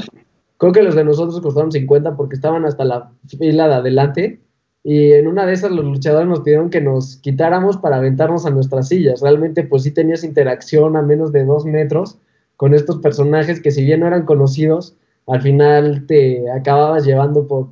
Creo 0.59 0.72
que 0.72 0.83
los 0.83 0.94
de 0.94 1.05
nosotros 1.05 1.40
costaron 1.40 1.72
50 1.72 2.16
porque 2.16 2.37
estaban 2.37 2.64
hasta 2.64 2.85
la 2.85 3.12
fila 3.26 3.68
de 3.68 3.74
adelante. 3.74 4.40
Y 4.85 5.12
en 5.12 5.28
una 5.28 5.46
de 5.46 5.52
esas 5.52 5.70
los 5.70 5.85
luchadores 5.85 6.28
nos 6.28 6.40
pidieron 6.40 6.68
que 6.68 6.81
nos 6.81 7.16
quitáramos 7.16 7.76
para 7.76 7.96
aventarnos 7.96 8.46
a 8.46 8.50
nuestras 8.50 8.88
sillas. 8.88 9.20
Realmente 9.20 9.62
pues 9.62 9.85
sí 9.85 9.92
tenías 9.92 10.24
interacción 10.24 10.96
a 10.96 11.02
menos 11.02 11.31
de 11.31 11.44
dos 11.44 11.64
metros 11.64 12.18
con 12.57 12.74
estos 12.74 12.98
personajes 12.98 13.61
que 13.61 13.70
si 13.70 13.85
bien 13.85 14.00
no 14.00 14.09
eran 14.09 14.24
conocidos, 14.24 14.96
al 15.28 15.40
final 15.40 16.07
te 16.07 16.50
acababas 16.50 17.05
llevando 17.05 17.46
por, 17.46 17.68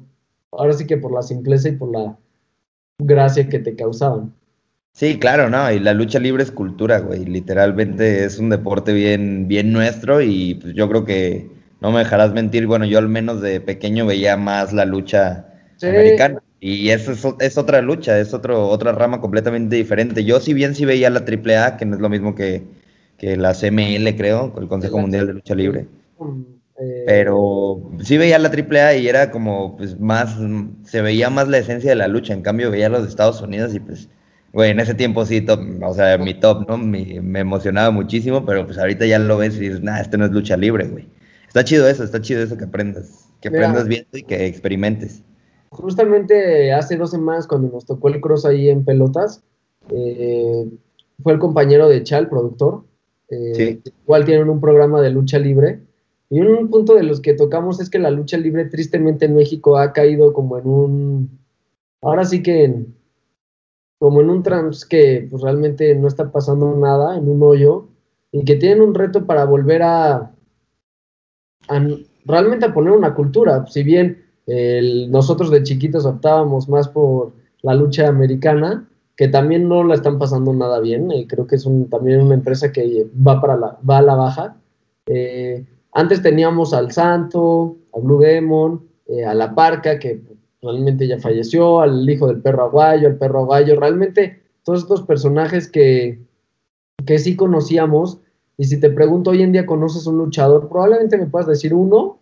ahora 0.53 0.73
sí 0.73 0.87
que 0.87 0.97
por 0.97 1.13
la 1.13 1.23
simpleza 1.23 1.69
y 1.69 1.73
por 1.73 1.91
la 1.91 2.17
gracia 3.01 3.49
que 3.49 3.59
te 3.59 3.75
causaban. 3.77 4.33
Sí, 4.93 5.19
claro, 5.19 5.49
¿no? 5.49 5.71
Y 5.73 5.79
la 5.79 5.95
lucha 5.95 6.19
libre 6.19 6.43
es 6.43 6.51
cultura, 6.51 6.99
güey. 6.99 7.25
Literalmente 7.25 8.25
es 8.25 8.39
un 8.39 8.51
deporte 8.51 8.93
bien, 8.93 9.49
bien 9.49 9.73
nuestro 9.73 10.21
y 10.21 10.55
pues 10.55 10.75
yo 10.75 10.89
creo 10.89 11.05
que 11.05 11.49
no 11.81 11.93
me 11.93 12.01
dejarás 12.01 12.33
mentir. 12.33 12.67
Bueno, 12.67 12.85
yo 12.85 12.99
al 12.99 13.09
menos 13.09 13.41
de 13.41 13.61
pequeño 13.61 14.07
veía 14.07 14.37
más 14.37 14.73
la 14.73 14.85
lucha 14.85 15.47
americana. 15.83 16.43
Y 16.61 16.91
eso 16.91 17.13
es, 17.41 17.57
otra 17.57 17.81
lucha, 17.81 18.19
es 18.19 18.35
otro, 18.35 18.69
otra 18.69 18.93
rama 18.93 19.21
completamente 19.21 19.77
diferente. 19.77 20.25
Yo 20.25 20.41
si 20.41 20.53
bien 20.53 20.75
sí 20.75 20.85
veía 20.85 21.09
la 21.09 21.21
AAA, 21.21 21.79
que 21.79 21.87
no 21.87 21.97
es 21.97 22.03
lo 22.03 22.11
mismo 22.11 22.35
que, 22.35 22.65
que 23.17 23.39
la 23.39 23.55
CML, 23.55 24.15
creo, 24.15 24.53
el 24.59 24.69
Consejo 24.69 24.99
Mundial 24.99 25.27
de 25.27 25.35
Lucha 25.35 25.55
Libre. 25.55 25.87
Eh, 26.81 27.05
pero 27.07 27.91
sí 28.03 28.17
veía 28.17 28.39
la 28.39 28.49
AAA 28.49 28.97
y 28.97 29.09
era 29.09 29.31
como, 29.31 29.77
pues, 29.77 30.01
más, 30.01 30.37
se 30.85 31.03
veía 31.03 31.29
más 31.29 31.47
la 31.49 31.59
esencia 31.59 31.91
de 31.91 31.97
la 31.97 32.09
lucha. 32.09 32.33
En 32.33 32.43
cambio, 32.43 32.71
veía 32.71 32.89
los 32.89 33.03
de 33.03 33.09
Estados 33.09 33.43
Unidos 33.43 33.75
y, 33.75 33.81
pues, 33.81 34.09
güey, 34.53 34.71
en 34.71 34.81
ese 34.81 34.95
tiempo 34.95 35.27
sí, 35.27 35.43
top, 35.43 35.61
o 35.83 35.95
sea, 35.95 36.17
mi 36.17 36.35
top, 36.35 36.69
¿no? 36.69 36.79
me 36.79 37.41
emocionaba 37.41 37.91
muchísimo, 37.91 38.47
pero 38.47 38.67
pues 38.67 38.79
ahorita 38.79 39.07
ya 39.07 39.19
lo 39.19 39.37
ves 39.37 39.57
y 39.57 39.61
dices, 39.61 39.83
nah, 39.83 40.01
esto 40.01 40.17
no 40.17 40.25
es 40.25 40.31
lucha 40.33 40.57
libre, 40.57 40.87
güey. 40.89 41.07
Está 41.47 41.65
chido 41.65 41.89
eso, 41.89 42.05
está 42.05 42.21
chido 42.21 42.43
eso 42.43 42.57
que 42.57 42.65
aprendas, 42.65 43.29
que 43.41 43.49
aprendas 43.49 43.89
viendo 43.89 44.17
y 44.17 44.23
que 44.23 44.47
experimentes. 44.47 45.23
Justamente 45.71 46.73
hace 46.73 46.97
dos 46.97 47.11
semanas 47.11 47.47
cuando 47.47 47.73
nos 47.73 47.85
tocó 47.85 48.09
el 48.09 48.21
cross 48.21 48.47
ahí 48.47 48.69
en 48.69 48.85
pelotas, 48.85 49.43
eh, 49.91 50.69
fue 51.23 51.33
el 51.33 51.39
compañero 51.39 51.89
de 51.89 52.03
Chal, 52.05 52.29
productor, 52.29 52.85
eh, 53.31 53.81
igual 54.05 54.25
tienen 54.25 54.49
un 54.49 54.61
programa 54.61 55.01
de 55.03 55.11
lucha 55.11 55.39
libre 55.39 55.81
y 56.31 56.41
un 56.41 56.71
punto 56.71 56.95
de 56.95 57.03
los 57.03 57.21
que 57.21 57.35
tocamos 57.35 57.81
es 57.81 57.91
que 57.91 57.99
la 57.99 58.11
lucha 58.11 58.39
libre 58.39 58.65
tristemente 58.67 59.27
en 59.27 59.35
México 59.35 59.77
ha 59.77 59.93
caído 59.93 60.33
como 60.33 60.59
en 60.59 60.67
un, 60.67 61.41
ahora 62.01 62.25
sí 62.25 62.43
que 62.43 62.87
como 63.99 64.23
en 64.23 64.31
un 64.31 64.43
trans 64.43 64.87
que 64.87 65.27
pues 65.29 65.43
realmente 65.43 65.95
no 65.95 66.09
está 66.09 66.33
pasando 66.33 66.75
nada, 66.75 67.19
en 67.19 67.29
un 67.29 67.43
hoyo, 67.43 67.89
y 68.33 68.45
que 68.45 68.57
tienen 68.57 68.81
un 68.81 68.95
reto 68.95 69.27
para 69.27 69.45
volver 69.45 69.83
a, 69.83 70.33
realmente 72.25 72.65
a 72.65 72.73
poner 72.73 72.93
una 72.93 73.15
cultura. 73.15 73.67
Si 73.67 73.83
bien 73.83 74.25
nosotros 75.11 75.51
de 75.51 75.63
chiquitos 75.63 76.07
optábamos 76.07 76.67
más 76.69 76.89
por 76.89 77.35
la 77.63 77.75
lucha 77.75 78.09
americana, 78.09 78.89
que 79.17 79.29
también 79.29 79.69
no 79.69 79.85
la 79.85 79.97
están 79.97 80.19
pasando 80.19 80.55
nada 80.55 80.81
bien, 80.81 81.11
y 81.11 81.27
creo 81.27 81.47
que 81.47 81.57
es 81.57 81.69
también 81.91 82.23
una 82.23 82.35
empresa 82.35 82.73
que 82.73 83.07
va, 83.15 83.39
para 83.39 83.57
la, 83.59 83.79
va 83.89 83.99
a 83.99 84.03
la 84.03 84.15
baja. 84.15 84.57
Eh, 85.07 85.67
antes 85.93 86.23
teníamos 86.23 86.73
al 86.73 86.93
Santo, 86.93 87.77
a 87.95 87.99
Blue 87.99 88.21
Demon, 88.21 88.87
eh, 89.07 89.25
a 89.25 89.35
La 89.35 89.55
Parca, 89.55 89.99
que 89.99 90.21
realmente 90.63 91.07
ya 91.07 91.19
falleció, 91.19 91.81
al 91.81 92.09
hijo 92.09 92.29
del 92.29 92.41
perro 92.41 92.65
aguayo, 92.65 93.09
al 93.09 93.17
perro 93.17 93.41
aguayo, 93.41 93.79
realmente 93.79 94.41
todos 94.63 94.81
estos 94.81 95.03
personajes 95.03 95.69
que, 95.69 96.21
que 97.07 97.19
sí 97.19 97.37
conocíamos. 97.37 98.21
Y 98.57 98.65
si 98.65 98.79
te 98.79 98.91
pregunto 98.91 99.31
hoy 99.31 99.43
en 99.43 99.53
día 99.53 99.67
conoces 99.67 100.07
un 100.07 100.19
luchador, 100.19 100.69
probablemente 100.69 101.17
me 101.17 101.27
puedas 101.27 101.49
decir 101.49 101.75
uno, 101.75 102.19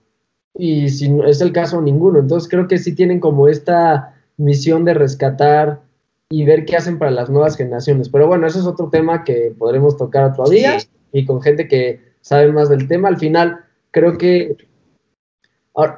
y 0.55 0.89
si 0.89 1.09
no 1.09 1.25
es 1.25 1.41
el 1.41 1.53
caso, 1.53 1.81
ninguno. 1.81 2.19
Entonces 2.19 2.49
creo 2.49 2.67
que 2.69 2.79
sí 2.79 2.95
tienen 2.95 3.21
como 3.21 3.49
esta 3.49 4.15
misión 4.37 4.85
de 4.85 4.95
rescatar 4.95 5.83
y 6.31 6.45
ver 6.45 6.65
qué 6.65 6.77
hacen 6.77 6.99
para 6.99 7.11
las 7.11 7.31
nuevas 7.31 7.57
generaciones. 7.57 8.09
Pero 8.09 8.27
bueno, 8.27 8.47
ese 8.47 8.59
es 8.59 8.67
otro 8.67 8.89
tema 8.91 9.25
que 9.25 9.55
podremos 9.57 9.97
tocar 9.97 10.25
otro 10.25 10.49
día 10.49 10.79
y 11.13 11.25
con 11.25 11.41
gente 11.41 11.69
que 11.69 12.08
saben 12.29 12.53
más 12.53 12.69
del 12.69 12.87
tema. 12.87 13.09
Al 13.09 13.17
final, 13.17 13.65
creo 13.91 14.19
que 14.19 14.55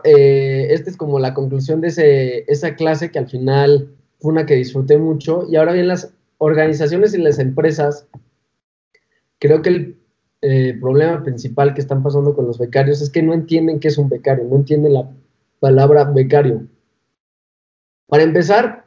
eh, 0.04 0.66
esta 0.70 0.90
es 0.90 0.96
como 0.96 1.18
la 1.18 1.34
conclusión 1.34 1.80
de 1.80 1.88
ese, 1.88 2.44
esa 2.46 2.76
clase 2.76 3.10
que 3.10 3.18
al 3.18 3.28
final 3.28 3.92
fue 4.20 4.30
una 4.30 4.46
que 4.46 4.54
disfruté 4.54 4.96
mucho. 4.96 5.44
Y 5.50 5.56
ahora 5.56 5.72
bien, 5.72 5.88
las 5.88 6.14
organizaciones 6.38 7.14
y 7.14 7.18
las 7.18 7.40
empresas, 7.40 8.06
creo 9.40 9.60
que 9.60 9.68
el 9.70 9.98
eh, 10.42 10.78
problema 10.80 11.20
principal 11.24 11.74
que 11.74 11.80
están 11.80 12.04
pasando 12.04 12.32
con 12.32 12.46
los 12.46 12.58
becarios 12.58 13.02
es 13.02 13.10
que 13.10 13.24
no 13.24 13.34
entienden 13.34 13.80
qué 13.80 13.88
es 13.88 13.98
un 13.98 14.08
becario, 14.08 14.44
no 14.44 14.54
entienden 14.54 14.94
la 14.94 15.10
palabra 15.58 16.04
becario. 16.04 16.62
Para 18.06 18.22
empezar, 18.22 18.84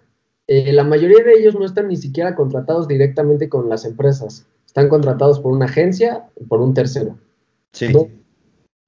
eh, 0.48 0.72
la 0.72 0.86
mayoría 0.86 1.22
de 1.26 1.34
ellos 1.34 1.56
no 1.56 1.66
están 1.66 1.89
ni 1.89 1.98
siquiera 1.98 2.36
contratados 2.36 2.88
directamente 2.88 3.50
con 3.50 3.68
las 3.68 3.84
empresas, 3.84 4.48
están 4.66 4.88
contratados 4.88 5.41
por 5.41 5.52
una 5.52 5.66
agencia, 5.66 6.30
por 6.48 6.62
un 6.62 6.74
tercero. 6.74 7.18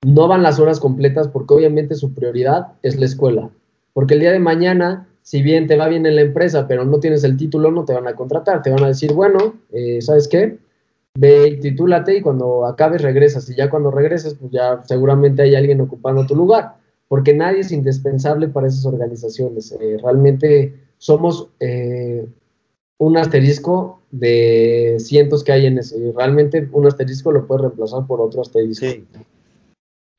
No, 0.04 0.28
van 0.28 0.44
las 0.44 0.60
horas 0.60 0.80
completas 0.80 1.28
porque 1.28 1.54
obviamente 1.56 1.96
su 1.96 2.14
prioridad 2.14 2.74
es 2.84 3.00
la 3.00 3.06
escuela. 3.06 3.50
Porque 3.94 4.14
el 4.14 4.20
día 4.20 4.32
de 4.32 4.40
mañana, 4.40 5.08
si 5.24 5.42
bien 5.42 5.68
te 5.68 5.78
va 5.78 5.88
bien 5.88 6.06
en 6.06 6.16
la 6.16 6.22
empresa, 6.22 6.68
pero 6.68 6.86
no 6.86 7.00
tienes 7.00 7.24
el 7.24 7.38
título, 7.38 7.72
no 7.72 7.86
te 7.86 7.94
van 7.94 8.08
a 8.08 8.16
contratar. 8.16 8.62
Te 8.62 8.70
van 8.70 8.84
a 8.84 8.88
decir, 8.88 9.14
bueno, 9.14 9.56
eh, 9.72 10.02
¿sabes 10.02 10.28
qué? 10.28 10.60
Ve 11.18 11.48
y 11.48 11.60
titúlate 11.60 12.18
y 12.18 12.22
cuando 12.22 12.66
acabes 12.66 13.02
regresas. 13.02 13.50
Y 13.50 13.56
ya 13.56 13.70
cuando 13.70 13.90
regreses, 13.90 14.36
pues 14.36 14.52
ya 14.52 14.82
seguramente 14.84 15.42
hay 15.42 15.56
alguien 15.56 15.82
ocupando 15.82 16.26
tu 16.28 16.36
lugar. 16.36 16.76
Porque 17.08 17.34
nadie 17.34 17.62
es 17.62 17.72
indispensable 17.72 18.48
para 18.48 18.68
esas 18.68 18.86
organizaciones. 18.86 19.72
Eh, 19.80 19.98
realmente 20.04 20.76
somos 20.98 21.50
eh, 21.60 22.28
un 22.98 23.18
asterisco 23.18 24.02
de 24.20 24.96
cientos 25.00 25.44
que 25.44 25.52
hay 25.52 25.66
en 25.66 25.78
ese. 25.78 25.98
Y 25.98 26.12
realmente 26.12 26.68
un 26.72 26.88
asterisco 26.88 27.32
lo 27.32 27.46
puede 27.48 27.64
reemplazar 27.64 28.06
por 28.08 28.22
otro 28.22 28.42
asterisco. 28.42 28.86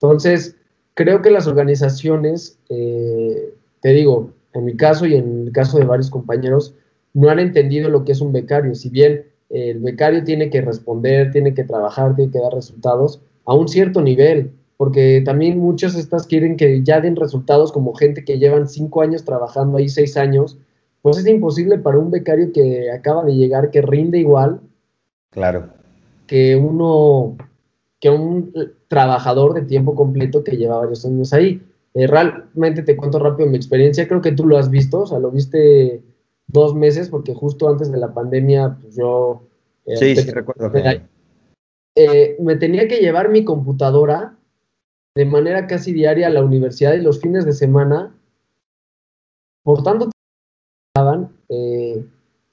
Entonces, 0.01 0.57
creo 0.95 1.23
que 1.23 1.31
las 1.31 1.47
organizaciones, 1.47 2.59
eh, 2.69 3.55
te 3.81 3.91
digo, 3.91 4.31
en 4.53 4.65
mi 4.65 4.77
caso 4.77 5.07
y 5.07 5.15
en 5.15 5.47
el 5.47 5.53
caso 5.53 5.79
de 5.79 5.85
varios 5.85 6.11
compañeros, 6.11 6.75
no 7.15 7.31
han 7.31 7.39
entendido 7.39 7.89
lo 7.89 8.05
que 8.05 8.13
es 8.13 8.21
un 8.21 8.33
becario. 8.33 8.75
Si 8.75 8.91
bien 8.91 9.25
el 9.51 9.79
becario 9.81 10.25
tiene 10.25 10.51
que 10.51 10.61
responder, 10.61 11.31
tiene 11.31 11.55
que 11.55 11.65
trabajar, 11.65 12.15
tiene 12.15 12.33
que 12.33 12.41
dar 12.41 12.53
resultados 12.53 13.21
a 13.47 13.55
un 13.55 13.69
cierto 13.69 14.03
nivel, 14.03 14.51
porque 14.77 15.23
también 15.25 15.59
muchos 15.59 15.95
estas 15.95 16.27
quieren 16.27 16.57
que 16.57 16.83
ya 16.83 17.01
den 17.01 17.17
resultados 17.17 17.73
como 17.73 17.95
gente 17.95 18.25
que 18.25 18.39
llevan 18.39 18.69
cinco 18.69 19.01
años 19.01 19.25
trabajando 19.25 19.79
ahí, 19.79 19.89
seis 19.89 20.17
años, 20.17 20.59
pues 21.07 21.19
es 21.19 21.27
imposible 21.29 21.79
para 21.79 21.99
un 21.99 22.11
becario 22.11 22.51
que 22.53 22.91
acaba 22.91 23.25
de 23.25 23.37
llegar, 23.37 23.71
que 23.71 23.81
rinde 23.81 24.19
igual. 24.19 24.61
Claro. 25.31 25.69
Que 26.27 26.57
uno, 26.57 27.37
que 28.01 28.11
un 28.11 28.53
trabajador 28.89 29.55
de 29.55 29.63
tiempo 29.63 29.95
completo 29.95 30.43
que 30.43 30.57
lleva 30.57 30.79
varios 30.79 31.07
años 31.07 31.33
ahí. 31.33 31.63
Eh, 31.95 32.09
realmente 32.09 32.83
te 32.83 32.97
cuento 32.97 33.21
rápido 33.21 33.49
mi 33.49 33.57
experiencia, 33.57 34.09
creo 34.09 34.21
que 34.21 34.33
tú 34.33 34.49
lo 34.49 34.59
has 34.59 34.69
visto, 34.69 35.03
o 35.03 35.07
sea, 35.07 35.21
lo 35.21 35.31
viste 35.31 36.03
dos 36.49 36.75
meses, 36.75 37.09
porque 37.09 37.35
justo 37.35 37.69
antes 37.69 37.93
de 37.93 37.99
la 37.99 38.13
pandemia, 38.13 38.77
pues 38.83 38.97
yo... 38.97 39.45
Eh, 39.85 39.97
sí, 39.97 40.17
sí, 40.17 40.29
recuerdo. 40.33 40.73
eh, 41.95 42.37
me 42.41 42.57
tenía 42.57 42.89
que 42.89 42.99
llevar 42.99 43.29
mi 43.29 43.45
computadora 43.45 44.37
de 45.15 45.25
manera 45.25 45.69
casi 45.69 45.93
diaria 45.93 46.27
a 46.27 46.31
la 46.31 46.43
universidad 46.43 46.95
y 46.95 47.01
los 47.01 47.21
fines 47.21 47.45
de 47.45 47.53
semana. 47.53 48.13
Por 49.63 49.85
tanto, 49.85 50.11
eh, 51.49 52.05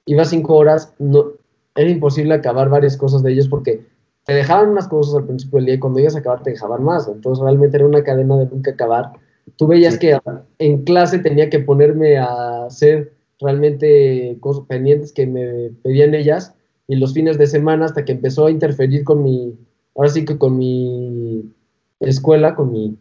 iba 0.06 0.24
cinco 0.24 0.56
horas, 0.56 0.92
no, 0.98 1.32
era 1.74 1.90
imposible 1.90 2.34
acabar 2.34 2.68
varias 2.68 2.96
cosas 2.96 3.22
de 3.22 3.32
ellos 3.32 3.48
porque 3.48 3.84
te 4.24 4.32
dejaban 4.32 4.70
unas 4.70 4.88
cosas 4.88 5.16
al 5.16 5.26
principio 5.26 5.56
del 5.58 5.66
día 5.66 5.74
y 5.74 5.78
cuando 5.78 6.00
ibas 6.00 6.16
a 6.16 6.20
acabar 6.20 6.42
te 6.42 6.50
dejaban 6.50 6.82
más. 6.82 7.08
Entonces 7.08 7.42
realmente 7.42 7.76
era 7.76 7.86
una 7.86 8.02
cadena 8.02 8.38
de 8.38 8.46
nunca 8.46 8.70
acabar. 8.72 9.12
Tú 9.56 9.66
veías 9.66 9.98
que 9.98 10.18
en 10.58 10.84
clase 10.84 11.18
tenía 11.18 11.50
que 11.50 11.58
ponerme 11.58 12.16
a 12.16 12.64
hacer 12.66 13.12
realmente 13.40 14.36
cosas 14.40 14.64
pendientes 14.66 15.12
que 15.12 15.26
me 15.26 15.70
pedían 15.82 16.14
ellas 16.14 16.54
y 16.88 16.96
los 16.96 17.12
fines 17.12 17.38
de 17.38 17.46
semana 17.46 17.86
hasta 17.86 18.04
que 18.04 18.12
empezó 18.12 18.46
a 18.46 18.50
interferir 18.50 19.04
con 19.04 19.22
mi, 19.22 19.54
ahora 19.94 20.08
sí 20.08 20.24
que 20.24 20.38
con 20.38 20.56
mi 20.56 21.52
escuela, 22.00 22.54
con 22.54 22.72
mi 22.72 22.96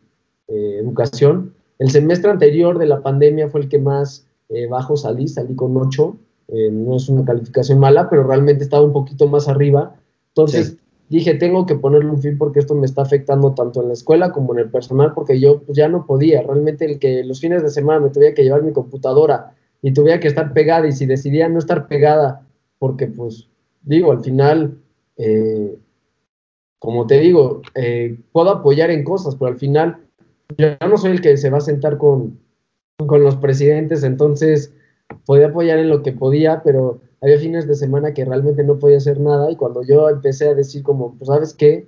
eh, 0.48 0.80
educación. 0.82 1.54
El 1.80 1.90
semestre 1.90 2.32
anterior 2.32 2.78
de 2.78 2.88
la 2.88 3.02
pandemia 3.02 3.48
fue 3.48 3.62
el 3.62 3.70
que 3.70 3.80
más 3.80 4.26
eh, 4.54 4.68
bajo 4.68 4.96
salí, 4.96 5.28
salí 5.28 5.56
con 5.56 5.76
8, 5.76 6.18
eh, 6.50 6.70
no 6.72 6.96
es 6.96 7.10
una 7.10 7.26
calificación 7.26 7.80
mala, 7.80 8.10
pero 8.10 8.24
realmente 8.24 8.64
estaba 8.64 8.84
un 8.84 8.94
poquito 8.94 9.28
más 9.28 9.48
arriba. 9.48 9.96
Entonces 10.30 10.78
dije, 11.10 11.36
tengo 11.36 11.66
que 11.66 11.76
ponerle 11.76 12.10
un 12.10 12.22
fin 12.22 12.38
porque 12.38 12.60
esto 12.60 12.76
me 12.76 12.86
está 12.86 13.02
afectando 13.02 13.54
tanto 13.54 13.82
en 13.82 13.88
la 13.88 13.94
escuela 13.94 14.32
como 14.32 14.54
en 14.54 14.60
el 14.60 14.70
personal, 14.70 15.14
porque 15.14 15.40
yo 15.40 15.62
pues, 15.62 15.78
ya 15.78 15.88
no 15.88 16.06
podía. 16.06 16.42
Realmente 16.42 16.86
el 16.86 17.00
que 17.00 17.24
los 17.24 17.40
fines 17.40 17.64
de 17.64 17.70
semana 17.70 18.00
me 18.00 18.10
tuviera 18.10 18.36
que 18.36 18.44
llevar 18.44 18.64
mi 18.64 18.74
computadora 18.74 19.56
y 19.82 19.94
tuviera 19.94 20.20
que 20.20 20.28
estar 20.28 20.54
pegada 20.54 20.88
y 20.88 20.92
si 20.92 21.06
decidía 21.06 21.50
no 21.50 21.60
estar 21.60 21.88
pegada, 21.88 22.46
porque 22.80 23.08
pues 23.08 23.50
digo, 23.84 24.12
al 24.12 24.22
final, 24.22 24.78
eh, 25.18 25.78
como 26.80 27.08
te 27.08 27.20
digo, 27.20 27.62
eh, 27.76 28.18
puedo 28.32 28.50
apoyar 28.50 28.92
en 28.92 29.04
cosas, 29.04 29.36
pero 29.36 29.52
al 29.52 29.58
final 29.58 29.98
yo 30.58 30.68
no 30.88 30.98
soy 30.98 31.12
el 31.12 31.22
que 31.22 31.38
se 31.38 31.50
va 31.50 31.58
a 31.58 31.62
sentar 31.62 31.98
con, 31.98 32.40
con 32.98 33.24
los 33.24 33.36
presidentes, 33.36 34.04
entonces 34.04 34.74
podía 35.26 35.48
apoyar 35.48 35.80
en 35.80 35.90
lo 35.90 36.04
que 36.04 36.12
podía, 36.12 36.62
pero 36.64 37.02
había 37.22 37.38
fines 37.38 37.68
de 37.68 37.76
semana 37.76 38.14
que 38.14 38.26
realmente 38.26 38.64
no 38.64 38.80
podía 38.80 38.98
hacer 38.98 39.20
nada 39.20 39.52
y 39.52 39.56
cuando 39.56 39.84
yo 39.84 40.10
empecé 40.10 40.50
a 40.50 40.54
decir 40.54 40.84
como, 40.84 41.16
pues 41.16 41.28
sabes 41.28 41.54
qué, 41.54 41.88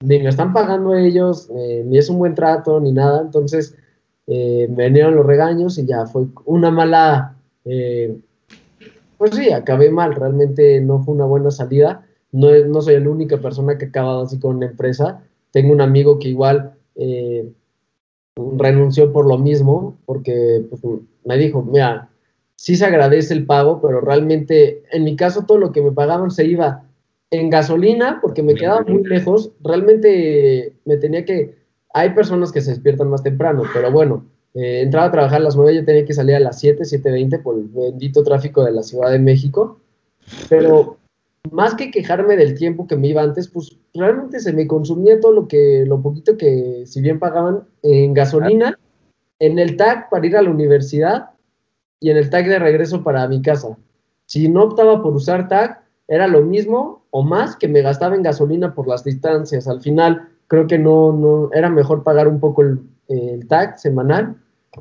ni 0.00 0.18
me 0.20 0.28
están 0.28 0.52
pagando 0.52 0.94
ellos, 0.94 1.50
eh, 1.54 1.82
ni 1.86 1.98
es 1.98 2.08
un 2.08 2.18
buen 2.18 2.34
trato, 2.34 2.80
ni 2.80 2.92
nada, 2.92 3.20
entonces 3.20 3.76
me 4.26 4.66
vinieron 4.66 5.16
los 5.16 5.24
regaños 5.24 5.78
y 5.78 5.86
ya 5.86 6.04
fue 6.04 6.26
una 6.44 6.70
mala 6.70 7.34
pues 9.18 9.32
sí, 9.34 9.50
acabé 9.50 9.90
mal, 9.90 10.14
realmente 10.14 10.80
no 10.80 11.02
fue 11.02 11.14
una 11.14 11.26
buena 11.26 11.50
salida. 11.50 12.06
No, 12.30 12.50
no 12.66 12.80
soy 12.80 13.00
la 13.00 13.10
única 13.10 13.38
persona 13.38 13.76
que 13.76 13.86
ha 13.86 13.88
acabado 13.88 14.22
así 14.22 14.38
con 14.38 14.56
una 14.56 14.66
empresa. 14.66 15.22
Tengo 15.50 15.72
un 15.72 15.80
amigo 15.80 16.20
que 16.20 16.28
igual 16.28 16.74
eh, 16.94 17.52
renunció 18.56 19.12
por 19.12 19.26
lo 19.26 19.38
mismo, 19.38 19.96
porque 20.04 20.64
pues, 20.68 20.82
me 21.24 21.36
dijo, 21.36 21.62
mira, 21.62 22.10
sí 22.56 22.76
se 22.76 22.84
agradece 22.84 23.34
el 23.34 23.46
pago, 23.46 23.80
pero 23.80 24.00
realmente 24.00 24.82
en 24.92 25.04
mi 25.04 25.16
caso 25.16 25.44
todo 25.46 25.58
lo 25.58 25.72
que 25.72 25.82
me 25.82 25.92
pagaban 25.92 26.30
se 26.30 26.44
iba 26.44 26.84
en 27.30 27.50
gasolina, 27.50 28.18
porque 28.20 28.42
me 28.42 28.54
quedaba 28.54 28.82
muy 28.82 29.04
lejos. 29.04 29.52
Realmente 29.62 30.74
me 30.84 30.96
tenía 30.96 31.24
que... 31.24 31.56
Hay 31.94 32.10
personas 32.10 32.52
que 32.52 32.60
se 32.60 32.70
despiertan 32.70 33.08
más 33.08 33.22
temprano, 33.22 33.62
pero 33.72 33.90
bueno, 33.90 34.26
eh, 34.54 34.82
entraba 34.82 35.06
a 35.06 35.10
trabajar 35.10 35.40
a 35.40 35.44
las 35.44 35.56
9, 35.56 35.74
yo 35.74 35.84
tenía 35.84 36.04
que 36.04 36.14
salir 36.14 36.36
a 36.36 36.40
las 36.40 36.58
7, 36.60 36.82
7.20 36.82 37.42
por 37.42 37.56
el 37.56 37.68
bendito 37.68 38.22
tráfico 38.22 38.64
de 38.64 38.72
la 38.72 38.82
Ciudad 38.82 39.10
de 39.10 39.18
México. 39.18 39.78
Pero 40.48 40.97
más 41.50 41.74
que 41.74 41.90
quejarme 41.90 42.36
del 42.36 42.54
tiempo 42.54 42.86
que 42.86 42.96
me 42.96 43.08
iba 43.08 43.22
antes, 43.22 43.48
pues 43.48 43.78
realmente 43.94 44.40
se 44.40 44.52
me 44.52 44.66
consumía 44.66 45.20
todo 45.20 45.32
lo 45.32 45.48
que, 45.48 45.84
lo 45.86 46.00
poquito 46.02 46.36
que, 46.36 46.84
si 46.86 47.00
bien 47.00 47.18
pagaban 47.18 47.64
en 47.82 48.14
gasolina, 48.14 48.78
en 49.38 49.58
el 49.58 49.76
tag 49.76 50.10
para 50.10 50.26
ir 50.26 50.36
a 50.36 50.42
la 50.42 50.50
universidad 50.50 51.30
y 52.00 52.10
en 52.10 52.16
el 52.16 52.30
tag 52.30 52.46
de 52.46 52.58
regreso 52.58 53.02
para 53.02 53.26
mi 53.28 53.40
casa. 53.42 53.76
Si 54.26 54.48
no 54.48 54.64
optaba 54.64 55.02
por 55.02 55.14
usar 55.14 55.48
tag, 55.48 55.82
era 56.06 56.26
lo 56.26 56.42
mismo 56.42 57.04
o 57.10 57.22
más 57.22 57.56
que 57.56 57.68
me 57.68 57.82
gastaba 57.82 58.14
en 58.14 58.22
gasolina 58.22 58.74
por 58.74 58.88
las 58.88 59.04
distancias. 59.04 59.68
Al 59.68 59.80
final, 59.80 60.28
creo 60.48 60.66
que 60.66 60.78
no, 60.78 61.12
no 61.12 61.50
era 61.52 61.70
mejor 61.70 62.02
pagar 62.02 62.28
un 62.28 62.40
poco 62.40 62.62
el, 62.62 62.80
el 63.08 63.46
tag 63.46 63.78
semanal 63.78 64.36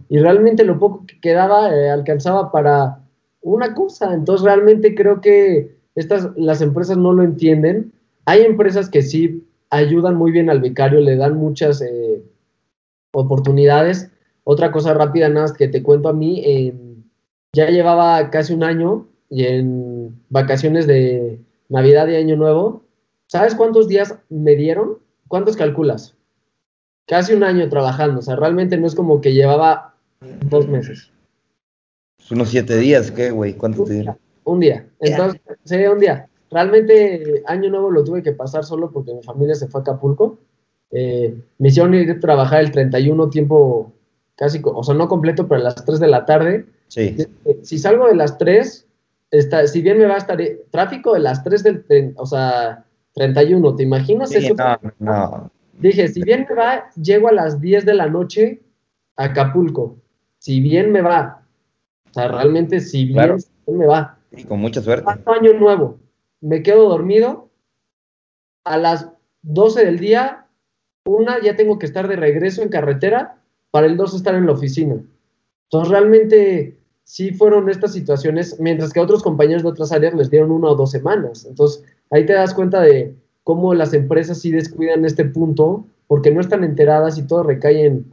y 0.10 0.20
realmente 0.20 0.64
lo 0.64 0.80
poco 0.80 1.06
que 1.06 1.20
quedaba 1.20 1.74
eh, 1.74 1.90
alcanzaba 1.90 2.52
para 2.52 3.00
una 3.42 3.74
cosa. 3.74 4.14
Entonces 4.14 4.46
realmente 4.46 4.96
creo 4.96 5.22
que 5.22 5.77
estas, 5.98 6.30
las 6.38 6.62
empresas 6.62 6.98
no 6.98 7.12
lo 7.12 7.24
entienden. 7.24 7.92
Hay 8.26 8.42
empresas 8.42 8.90
que 8.90 9.02
sí 9.02 9.44
ayudan 9.70 10.16
muy 10.16 10.32
bien 10.32 10.50
al 10.50 10.62
becario, 10.62 11.02
le 11.02 11.18
dan 11.18 11.36
muchas 11.36 11.82
eh, 11.82 12.24
oportunidades. 13.12 14.10
Otra 14.46 14.72
cosa 14.72 14.94
rápida, 14.94 15.28
nada 15.28 15.42
más 15.42 15.54
que 15.54 15.68
te 15.68 15.84
cuento 15.84 16.08
a 16.08 16.14
mí, 16.14 16.74
ya 17.54 17.70
llevaba 17.70 18.30
casi 18.30 18.54
un 18.54 18.64
año 18.64 19.08
y 19.30 19.44
en 19.44 20.22
vacaciones 20.30 20.88
de 20.88 21.42
Navidad 21.68 22.08
y 22.08 22.16
Año 22.16 22.38
Nuevo, 22.38 22.84
¿sabes 23.28 23.56
cuántos 23.56 23.90
días 23.90 24.18
me 24.30 24.56
dieron? 24.56 25.00
¿Cuántos 25.28 25.58
calculas? 25.58 26.18
casi 27.08 27.34
un 27.34 27.44
año 27.44 27.68
trabajando, 27.70 28.20
o 28.20 28.22
sea, 28.22 28.36
realmente 28.36 28.78
no 28.78 28.86
es 28.86 28.94
como 28.94 29.22
que 29.22 29.34
llevaba 29.34 29.96
dos 30.46 30.68
meses. 30.68 31.12
Unos 32.30 32.50
siete 32.50 32.78
días, 32.78 33.10
¿qué, 33.10 33.32
güey? 33.32 33.54
¿Cuánto 33.54 33.86
te 33.86 33.94
dieron? 33.94 34.18
Un 34.48 34.62
día. 34.62 34.88
Entonces, 35.02 35.42
sí, 35.66 35.76
un 35.76 36.00
día. 36.00 36.30
Realmente, 36.50 37.44
año 37.48 37.70
nuevo 37.70 37.92
lo 37.92 38.04
tuve 38.06 38.24
que 38.24 38.32
pasar 38.32 38.64
solo 38.64 38.90
porque 38.92 39.14
mi 39.14 39.22
familia 39.22 39.56
se 39.56 39.68
fue 39.68 39.82
a 39.82 39.84
Acapulco. 39.84 40.40
Eh, 40.90 41.38
me 41.58 41.68
hicieron 41.68 41.94
ir 41.94 42.10
a 42.10 42.20
trabajar 42.20 42.62
el 42.62 42.72
31 42.72 43.30
tiempo 43.30 43.92
casi, 44.38 44.62
o 44.64 44.84
sea, 44.84 44.96
no 44.96 45.10
completo, 45.10 45.50
pero 45.50 45.60
a 45.60 45.66
las 45.66 45.84
3 45.84 46.00
de 46.00 46.08
la 46.08 46.26
tarde. 46.26 46.66
Sí. 46.88 47.18
Si 47.62 47.78
salgo 47.78 48.08
de 48.08 48.16
las 48.16 48.38
3, 48.38 48.88
está, 49.32 49.68
si 49.68 49.82
bien 49.82 49.98
me 49.98 50.06
va 50.06 50.16
a 50.16 50.20
estar 50.20 50.42
tráfico 50.72 51.14
de 51.14 51.20
las 51.20 51.44
3 51.44 51.64
del, 51.64 52.14
o 52.16 52.26
sea, 52.26 52.86
31, 53.16 53.76
¿te 53.76 53.84
imaginas 53.84 54.32
eso? 54.34 54.56
No, 54.56 54.80
no. 55.00 55.52
Dije, 55.78 56.08
si 56.08 56.22
bien 56.24 56.46
me 56.50 56.56
va, 56.56 56.90
llego 56.96 57.28
a 57.28 57.34
las 57.34 57.60
10 57.60 57.86
de 57.86 57.94
la 57.96 58.08
noche 58.08 58.62
a 59.18 59.26
Acapulco. 59.26 59.98
Si 60.38 60.62
bien 60.62 60.94
me 60.94 61.02
va. 61.02 61.44
O 62.10 62.14
sea, 62.14 62.30
realmente 62.30 62.80
si 62.80 63.04
bien, 63.04 63.36
me 63.68 63.86
va. 63.86 64.17
Y 64.38 64.44
con 64.44 64.60
mucha 64.60 64.82
suerte. 64.82 65.10
Año 65.26 65.54
nuevo. 65.54 66.00
Me 66.42 66.64
quedo 66.64 66.90
dormido. 66.90 67.50
A 68.64 68.78
las 68.78 69.10
12 69.44 69.86
del 69.86 70.00
día, 70.00 70.48
una, 71.06 71.42
ya 71.42 71.56
tengo 71.56 71.80
que 71.80 71.86
estar 71.86 72.08
de 72.08 72.16
regreso 72.16 72.62
en 72.62 72.70
carretera 72.70 73.42
para 73.72 73.88
el 73.88 73.98
2 73.98 74.16
estar 74.16 74.36
en 74.36 74.46
la 74.46 74.52
oficina. 74.52 75.02
Entonces, 75.64 75.90
realmente 75.90 76.78
sí 77.04 77.32
fueron 77.32 77.70
estas 77.70 77.94
situaciones, 77.94 78.60
mientras 78.60 78.92
que 78.92 79.00
a 79.00 79.04
otros 79.04 79.24
compañeros 79.24 79.64
de 79.64 79.70
otras 79.70 79.94
áreas 79.94 80.14
les 80.14 80.30
dieron 80.30 80.52
una 80.52 80.70
o 80.70 80.76
dos 80.76 80.92
semanas. 80.92 81.46
Entonces, 81.46 81.84
ahí 82.12 82.26
te 82.26 82.34
das 82.34 82.54
cuenta 82.54 82.82
de 82.82 83.16
cómo 83.44 83.74
las 83.74 83.94
empresas 83.94 84.42
sí 84.42 84.52
descuidan 84.52 85.06
este 85.06 85.24
punto 85.24 85.86
porque 86.08 86.32
no 86.32 86.42
están 86.42 86.66
enteradas 86.66 87.18
y 87.18 87.24
todo 87.24 87.44
recae 87.44 87.86
en, 87.86 88.06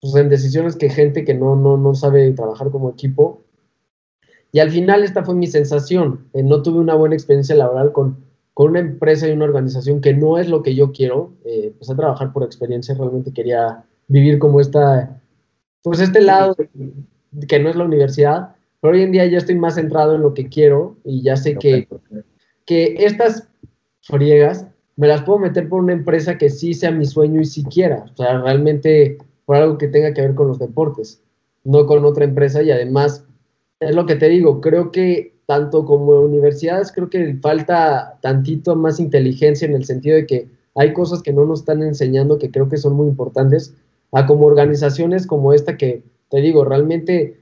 pues, 0.00 0.14
en 0.16 0.28
decisiones 0.28 0.76
que 0.76 0.90
gente 0.90 1.24
que 1.24 1.32
no, 1.32 1.56
no, 1.56 1.78
no 1.78 1.94
sabe 1.94 2.30
trabajar 2.32 2.70
como 2.70 2.90
equipo. 2.90 3.42
Y 4.52 4.58
al 4.58 4.70
final 4.70 5.04
esta 5.04 5.24
fue 5.24 5.34
mi 5.34 5.46
sensación. 5.46 6.26
Eh, 6.32 6.42
no 6.42 6.62
tuve 6.62 6.78
una 6.78 6.94
buena 6.94 7.14
experiencia 7.14 7.54
laboral 7.54 7.92
con, 7.92 8.18
con 8.54 8.70
una 8.70 8.80
empresa 8.80 9.28
y 9.28 9.32
una 9.32 9.44
organización 9.44 10.00
que 10.00 10.14
no 10.14 10.38
es 10.38 10.48
lo 10.48 10.62
que 10.62 10.74
yo 10.74 10.92
quiero. 10.92 11.32
Eh, 11.44 11.68
empecé 11.68 11.92
a 11.92 11.96
trabajar 11.96 12.32
por 12.32 12.42
experiencia, 12.42 12.94
realmente 12.94 13.32
quería 13.32 13.84
vivir 14.08 14.38
como 14.38 14.60
esta, 14.60 15.20
pues 15.82 16.00
este 16.00 16.20
lado 16.20 16.56
que 17.48 17.60
no 17.60 17.70
es 17.70 17.76
la 17.76 17.84
universidad, 17.84 18.56
pero 18.80 18.94
hoy 18.94 19.02
en 19.02 19.12
día 19.12 19.26
ya 19.26 19.38
estoy 19.38 19.54
más 19.54 19.76
centrado 19.76 20.16
en 20.16 20.22
lo 20.22 20.34
que 20.34 20.48
quiero 20.48 20.96
y 21.04 21.22
ya 21.22 21.36
sé 21.36 21.56
que, 21.56 21.86
que 22.66 22.96
estas 22.98 23.48
friegas, 24.02 24.66
me 24.96 25.06
las 25.06 25.22
puedo 25.22 25.38
meter 25.38 25.68
por 25.68 25.80
una 25.80 25.92
empresa 25.92 26.36
que 26.36 26.50
sí 26.50 26.74
sea 26.74 26.90
mi 26.90 27.06
sueño 27.06 27.40
y 27.40 27.44
si 27.44 27.64
quiera, 27.64 28.04
o 28.12 28.16
sea, 28.16 28.40
realmente 28.40 29.18
por 29.44 29.56
algo 29.56 29.78
que 29.78 29.88
tenga 29.88 30.12
que 30.12 30.22
ver 30.22 30.34
con 30.34 30.48
los 30.48 30.58
deportes, 30.58 31.22
no 31.64 31.86
con 31.86 32.04
otra 32.04 32.24
empresa 32.24 32.62
y 32.62 32.70
además, 32.70 33.24
es 33.80 33.94
lo 33.94 34.06
que 34.06 34.16
te 34.16 34.28
digo, 34.28 34.60
creo 34.60 34.92
que 34.92 35.34
tanto 35.46 35.84
como 35.84 36.20
universidades, 36.20 36.92
creo 36.92 37.10
que 37.10 37.34
falta 37.42 38.18
tantito 38.20 38.76
más 38.76 39.00
inteligencia 39.00 39.66
en 39.66 39.74
el 39.74 39.84
sentido 39.84 40.16
de 40.16 40.26
que 40.26 40.48
hay 40.76 40.92
cosas 40.92 41.22
que 41.22 41.32
no 41.32 41.44
nos 41.44 41.60
están 41.60 41.82
enseñando 41.82 42.38
que 42.38 42.50
creo 42.50 42.68
que 42.68 42.76
son 42.76 42.92
muy 42.92 43.08
importantes, 43.08 43.74
a 44.12 44.26
como 44.26 44.46
organizaciones 44.46 45.26
como 45.26 45.52
esta 45.52 45.76
que, 45.76 46.04
te 46.28 46.40
digo, 46.40 46.64
realmente 46.64 47.40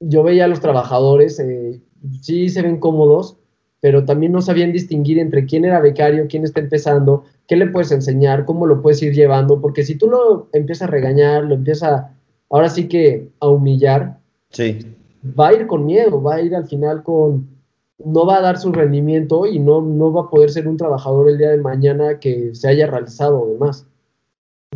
yo 0.00 0.22
veía 0.22 0.46
a 0.46 0.48
los 0.48 0.60
trabajadores, 0.60 1.38
eh, 1.38 1.80
sí 2.20 2.48
se 2.48 2.62
ven 2.62 2.78
cómodos, 2.78 3.36
pero 3.80 4.04
también 4.04 4.32
no 4.32 4.42
sabían 4.42 4.72
distinguir 4.72 5.18
entre 5.18 5.46
quién 5.46 5.64
era 5.64 5.80
becario, 5.80 6.26
quién 6.28 6.44
está 6.44 6.60
empezando, 6.60 7.24
qué 7.46 7.56
le 7.56 7.68
puedes 7.68 7.92
enseñar, 7.92 8.44
cómo 8.44 8.66
lo 8.66 8.82
puedes 8.82 9.02
ir 9.02 9.12
llevando, 9.12 9.60
porque 9.60 9.84
si 9.84 9.94
tú 9.94 10.08
lo 10.08 10.48
empiezas 10.52 10.88
a 10.88 10.90
regañar, 10.90 11.44
lo 11.44 11.54
empiezas 11.54 12.06
ahora 12.50 12.68
sí 12.68 12.88
que 12.88 13.28
a 13.38 13.48
humillar, 13.48 14.18
sí. 14.50 14.96
Va 15.38 15.48
a 15.48 15.54
ir 15.54 15.66
con 15.66 15.84
miedo, 15.84 16.22
va 16.22 16.36
a 16.36 16.40
ir 16.40 16.54
al 16.54 16.66
final 16.66 17.02
con, 17.02 17.48
no 18.04 18.26
va 18.26 18.38
a 18.38 18.42
dar 18.42 18.58
su 18.58 18.72
rendimiento 18.72 19.46
y 19.46 19.58
no, 19.58 19.80
no 19.82 20.12
va 20.12 20.22
a 20.22 20.30
poder 20.30 20.50
ser 20.50 20.68
un 20.68 20.76
trabajador 20.76 21.28
el 21.28 21.38
día 21.38 21.50
de 21.50 21.58
mañana 21.58 22.18
que 22.20 22.54
se 22.54 22.68
haya 22.68 22.86
realizado 22.86 23.44
además. 23.44 23.86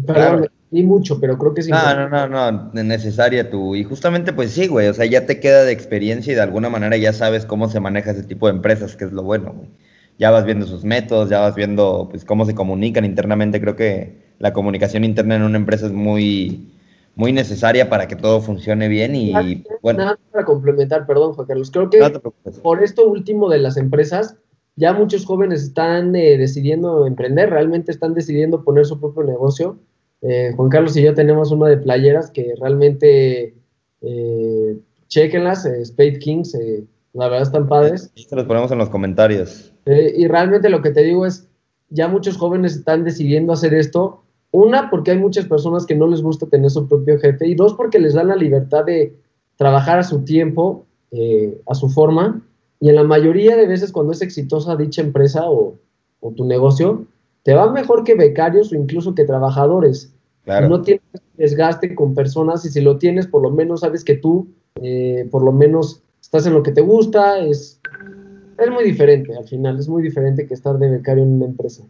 Perdón, 0.06 0.48
ni 0.70 0.82
mucho, 0.82 1.20
pero 1.20 1.38
creo 1.38 1.54
que 1.54 1.62
sí. 1.62 1.70
No, 1.70 2.08
no, 2.08 2.28
no, 2.28 2.50
no, 2.50 2.82
necesaria 2.82 3.50
tú. 3.50 3.76
Y 3.76 3.84
justamente 3.84 4.32
pues 4.32 4.52
sí, 4.52 4.66
güey, 4.66 4.88
o 4.88 4.94
sea, 4.94 5.04
ya 5.04 5.26
te 5.26 5.38
queda 5.38 5.64
de 5.64 5.72
experiencia 5.72 6.32
y 6.32 6.36
de 6.36 6.42
alguna 6.42 6.70
manera 6.70 6.96
ya 6.96 7.12
sabes 7.12 7.44
cómo 7.44 7.68
se 7.68 7.78
maneja 7.78 8.12
ese 8.12 8.24
tipo 8.24 8.46
de 8.46 8.54
empresas, 8.54 8.96
que 8.96 9.04
es 9.04 9.12
lo 9.12 9.22
bueno, 9.22 9.52
güey. 9.54 9.68
Ya 10.18 10.30
vas 10.30 10.44
viendo 10.44 10.66
sus 10.66 10.84
métodos, 10.84 11.30
ya 11.30 11.40
vas 11.40 11.54
viendo 11.54 12.08
pues 12.10 12.24
cómo 12.24 12.44
se 12.46 12.54
comunican 12.54 13.04
internamente. 13.04 13.60
Creo 13.60 13.76
que 13.76 14.34
la 14.38 14.52
comunicación 14.52 15.04
interna 15.04 15.36
en 15.36 15.42
una 15.42 15.58
empresa 15.58 15.86
es 15.86 15.92
muy, 15.92 16.72
muy 17.14 17.32
necesaria 17.32 17.88
para 17.88 18.08
que 18.08 18.16
todo 18.16 18.40
funcione 18.40 18.88
bien 18.88 19.14
y 19.14 19.64
bueno. 19.82 19.98
Nada 19.98 20.18
para 20.30 20.44
complementar, 20.44 21.06
perdón, 21.06 21.34
Juan 21.34 21.46
Carlos. 21.46 21.70
Creo 21.70 21.90
que 21.90 22.00
por 22.62 22.82
esto 22.82 23.06
último 23.06 23.50
de 23.50 23.58
las 23.58 23.76
empresas, 23.76 24.36
ya 24.76 24.92
muchos 24.92 25.26
jóvenes 25.26 25.62
están 25.62 26.16
eh, 26.16 26.38
decidiendo 26.38 27.06
emprender, 27.06 27.50
realmente 27.50 27.92
están 27.92 28.14
decidiendo 28.14 28.64
poner 28.64 28.86
su 28.86 28.98
propio 28.98 29.24
negocio. 29.24 29.78
Eh, 30.22 30.52
Juan 30.56 30.68
Carlos 30.68 30.96
y 30.96 31.02
yo 31.02 31.14
tenemos 31.14 31.50
una 31.50 31.68
de 31.68 31.76
playeras 31.76 32.30
que 32.30 32.54
realmente 32.60 33.54
eh, 34.00 34.78
chequenlas, 35.08 35.66
eh, 35.66 35.84
Spade 35.84 36.18
Kings, 36.20 36.56
la 37.12 37.28
verdad 37.28 37.42
están 37.42 37.68
padres. 37.68 38.10
Se 38.14 38.36
los 38.36 38.46
ponemos 38.46 38.70
en 38.70 38.78
los 38.78 38.88
comentarios. 38.88 39.74
y 39.84 40.26
realmente 40.28 40.70
lo 40.70 40.80
que 40.80 40.90
te 40.90 41.02
digo 41.02 41.26
es, 41.26 41.48
ya 41.90 42.08
muchos 42.08 42.38
jóvenes 42.38 42.76
están 42.76 43.04
decidiendo 43.04 43.52
hacer 43.52 43.74
esto 43.74 44.21
una, 44.52 44.90
porque 44.90 45.10
hay 45.10 45.18
muchas 45.18 45.46
personas 45.46 45.86
que 45.86 45.94
no 45.94 46.06
les 46.06 46.22
gusta 46.22 46.46
tener 46.46 46.70
su 46.70 46.86
propio 46.86 47.18
jefe. 47.18 47.48
Y 47.48 47.54
dos, 47.54 47.74
porque 47.74 47.98
les 47.98 48.14
dan 48.14 48.28
la 48.28 48.36
libertad 48.36 48.84
de 48.84 49.16
trabajar 49.56 49.98
a 49.98 50.04
su 50.04 50.20
tiempo, 50.24 50.84
eh, 51.10 51.60
a 51.66 51.74
su 51.74 51.88
forma. 51.88 52.42
Y 52.78 52.90
en 52.90 52.96
la 52.96 53.04
mayoría 53.04 53.56
de 53.56 53.66
veces 53.66 53.90
cuando 53.90 54.12
es 54.12 54.22
exitosa 54.22 54.76
dicha 54.76 55.02
empresa 55.02 55.50
o, 55.50 55.78
tu 56.36 56.44
negocio, 56.44 57.06
te 57.42 57.54
va 57.54 57.72
mejor 57.72 58.04
que 58.04 58.14
becarios 58.14 58.70
o 58.72 58.76
incluso 58.76 59.14
que 59.14 59.24
trabajadores. 59.24 60.14
No 60.46 60.82
tienes 60.82 61.02
desgaste 61.36 61.94
con 61.94 62.14
personas 62.14 62.64
y 62.64 62.70
si 62.70 62.80
lo 62.80 62.98
tienes, 62.98 63.26
por 63.26 63.42
lo 63.42 63.50
menos 63.50 63.80
sabes 63.80 64.04
que 64.04 64.14
tú, 64.14 64.48
eh, 64.80 65.26
por 65.30 65.42
lo 65.42 65.50
menos, 65.50 66.02
estás 66.20 66.46
en 66.46 66.52
lo 66.54 66.62
que 66.62 66.70
te 66.70 66.80
gusta. 66.80 67.38
Es, 67.38 67.80
es 68.58 68.70
muy 68.70 68.84
diferente 68.84 69.34
al 69.34 69.44
final, 69.48 69.78
es 69.78 69.88
muy 69.88 70.02
diferente 70.02 70.46
que 70.46 70.54
estar 70.54 70.78
de 70.78 70.88
becario 70.88 71.24
en 71.24 71.32
una 71.32 71.46
empresa. 71.46 71.84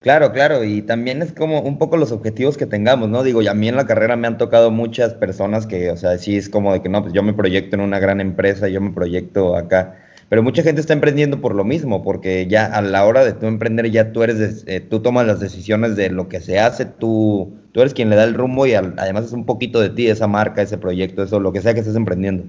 Claro, 0.00 0.30
claro, 0.32 0.62
y 0.62 0.82
también 0.82 1.22
es 1.22 1.32
como 1.32 1.60
un 1.60 1.76
poco 1.76 1.96
los 1.96 2.12
objetivos 2.12 2.56
que 2.56 2.66
tengamos, 2.66 3.08
¿no? 3.08 3.24
Digo, 3.24 3.42
y 3.42 3.48
a 3.48 3.54
mí 3.54 3.66
en 3.68 3.74
la 3.74 3.84
carrera 3.86 4.14
me 4.16 4.28
han 4.28 4.38
tocado 4.38 4.70
muchas 4.70 5.14
personas 5.14 5.66
que, 5.66 5.90
o 5.90 5.96
sea, 5.96 6.16
sí 6.18 6.36
es 6.36 6.48
como 6.48 6.72
de 6.72 6.82
que 6.82 6.88
no, 6.88 7.02
pues 7.02 7.12
yo 7.14 7.22
me 7.24 7.32
proyecto 7.32 7.74
en 7.74 7.82
una 7.82 7.98
gran 7.98 8.20
empresa, 8.20 8.68
yo 8.68 8.80
me 8.80 8.92
proyecto 8.92 9.56
acá, 9.56 9.96
pero 10.28 10.44
mucha 10.44 10.62
gente 10.62 10.80
está 10.80 10.92
emprendiendo 10.92 11.40
por 11.40 11.52
lo 11.52 11.64
mismo, 11.64 12.04
porque 12.04 12.46
ya 12.46 12.66
a 12.66 12.80
la 12.80 13.04
hora 13.06 13.24
de 13.24 13.32
tú 13.32 13.46
emprender 13.46 13.90
ya 13.90 14.12
tú 14.12 14.22
eres, 14.22 14.62
eh, 14.68 14.78
tú 14.80 15.00
tomas 15.00 15.26
las 15.26 15.40
decisiones 15.40 15.96
de 15.96 16.10
lo 16.10 16.28
que 16.28 16.40
se 16.40 16.60
hace, 16.60 16.84
tú, 16.84 17.58
tú 17.72 17.80
eres 17.80 17.92
quien 17.92 18.08
le 18.08 18.14
da 18.14 18.22
el 18.22 18.34
rumbo 18.34 18.66
y 18.66 18.74
además 18.74 19.24
es 19.24 19.32
un 19.32 19.46
poquito 19.46 19.80
de 19.80 19.90
ti, 19.90 20.06
esa 20.06 20.28
marca, 20.28 20.62
ese 20.62 20.78
proyecto, 20.78 21.24
eso, 21.24 21.40
lo 21.40 21.52
que 21.52 21.60
sea 21.60 21.74
que 21.74 21.80
estés 21.80 21.96
emprendiendo. 21.96 22.44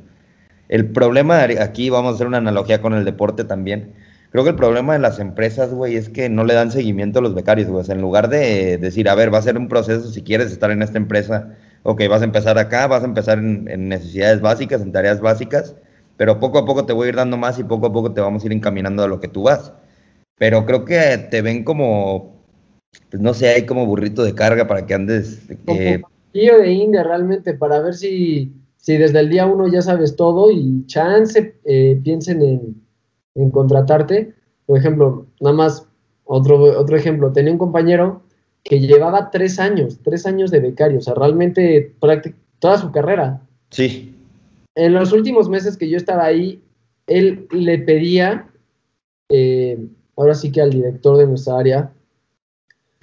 El 0.69 0.91
problema 0.91 1.43
aquí, 1.43 1.89
vamos 1.89 2.11
a 2.13 2.15
hacer 2.15 2.27
una 2.27 2.37
analogía 2.37 2.81
con 2.81 2.93
el 2.93 3.03
deporte 3.05 3.43
también, 3.43 3.93
Creo 4.31 4.43
que 4.43 4.51
el 4.51 4.55
problema 4.55 4.93
de 4.93 4.99
las 4.99 5.19
empresas, 5.19 5.73
güey, 5.73 5.95
es 5.95 6.09
que 6.09 6.29
no 6.29 6.43
le 6.43 6.53
dan 6.53 6.71
seguimiento 6.71 7.19
a 7.19 7.21
los 7.21 7.33
becarios, 7.33 7.67
güey. 7.67 7.81
O 7.81 7.83
sea, 7.83 7.95
en 7.95 8.01
lugar 8.01 8.29
de 8.29 8.77
decir, 8.77 9.09
a 9.09 9.15
ver, 9.15 9.33
va 9.33 9.39
a 9.39 9.43
ser 9.43 9.57
un 9.57 9.67
proceso 9.67 10.07
si 10.09 10.21
quieres 10.21 10.51
estar 10.51 10.69
en 10.69 10.83
esta 10.83 10.97
empresa, 10.99 11.55
ok, 11.83 12.03
vas 12.07 12.21
a 12.21 12.25
empezar 12.25 12.57
acá, 12.59 12.85
vas 12.85 13.01
a 13.01 13.07
empezar 13.07 13.39
en, 13.39 13.89
necesidades 13.89 14.39
básicas, 14.39 14.81
en 14.81 14.91
tareas 14.91 15.19
básicas, 15.19 15.75
pero 16.15 16.39
poco 16.39 16.59
a 16.59 16.65
poco 16.65 16.85
te 16.85 16.93
voy 16.93 17.07
a 17.07 17.09
ir 17.09 17.15
dando 17.15 17.37
más 17.37 17.57
y 17.57 17.63
poco 17.63 17.87
a 17.87 17.93
poco 17.93 18.13
te 18.13 18.21
vamos 18.21 18.43
a 18.43 18.45
ir 18.45 18.53
encaminando 18.53 19.03
a 19.03 19.07
lo 19.07 19.19
que 19.19 19.27
tú 19.27 19.43
vas. 19.43 19.73
Pero 20.37 20.65
creo 20.65 20.85
que 20.85 21.27
te 21.31 21.41
ven 21.41 21.63
como, 21.63 22.43
pues 23.09 23.21
no 23.21 23.33
sé, 23.33 23.49
hay 23.49 23.65
como 23.65 23.87
burrito 23.87 24.23
de 24.23 24.35
carga 24.35 24.67
para 24.67 24.85
que 24.85 24.93
andes. 24.93 25.49
Eh, 25.67 26.01
tío 26.33 26.59
de 26.59 26.71
India, 26.71 27.03
realmente, 27.03 27.55
para 27.55 27.79
ver 27.79 27.95
si, 27.95 28.53
si 28.77 28.95
desde 28.97 29.19
el 29.21 29.29
día 29.29 29.47
uno 29.47 29.67
ya 29.67 29.81
sabes 29.81 30.15
todo 30.15 30.51
y 30.51 30.85
chance 30.85 31.55
eh, 31.65 31.99
piensen 32.03 32.41
en 32.43 32.88
en 33.35 33.51
contratarte. 33.51 34.33
Por 34.65 34.77
ejemplo, 34.77 35.25
nada 35.39 35.55
más 35.55 35.87
otro, 36.25 36.79
otro 36.79 36.95
ejemplo, 36.95 37.31
tenía 37.31 37.51
un 37.51 37.57
compañero 37.57 38.21
que 38.63 38.79
llevaba 38.79 39.31
tres 39.31 39.59
años, 39.59 39.99
tres 40.03 40.25
años 40.25 40.51
de 40.51 40.59
becario, 40.59 40.99
o 40.99 41.01
sea, 41.01 41.13
realmente 41.13 41.95
toda 42.59 42.77
su 42.77 42.91
carrera. 42.91 43.41
Sí. 43.71 44.15
En 44.75 44.93
los 44.93 45.11
últimos 45.11 45.49
meses 45.49 45.77
que 45.77 45.89
yo 45.89 45.97
estaba 45.97 46.25
ahí, 46.25 46.61
él 47.07 47.47
le 47.51 47.79
pedía, 47.79 48.47
eh, 49.29 49.83
ahora 50.15 50.35
sí 50.35 50.51
que 50.51 50.61
al 50.61 50.69
director 50.69 51.17
de 51.17 51.27
nuestra 51.27 51.57
área, 51.57 51.91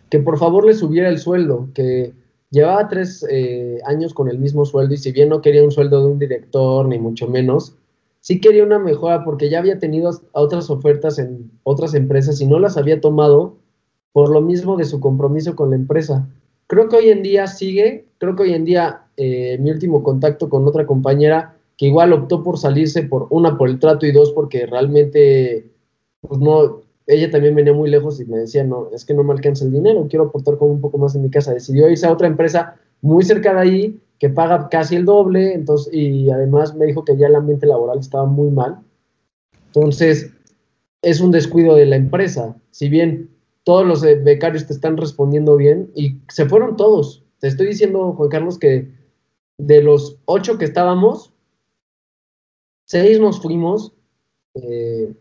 que 0.09 0.21
por 0.21 0.39
favor 0.39 0.65
le 0.65 0.75
subiera 0.75 1.09
el 1.09 1.19
sueldo, 1.19 1.69
que 1.75 2.13
llevaba 2.51 2.89
tres 2.89 3.27
eh, 3.29 3.81
años 3.87 4.15
con 4.15 4.29
el 4.29 4.39
mismo 4.39 4.65
sueldo 4.65 4.95
y 4.95 4.99
si 4.99 5.11
bien 5.13 5.31
no 5.31 5.41
quería 5.41 5.65
un 5.65 5.73
sueldo 5.73 6.01
de 6.01 6.13
un 6.13 6.19
director, 6.19 6.87
ni 6.87 6.99
mucho 6.99 7.27
menos, 7.27 7.75
sí 8.27 8.41
quería 8.41 8.65
una 8.65 8.81
mejora 8.81 9.23
porque 9.23 9.49
ya 9.49 9.61
había 9.61 9.79
tenido 9.79 10.11
otras 10.33 10.69
ofertas 10.69 11.21
en 11.21 11.49
otras 11.63 11.95
empresas 11.95 12.41
y 12.41 12.47
no 12.47 12.59
las 12.59 12.77
había 12.77 13.01
tomado 13.01 13.59
por 14.11 14.31
lo 14.31 14.41
mismo 14.41 14.77
de 14.77 14.85
su 14.85 14.99
compromiso 14.99 15.55
con 15.55 15.71
la 15.71 15.77
empresa. 15.77 16.29
Creo 16.67 16.89
que 16.89 16.97
hoy 16.97 17.11
en 17.11 17.23
día 17.23 17.47
sigue, 17.47 18.09
creo 18.19 18.35
que 18.35 18.43
hoy 18.43 18.55
en 18.55 18.65
día 18.65 19.03
eh, 19.17 19.59
mi 19.61 19.71
último 19.71 20.03
contacto 20.03 20.49
con 20.49 20.67
otra 20.67 20.87
compañera 20.87 21.57
que 21.77 21.87
igual 21.87 22.13
optó 22.13 22.43
por 22.43 22.59
salirse 22.59 23.05
por 23.05 23.29
una 23.31 23.57
por 23.57 23.69
el 23.69 23.79
trato 23.79 24.07
y 24.07 24.11
dos 24.11 24.33
porque 24.33 24.67
realmente 24.67 25.71
pues 26.21 26.41
no 26.41 26.81
ella 27.07 27.31
también 27.31 27.55
venía 27.55 27.75
muy 27.75 27.89
lejos 27.89 28.19
y 28.19 28.25
me 28.25 28.39
decía, 28.39 28.65
no, 28.65 28.91
es 28.93 29.05
que 29.05 29.15
no 29.15 29.23
me 29.23 29.35
alcanza 29.35 29.65
el 29.65 29.71
dinero, 29.71 30.09
quiero 30.11 30.25
aportar 30.25 30.59
con 30.59 30.69
un 30.71 30.81
poco 30.81 30.99
más 30.99 31.15
en 31.15 31.23
mi 31.23 31.31
casa. 31.31 31.55
Decidió 31.55 31.89
irse 31.89 32.09
a 32.09 32.13
otra 32.13 32.27
empresa 32.27 32.75
muy 33.03 33.23
cerca 33.23 33.55
de 33.55 33.61
ahí 33.61 34.01
que 34.19 34.31
paga 34.31 34.69
casi 34.69 34.97
el 34.97 35.05
doble, 35.05 35.53
entonces, 35.55 35.93
y 35.93 36.31
además 36.31 36.75
me 36.75 36.87
dijo 36.87 37.05
que 37.05 37.17
ya 37.17 37.27
el 37.27 37.35
ambiente 37.35 37.67
laboral 37.67 37.99
estaba 37.99 38.27
muy 38.27 38.51
mal. 38.51 38.79
Entonces, 39.67 40.33
es 41.03 41.21
un 41.21 41.31
descuido 41.31 41.75
de 41.75 41.87
la 41.87 41.97
empresa. 41.97 42.57
Si 42.71 42.89
bien 42.89 43.31
todos 43.65 43.87
los 43.87 44.03
eh, 44.05 44.15
becarios 44.17 44.67
te 44.67 44.73
están 44.73 44.97
respondiendo 44.97 45.57
bien, 45.57 45.91
y 45.95 46.21
se 46.29 46.47
fueron 46.47 46.77
todos. 46.77 47.25
Te 47.41 47.49
estoy 47.49 47.67
diciendo, 47.67 48.13
Juan 48.13 48.29
Carlos, 48.29 48.59
que 48.59 48.91
de 49.59 49.83
los 49.83 50.19
ocho 50.25 50.57
que 50.59 50.65
estábamos, 50.65 51.33
seis 52.87 53.21
nos 53.21 53.41
fuimos. 53.41 53.93
Eh, 54.55 55.13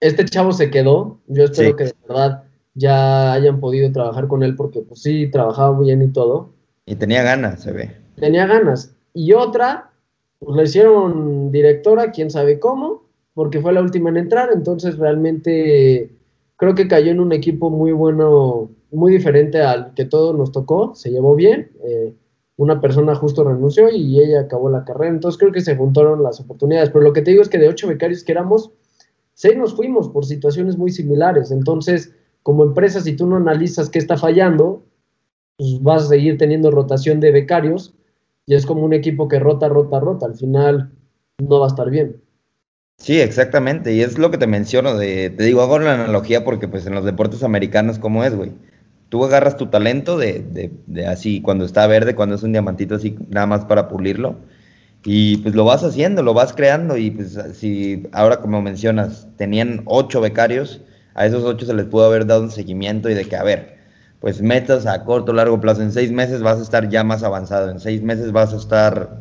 este 0.00 0.24
chavo 0.24 0.52
se 0.52 0.70
quedó. 0.70 1.20
Yo 1.26 1.44
espero 1.44 1.76
que 1.76 1.84
de 1.84 1.94
verdad 2.08 2.44
ya 2.74 3.32
hayan 3.32 3.60
podido 3.60 3.92
trabajar 3.92 4.28
con 4.28 4.42
él 4.42 4.56
porque 4.56 4.80
pues 4.80 5.02
sí, 5.02 5.30
trabajaba 5.30 5.78
bien 5.78 6.02
y 6.02 6.12
todo. 6.12 6.54
Y 6.86 6.96
tenía 6.96 7.22
ganas, 7.22 7.62
se 7.62 7.72
ve. 7.72 7.96
Tenía 8.16 8.46
ganas. 8.46 8.94
Y 9.14 9.32
otra, 9.32 9.90
pues 10.38 10.56
la 10.56 10.62
hicieron 10.62 11.52
directora, 11.52 12.10
quién 12.12 12.30
sabe 12.30 12.58
cómo, 12.58 13.04
porque 13.34 13.60
fue 13.60 13.72
la 13.72 13.82
última 13.82 14.10
en 14.10 14.16
entrar, 14.16 14.50
entonces 14.52 14.98
realmente 14.98 16.10
creo 16.56 16.74
que 16.74 16.88
cayó 16.88 17.10
en 17.10 17.20
un 17.20 17.32
equipo 17.32 17.70
muy 17.70 17.92
bueno, 17.92 18.70
muy 18.90 19.12
diferente 19.12 19.60
al 19.60 19.94
que 19.94 20.04
todo 20.04 20.32
nos 20.32 20.52
tocó, 20.52 20.94
se 20.94 21.10
llevó 21.10 21.34
bien, 21.34 21.70
eh, 21.84 22.14
una 22.56 22.80
persona 22.80 23.14
justo 23.14 23.44
renunció 23.44 23.88
y 23.88 24.20
ella 24.20 24.40
acabó 24.40 24.68
la 24.68 24.84
carrera, 24.84 25.14
entonces 25.14 25.38
creo 25.38 25.52
que 25.52 25.62
se 25.62 25.76
juntaron 25.76 26.22
las 26.22 26.40
oportunidades, 26.40 26.90
pero 26.90 27.02
lo 27.02 27.12
que 27.12 27.22
te 27.22 27.30
digo 27.30 27.42
es 27.42 27.48
que 27.48 27.58
de 27.58 27.68
ocho 27.68 27.88
becarios 27.88 28.24
que 28.24 28.32
éramos, 28.32 28.72
seis 29.32 29.56
nos 29.56 29.74
fuimos 29.74 30.10
por 30.10 30.26
situaciones 30.26 30.76
muy 30.76 30.90
similares, 30.90 31.50
entonces 31.50 32.12
como 32.42 32.64
empresa, 32.64 33.00
si 33.00 33.16
tú 33.16 33.26
no 33.26 33.36
analizas 33.36 33.88
qué 33.88 33.98
está 33.98 34.16
fallando, 34.16 34.82
pues 35.60 35.82
vas 35.82 36.04
a 36.04 36.08
seguir 36.08 36.38
teniendo 36.38 36.70
rotación 36.70 37.20
de 37.20 37.32
becarios 37.32 37.92
y 38.46 38.54
es 38.54 38.64
como 38.64 38.82
un 38.82 38.94
equipo 38.94 39.28
que 39.28 39.38
rota, 39.38 39.68
rota, 39.68 40.00
rota. 40.00 40.24
Al 40.24 40.34
final 40.34 40.90
no 41.38 41.60
va 41.60 41.66
a 41.66 41.68
estar 41.68 41.90
bien. 41.90 42.16
Sí, 42.96 43.20
exactamente. 43.20 43.92
Y 43.92 44.00
es 44.00 44.16
lo 44.16 44.30
que 44.30 44.38
te 44.38 44.46
menciono. 44.46 44.96
De, 44.96 45.28
te 45.28 45.44
digo, 45.44 45.60
hago 45.60 45.78
la 45.78 45.92
analogía 45.92 46.44
porque 46.44 46.66
pues 46.66 46.86
en 46.86 46.94
los 46.94 47.04
deportes 47.04 47.42
americanos, 47.42 47.98
¿cómo 47.98 48.24
es, 48.24 48.34
güey? 48.34 48.52
Tú 49.10 49.22
agarras 49.22 49.58
tu 49.58 49.66
talento 49.66 50.16
de, 50.16 50.40
de, 50.40 50.70
de, 50.86 51.06
así, 51.06 51.42
cuando 51.42 51.66
está 51.66 51.86
verde, 51.86 52.14
cuando 52.14 52.36
es 52.36 52.42
un 52.42 52.52
diamantito 52.52 52.94
así, 52.94 53.18
nada 53.28 53.46
más 53.46 53.66
para 53.66 53.86
pulirlo. 53.86 54.36
Y 55.04 55.38
pues 55.38 55.54
lo 55.54 55.66
vas 55.66 55.84
haciendo, 55.84 56.22
lo 56.22 56.32
vas 56.32 56.54
creando. 56.54 56.96
Y 56.96 57.10
pues 57.10 57.38
si 57.52 58.08
ahora 58.12 58.38
como 58.38 58.62
mencionas, 58.62 59.28
tenían 59.36 59.82
ocho 59.84 60.22
becarios, 60.22 60.80
a 61.12 61.26
esos 61.26 61.44
ocho 61.44 61.66
se 61.66 61.74
les 61.74 61.84
pudo 61.84 62.06
haber 62.06 62.24
dado 62.24 62.44
un 62.44 62.50
seguimiento 62.50 63.10
y 63.10 63.14
de 63.14 63.26
que, 63.26 63.36
a 63.36 63.42
ver, 63.42 63.79
pues 64.20 64.42
metas 64.42 64.86
a 64.86 65.04
corto, 65.04 65.32
largo 65.32 65.60
plazo. 65.60 65.82
En 65.82 65.92
seis 65.92 66.12
meses 66.12 66.42
vas 66.42 66.58
a 66.58 66.62
estar 66.62 66.88
ya 66.88 67.02
más 67.02 67.22
avanzado, 67.22 67.70
en 67.70 67.80
seis 67.80 68.02
meses 68.02 68.32
vas 68.32 68.52
a 68.52 68.56
estar 68.56 69.18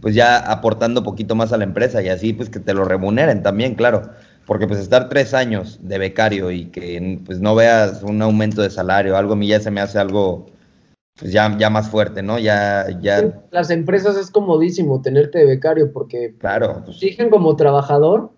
pues 0.00 0.14
ya 0.14 0.38
aportando 0.38 1.02
poquito 1.02 1.34
más 1.34 1.52
a 1.52 1.56
la 1.56 1.64
empresa 1.64 2.00
y 2.02 2.08
así 2.08 2.32
pues 2.32 2.48
que 2.48 2.60
te 2.60 2.74
lo 2.74 2.84
remuneren 2.84 3.42
también, 3.42 3.74
claro. 3.74 4.02
Porque 4.46 4.68
pues 4.68 4.78
estar 4.78 5.08
tres 5.08 5.34
años 5.34 5.80
de 5.82 5.98
becario 5.98 6.52
y 6.52 6.66
que 6.66 7.20
pues 7.26 7.40
no 7.40 7.56
veas 7.56 8.04
un 8.04 8.22
aumento 8.22 8.62
de 8.62 8.70
salario, 8.70 9.16
algo 9.16 9.32
a 9.32 9.36
mí 9.36 9.48
ya 9.48 9.58
se 9.58 9.72
me 9.72 9.80
hace 9.80 9.98
algo 9.98 10.46
pues 11.18 11.32
ya, 11.32 11.56
ya 11.58 11.70
más 11.70 11.88
fuerte, 11.88 12.22
¿no? 12.22 12.38
Ya, 12.38 12.86
ya. 13.00 13.42
Las 13.50 13.70
empresas 13.70 14.16
es 14.16 14.30
comodísimo 14.30 15.00
tenerte 15.00 15.38
de 15.38 15.46
becario 15.46 15.92
porque 15.92 16.36
claro, 16.38 16.82
pues, 16.84 16.98
exigen 17.02 17.30
como 17.30 17.56
trabajador 17.56 18.35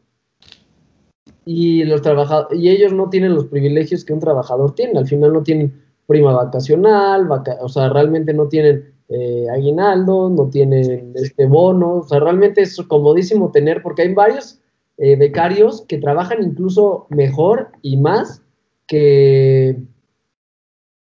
y 1.51 1.83
los 1.85 2.03
trabajadores, 2.03 2.61
y 2.61 2.69
ellos 2.69 2.93
no 2.93 3.09
tienen 3.09 3.35
los 3.35 3.47
privilegios 3.47 4.05
que 4.05 4.13
un 4.13 4.21
trabajador 4.21 4.75
tiene, 4.75 4.99
al 4.99 5.07
final 5.07 5.33
no 5.33 5.43
tienen 5.43 5.83
prima 6.07 6.35
vacacional, 6.35 7.27
o 7.63 7.69
sea, 7.71 7.89
realmente 7.89 8.35
no 8.35 8.49
tienen 8.49 8.93
eh, 9.09 9.47
aguinaldo, 9.51 10.29
no 10.29 10.51
tienen 10.51 11.13
este 11.15 11.47
bono, 11.47 12.01
o 12.01 12.03
sea, 12.03 12.21
realmente 12.21 12.61
es 12.61 12.77
comodísimo 12.83 13.51
tener, 13.51 13.81
porque 13.81 14.03
hay 14.03 14.13
varios 14.13 14.61
eh, 14.99 15.17
becarios 15.17 15.87
que 15.89 15.97
trabajan 15.97 16.43
incluso 16.43 17.07
mejor 17.09 17.69
y 17.81 17.97
más 17.97 18.43
que, 18.87 19.79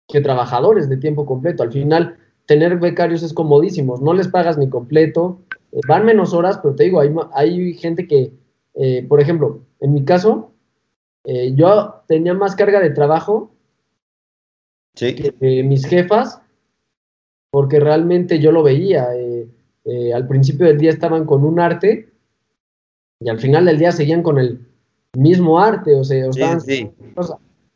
que 0.08 0.22
trabajadores 0.22 0.88
de 0.88 0.96
tiempo 0.96 1.26
completo. 1.26 1.62
Al 1.62 1.72
final, 1.72 2.16
tener 2.46 2.78
becarios 2.78 3.22
es 3.22 3.34
comodísimo, 3.34 3.98
no 3.98 4.14
les 4.14 4.28
pagas 4.28 4.56
ni 4.56 4.70
completo, 4.70 5.40
eh, 5.72 5.80
van 5.86 6.06
menos 6.06 6.32
horas, 6.32 6.58
pero 6.62 6.74
te 6.74 6.84
digo, 6.84 7.00
hay, 7.00 7.10
hay 7.34 7.74
gente 7.74 8.06
que, 8.06 8.32
por 9.06 9.20
ejemplo, 9.20 9.60
en 9.82 9.92
mi 9.92 10.04
caso, 10.04 10.52
yo 11.24 12.02
tenía 12.06 12.34
más 12.34 12.56
carga 12.56 12.80
de 12.80 12.90
trabajo 12.90 13.50
que 14.94 15.62
mis 15.64 15.86
jefas, 15.86 16.40
porque 17.50 17.80
realmente 17.80 18.38
yo 18.38 18.52
lo 18.52 18.62
veía. 18.62 19.08
al 20.14 20.28
principio 20.28 20.66
del 20.66 20.78
día 20.78 20.90
estaban 20.90 21.26
con 21.26 21.44
un 21.44 21.58
arte 21.60 22.12
y 23.20 23.28
al 23.28 23.38
final 23.38 23.64
del 23.64 23.78
día 23.78 23.92
seguían 23.92 24.22
con 24.22 24.38
el 24.38 24.60
mismo 25.16 25.58
arte, 25.58 25.94
o 25.94 26.04
sea, 26.04 26.28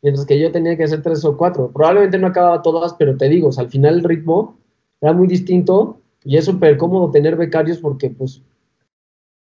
mientras 0.01 0.25
que 0.25 0.39
yo 0.39 0.51
tenía 0.51 0.77
que 0.77 0.85
hacer 0.85 1.01
tres 1.01 1.23
o 1.25 1.37
cuatro. 1.37 1.71
Probablemente 1.71 2.17
no 2.17 2.27
acababa 2.27 2.61
todas, 2.61 2.93
pero 2.93 3.17
te 3.17 3.27
digo, 3.29 3.49
al 3.57 3.69
final 3.69 3.95
el 3.95 4.03
ritmo 4.03 4.57
era 5.01 5.11
muy 5.13 5.27
distinto 5.27 5.99
y 6.23 6.37
es 6.37 6.45
súper 6.45 6.77
cómodo 6.77 7.11
tener 7.11 7.35
becarios 7.35 7.79
porque 7.79 8.09
pues, 8.09 8.41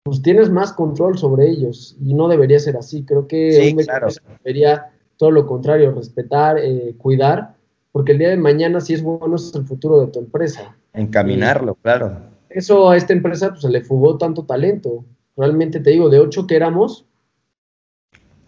pues 0.09 0.22
tienes 0.22 0.48
más 0.48 0.72
control 0.72 1.18
sobre 1.18 1.48
ellos 1.48 1.96
y 2.00 2.14
no 2.14 2.28
debería 2.28 2.59
ser 2.59 2.76
así. 2.76 3.04
Creo 3.04 3.26
que 3.26 3.74
debería 4.42 4.90
todo 5.16 5.30
lo 5.30 5.46
contrario, 5.46 5.92
respetar, 5.92 6.59
eh, 6.59 6.94
cuidar, 6.96 7.54
porque 7.92 8.12
el 8.12 8.18
día 8.18 8.30
de 8.30 8.36
mañana 8.36 8.80
si 8.80 8.94
es 8.94 9.02
bueno 9.02 9.36
es 9.36 9.54
el 9.54 9.66
futuro 9.66 10.00
de 10.00 10.06
tu 10.06 10.20
empresa. 10.20 10.76
Encaminarlo, 10.94 11.74
claro. 11.74 12.16
Eso 12.48 12.88
a 12.88 12.96
esta 12.96 13.12
empresa 13.12 13.50
pues, 13.50 13.62
se 13.62 13.68
le 13.68 13.82
fugó 13.82 14.16
tanto 14.16 14.44
talento. 14.44 15.04
Realmente 15.36 15.80
te 15.80 15.90
digo, 15.90 16.09
de 16.09 16.20
ocho 16.20 16.46
que 16.46 16.56
éramos, 16.56 17.04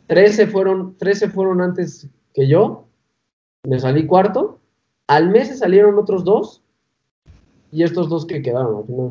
13 0.06 0.46
fueron, 0.46 0.96
13 0.96 1.28
fueron 1.28 1.60
antes 1.60 2.08
que 2.32 2.48
yo, 2.48 2.86
me 3.64 3.78
salí 3.78 4.06
cuarto, 4.06 4.58
al 5.06 5.28
mes 5.28 5.48
se 5.48 5.56
salieron 5.56 5.98
otros 5.98 6.24
dos, 6.24 6.62
y 7.70 7.82
estos 7.82 8.08
dos 8.08 8.26
que 8.26 8.42
quedaron 8.42 8.76
al 8.78 8.84
final. 8.84 9.10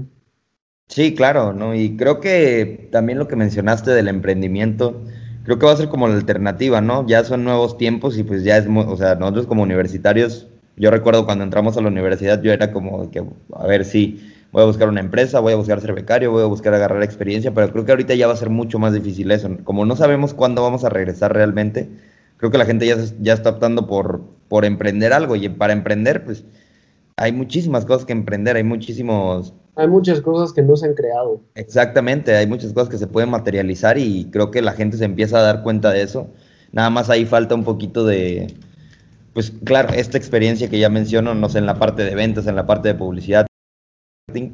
Sí, 0.90 1.14
claro, 1.14 1.54
¿no? 1.54 1.76
Y 1.76 1.96
creo 1.98 2.20
que 2.20 2.90
también 2.92 3.20
lo 3.20 3.28
que 3.28 3.36
mencionaste 3.36 3.92
del 3.92 4.08
emprendimiento, 4.08 5.04
creo 5.44 5.60
que 5.60 5.66
va 5.68 5.74
a 5.74 5.78
ser 5.78 5.88
como 5.90 6.08
la 6.08 6.16
alternativa, 6.16 6.82
¿no? 6.82 7.06
Ya 7.08 7.24
son 7.24 7.44
nuevos 7.44 7.78
tiempos 7.78 8.18
y 8.18 8.24
pues 8.24 8.44
ya 8.44 8.58
es, 8.58 8.66
o 8.68 8.98
sea, 8.98 9.14
nosotros 9.16 9.46
como 9.46 9.62
universitarios, 9.62 10.48
yo 10.78 10.90
recuerdo 10.90 11.26
cuando 11.26 11.44
entramos 11.44 11.78
a 11.78 11.82
la 11.82 11.90
universidad, 11.90 12.42
yo 12.42 12.52
era 12.52 12.72
como 12.72 13.12
que, 13.12 13.24
a 13.54 13.68
ver 13.68 13.86
si 13.86 14.20
voy 14.52 14.64
a 14.64 14.66
buscar 14.66 14.90
una 14.90 15.00
empresa, 15.00 15.40
voy 15.40 15.54
a 15.54 15.58
buscar 15.58 15.80
ser 15.80 15.94
becario, 15.94 16.32
voy 16.32 16.42
a 16.42 16.48
buscar 16.48 16.74
agarrar 16.74 17.04
experiencia, 17.04 17.54
pero 17.54 17.72
creo 17.72 17.86
que 17.86 17.92
ahorita 17.92 18.16
ya 18.16 18.26
va 18.26 18.34
a 18.34 18.38
ser 18.38 18.50
mucho 18.50 18.80
más 18.80 18.92
difícil 18.94 19.30
eso. 19.30 19.50
Como 19.66 19.86
no 19.86 19.96
sabemos 19.96 20.34
cuándo 20.34 20.64
vamos 20.64 20.84
a 20.86 20.90
regresar 20.90 21.34
realmente, 21.34 21.88
creo 22.38 22.50
que 22.50 22.58
la 22.58 22.66
gente 22.66 22.88
ya, 22.88 22.96
ya 23.20 23.34
está 23.34 23.52
optando 23.52 23.86
por, 23.86 24.22
por 24.48 24.66
emprender 24.66 25.14
algo 25.14 25.36
y 25.36 25.50
para 25.50 25.74
emprender, 25.74 26.26
pues 26.26 26.46
hay 27.18 27.32
muchísimas 27.32 27.86
cosas 27.86 28.06
que 28.06 28.14
emprender, 28.14 28.56
hay 28.56 28.64
muchísimos... 28.64 29.54
Hay 29.80 29.88
muchas 29.88 30.20
cosas 30.20 30.52
que 30.52 30.62
no 30.62 30.76
se 30.76 30.88
han 30.88 30.94
creado. 30.94 31.40
Exactamente, 31.56 32.36
hay 32.36 32.46
muchas 32.46 32.74
cosas 32.74 32.90
que 32.90 32.98
se 32.98 33.08
pueden 33.08 33.30
materializar 33.30 33.98
y 33.98 34.26
creo 34.26 34.52
que 34.52 34.62
la 34.62 34.74
gente 34.74 34.98
se 34.98 35.06
empieza 35.06 35.40
a 35.40 35.42
dar 35.42 35.64
cuenta 35.64 35.92
de 35.92 36.02
eso. 36.02 36.28
Nada 36.74 36.90
más 36.90 37.10
ahí 37.10 37.26
falta 37.26 37.56
un 37.56 37.64
poquito 37.64 38.06
de, 38.06 38.54
pues 39.34 39.54
claro, 39.64 39.94
esta 39.94 40.18
experiencia 40.18 40.70
que 40.70 40.80
ya 40.80 40.90
menciono, 40.90 41.34
no 41.34 41.48
sé, 41.48 41.60
en 41.60 41.66
la 41.66 41.76
parte 41.76 42.04
de 42.04 42.14
ventas, 42.14 42.46
en 42.48 42.58
la 42.58 42.68
parte 42.68 42.90
de 42.90 42.96
publicidad, 42.96 43.48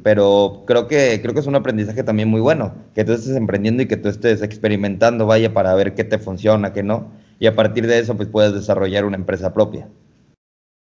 pero 0.04 0.62
creo 0.64 0.86
que, 0.86 1.18
creo 1.20 1.34
que 1.34 1.40
es 1.40 1.46
un 1.48 1.56
aprendizaje 1.56 2.04
también 2.04 2.28
muy 2.28 2.40
bueno, 2.40 2.72
que 2.94 3.04
tú 3.04 3.12
estés 3.12 3.34
emprendiendo 3.34 3.82
y 3.82 3.88
que 3.88 3.96
tú 3.96 4.08
estés 4.08 4.42
experimentando, 4.42 5.26
vaya, 5.26 5.52
para 5.52 5.74
ver 5.74 5.94
qué 5.94 6.04
te 6.04 6.18
funciona, 6.18 6.72
qué 6.72 6.84
no, 6.84 7.10
y 7.40 7.48
a 7.48 7.56
partir 7.56 7.88
de 7.88 7.98
eso 7.98 8.16
pues 8.16 8.28
puedes 8.28 8.54
desarrollar 8.54 9.04
una 9.04 9.16
empresa 9.16 9.52
propia. 9.52 9.88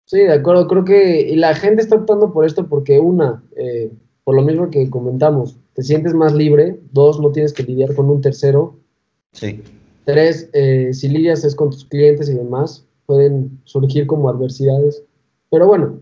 Sí, 0.06 0.20
de 0.20 0.34
acuerdo, 0.34 0.68
creo 0.68 0.86
que 0.86 1.34
la 1.36 1.56
gente 1.56 1.82
está 1.82 1.96
optando 1.96 2.32
por 2.32 2.46
esto 2.46 2.68
porque 2.68 3.00
una, 3.00 3.44
eh, 3.58 3.92
por 4.28 4.36
lo 4.36 4.42
mismo 4.42 4.70
que 4.70 4.90
comentamos, 4.90 5.56
te 5.74 5.84
sientes 5.84 6.14
más 6.14 6.36
libre, 6.36 6.78
dos, 6.92 7.18
no 7.22 7.32
tienes 7.32 7.54
que 7.54 7.64
lidiar 7.64 7.96
con 7.96 8.10
un 8.10 8.20
tercero. 8.20 8.76
Sí. 9.32 9.64
Tres, 10.04 10.50
eh, 10.52 10.90
si 10.94 11.08
lidias 11.08 11.46
es 11.46 11.56
con 11.56 11.70
tus 11.70 11.86
clientes 11.86 12.28
y 12.28 12.34
demás, 12.34 12.86
pueden 13.06 13.62
surgir 13.64 14.06
como 14.06 14.28
adversidades. 14.28 15.02
Pero 15.50 15.66
bueno, 15.66 16.02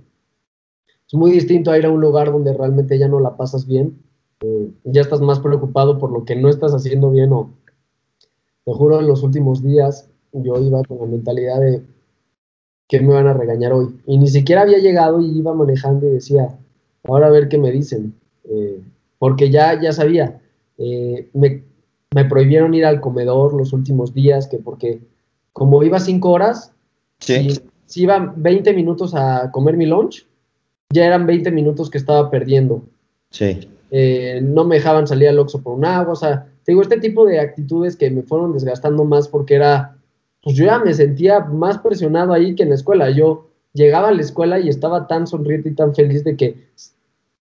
es 0.87 1.13
muy 1.13 1.29
distinto 1.29 1.69
a 1.69 1.77
ir 1.77 1.85
a 1.85 1.91
un 1.91 2.01
lugar 2.01 2.31
donde 2.31 2.51
realmente 2.51 2.97
ya 2.97 3.07
no 3.07 3.19
la 3.19 3.37
pasas 3.37 3.67
bien, 3.67 4.01
eh, 4.41 4.71
ya 4.85 5.01
estás 5.01 5.21
más 5.21 5.39
preocupado 5.39 5.99
por 5.99 6.11
lo 6.11 6.25
que 6.25 6.35
no 6.35 6.49
estás 6.49 6.73
haciendo 6.73 7.11
bien 7.11 7.31
o, 7.31 7.51
te 8.65 8.73
juro, 8.73 9.01
en 9.01 9.07
los 9.07 9.21
últimos 9.21 9.61
días 9.61 10.09
yo 10.33 10.59
iba 10.59 10.81
con 10.85 10.97
la 10.97 11.05
mentalidad 11.05 11.61
de 11.61 11.83
que 12.87 13.01
me 13.01 13.13
van 13.13 13.27
a 13.27 13.33
regañar 13.33 13.71
hoy. 13.73 14.01
Y 14.07 14.17
ni 14.17 14.29
siquiera 14.29 14.63
había 14.63 14.79
llegado 14.79 15.21
y 15.21 15.37
iba 15.37 15.53
manejando 15.53 16.07
y 16.07 16.13
decía, 16.13 16.57
ahora 17.07 17.27
a 17.27 17.31
ver 17.31 17.47
qué 17.49 17.57
me 17.57 17.71
dicen. 17.71 18.13
Eh, 18.45 18.81
porque 19.19 19.49
ya, 19.49 19.79
ya 19.81 19.91
sabía, 19.91 20.39
eh, 20.77 21.29
me, 21.33 21.63
me, 22.13 22.25
prohibieron 22.25 22.73
ir 22.73 22.85
al 22.85 23.01
comedor 23.01 23.53
los 23.53 23.73
últimos 23.73 24.13
días, 24.13 24.47
que 24.47 24.57
porque 24.57 24.99
como 25.53 25.83
iba 25.83 25.99
cinco 25.99 26.31
horas, 26.31 26.73
si, 27.19 27.59
si 27.85 28.03
iba 28.03 28.33
20 28.35 28.73
minutos 28.73 29.15
a 29.15 29.51
comer 29.51 29.77
mi 29.77 29.85
lunch, 29.85 30.27
ya 30.89 31.05
eran 31.05 31.25
20 31.25 31.51
minutos 31.51 31.89
que 31.89 31.97
estaba 31.97 32.29
perdiendo. 32.29 32.83
Sí. 33.31 33.67
Eh, 33.91 34.41
no 34.43 34.65
me 34.65 34.75
dejaban 34.75 35.07
salir 35.07 35.29
al 35.29 35.39
Oxxo 35.39 35.61
por 35.61 35.77
un 35.77 35.85
agua, 35.85 36.13
o 36.13 36.15
sea, 36.15 36.47
te 36.63 36.71
digo, 36.71 36.81
este 36.81 36.99
tipo 36.99 37.25
de 37.25 37.39
actitudes 37.39 37.95
que 37.95 38.09
me 38.09 38.23
fueron 38.23 38.53
desgastando 38.53 39.05
más 39.05 39.27
porque 39.27 39.55
era, 39.55 39.97
pues 40.41 40.55
yo 40.55 40.65
ya 40.65 40.79
me 40.79 40.93
sentía 40.93 41.39
más 41.41 41.77
presionado 41.77 42.33
ahí 42.33 42.55
que 42.55 42.63
en 42.63 42.69
la 42.69 42.75
escuela. 42.75 43.11
Yo 43.11 43.47
llegaba 43.75 44.07
a 44.07 44.13
la 44.13 44.21
escuela 44.21 44.59
y 44.59 44.69
estaba 44.69 45.05
tan 45.05 45.27
sonriente 45.27 45.69
y 45.69 45.75
tan 45.75 45.93
feliz 45.93 46.23
de 46.23 46.35
que, 46.35 46.67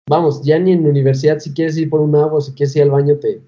vamos, 0.09 0.41
ya 0.43 0.57
ni 0.57 0.71
en 0.71 0.83
la 0.83 0.89
universidad, 0.89 1.37
si 1.39 1.53
quieres 1.53 1.77
ir 1.77 1.89
por 1.89 1.99
un 1.99 2.15
agua, 2.15 2.41
si 2.41 2.53
quieres 2.53 2.75
ir 2.75 2.83
al 2.83 2.91
baño, 2.91 3.17
te, 3.17 3.41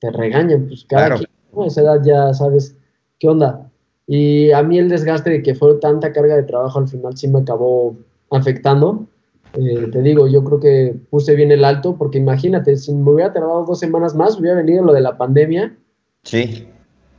te 0.00 0.10
regañan, 0.10 0.68
pues 0.68 0.86
cada 0.88 1.16
quien, 1.16 1.28
a 1.60 1.66
esa 1.66 1.82
edad 1.82 2.00
ya 2.02 2.32
sabes 2.32 2.74
qué 3.18 3.28
onda. 3.28 3.68
Y 4.06 4.50
a 4.52 4.62
mí 4.62 4.78
el 4.78 4.88
desgaste 4.88 5.30
de 5.30 5.42
que 5.42 5.54
fue 5.54 5.74
tanta 5.74 6.12
carga 6.12 6.36
de 6.36 6.42
trabajo 6.44 6.78
al 6.78 6.88
final 6.88 7.16
sí 7.16 7.28
me 7.28 7.40
acabó 7.40 7.96
afectando. 8.30 9.06
Eh, 9.54 9.88
te 9.92 10.00
digo, 10.02 10.26
yo 10.28 10.42
creo 10.44 10.60
que 10.60 10.94
puse 11.10 11.34
bien 11.34 11.52
el 11.52 11.64
alto, 11.64 11.96
porque 11.96 12.18
imagínate, 12.18 12.76
si 12.76 12.92
me 12.92 13.10
hubiera 13.10 13.32
tardado 13.32 13.64
dos 13.64 13.78
semanas 13.78 14.14
más, 14.14 14.38
hubiera 14.38 14.56
venido 14.56 14.84
lo 14.84 14.92
de 14.92 15.02
la 15.02 15.16
pandemia. 15.18 15.76
Sí. 16.22 16.66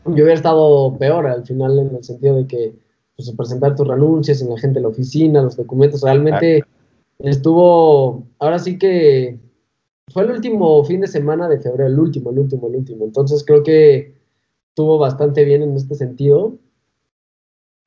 Yo 0.06 0.12
hubiera 0.14 0.34
estado 0.34 0.98
peor 0.98 1.28
al 1.28 1.46
final, 1.46 1.80
en 1.80 1.96
el 1.96 2.04
sentido 2.04 2.38
de 2.38 2.48
que 2.48 2.83
pues, 3.16 3.32
presentar 3.32 3.76
tus 3.76 3.88
renuncias 3.88 4.42
en 4.42 4.50
la 4.50 4.58
gente 4.58 4.80
de 4.80 4.84
la 4.84 4.90
oficina, 4.90 5.42
los 5.42 5.58
documentos, 5.58 6.02
realmente 6.02 6.64
estuvo, 7.20 8.24
ahora 8.40 8.60
sí 8.60 8.78
que 8.78 9.40
fue 10.10 10.24
el 10.24 10.32
último 10.32 10.84
fin 10.84 11.02
de 11.02 11.08
semana 11.08 11.48
de 11.48 11.60
febrero, 11.60 11.88
el 11.88 12.00
último, 12.00 12.32
el 12.32 12.40
último, 12.40 12.68
el 12.68 12.76
último. 12.76 13.06
Entonces 13.06 13.44
creo 13.46 13.64
que 13.64 14.14
estuvo 14.70 14.98
bastante 14.98 15.46
bien 15.46 15.62
en 15.62 15.76
este 15.76 15.96
sentido. 15.96 16.56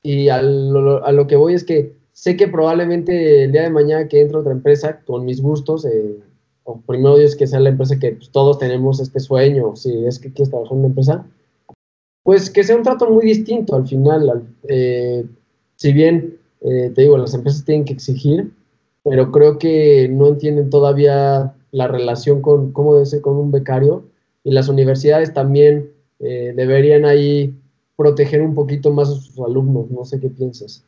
Y 0.03 0.29
a 0.29 0.41
lo 0.41 1.27
que 1.27 1.37
voy 1.37 1.55
es 1.55 1.65
que 1.65 1.97
sé 2.13 2.37
que 2.37 2.49
probablemente 2.49 3.45
el 3.45 3.53
día 3.53 3.63
de 3.63 3.71
mañana 3.71 4.09
que 4.09 4.23
entre 4.23 4.39
otra 4.39 4.53
empresa 4.53 5.01
con 5.05 5.25
mis 5.25 5.43
gustos, 5.43 5.85
eh, 5.85 6.17
o 6.65 6.81
primero 6.81 7.19
Dios 7.19 7.37
que 7.37 7.47
sea 7.47 7.61
la 7.61 7.69
empresa 7.69 7.99
que 7.99 8.13
pues, 8.13 8.31
todos 8.31 8.59
tenemos 8.59 9.01
este 9.01 9.21
sueño, 9.21 9.77
si 9.77 10.07
es 10.07 10.19
que 10.19 10.33
quieres 10.33 10.51
trabajar 10.51 10.73
en 10.73 10.79
una 10.79 10.89
empresa, 10.89 11.27
pues 12.27 12.51
que 12.51 12.65
sea 12.65 12.75
un 12.75 12.83
trato 12.83 13.09
muy 13.09 13.25
distinto 13.25 13.77
al 13.77 13.87
final. 13.87 14.43
Eh, 14.69 15.25
si 15.77 15.93
bien, 15.93 16.39
eh, 16.61 16.91
te 16.93 17.03
digo, 17.03 17.17
las 17.17 17.33
empresas 17.35 17.65
tienen 17.65 17.85
que 17.85 17.93
exigir, 17.93 18.51
pero 19.05 19.31
creo 19.31 19.59
que 19.59 20.09
no 20.11 20.27
entienden 20.27 20.69
todavía 20.69 21.55
la 21.71 21.87
relación 21.87 22.43
con 22.43 22.73
cómo 22.73 22.95
debe 22.95 23.07
ser 23.07 23.21
con 23.21 23.37
un 23.37 23.53
becario 23.53 24.05
y 24.43 24.51
las 24.51 24.69
universidades 24.69 25.33
también 25.33 25.93
deberían 26.19 27.05
ahí 27.05 27.55
proteger 27.95 28.43
un 28.43 28.55
poquito 28.55 28.91
más 28.91 29.09
a 29.09 29.15
sus 29.15 29.39
alumnos. 29.39 29.89
No 29.91 30.05
sé 30.05 30.19
qué 30.19 30.29
piensas. 30.29 30.83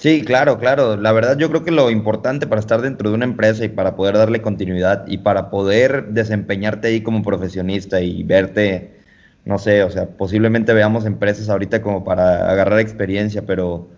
Sí, 0.00 0.22
claro, 0.22 0.58
claro. 0.58 0.96
La 0.96 1.12
verdad 1.12 1.36
yo 1.36 1.50
creo 1.50 1.62
que 1.62 1.70
lo 1.70 1.90
importante 1.90 2.46
para 2.46 2.60
estar 2.60 2.80
dentro 2.80 3.10
de 3.10 3.14
una 3.14 3.26
empresa 3.26 3.64
y 3.64 3.68
para 3.68 3.94
poder 3.94 4.16
darle 4.16 4.40
continuidad 4.40 5.04
y 5.06 5.18
para 5.18 5.50
poder 5.50 6.08
desempeñarte 6.08 6.88
ahí 6.88 7.02
como 7.02 7.22
profesionista 7.22 8.00
y 8.00 8.22
verte, 8.22 8.99
no 9.44 9.58
sé, 9.58 9.82
o 9.84 9.90
sea, 9.90 10.16
posiblemente 10.16 10.72
veamos 10.74 11.04
empresas 11.06 11.48
ahorita 11.48 11.82
como 11.82 12.04
para 12.04 12.50
agarrar 12.50 12.80
experiencia, 12.80 13.46
pero 13.46 13.90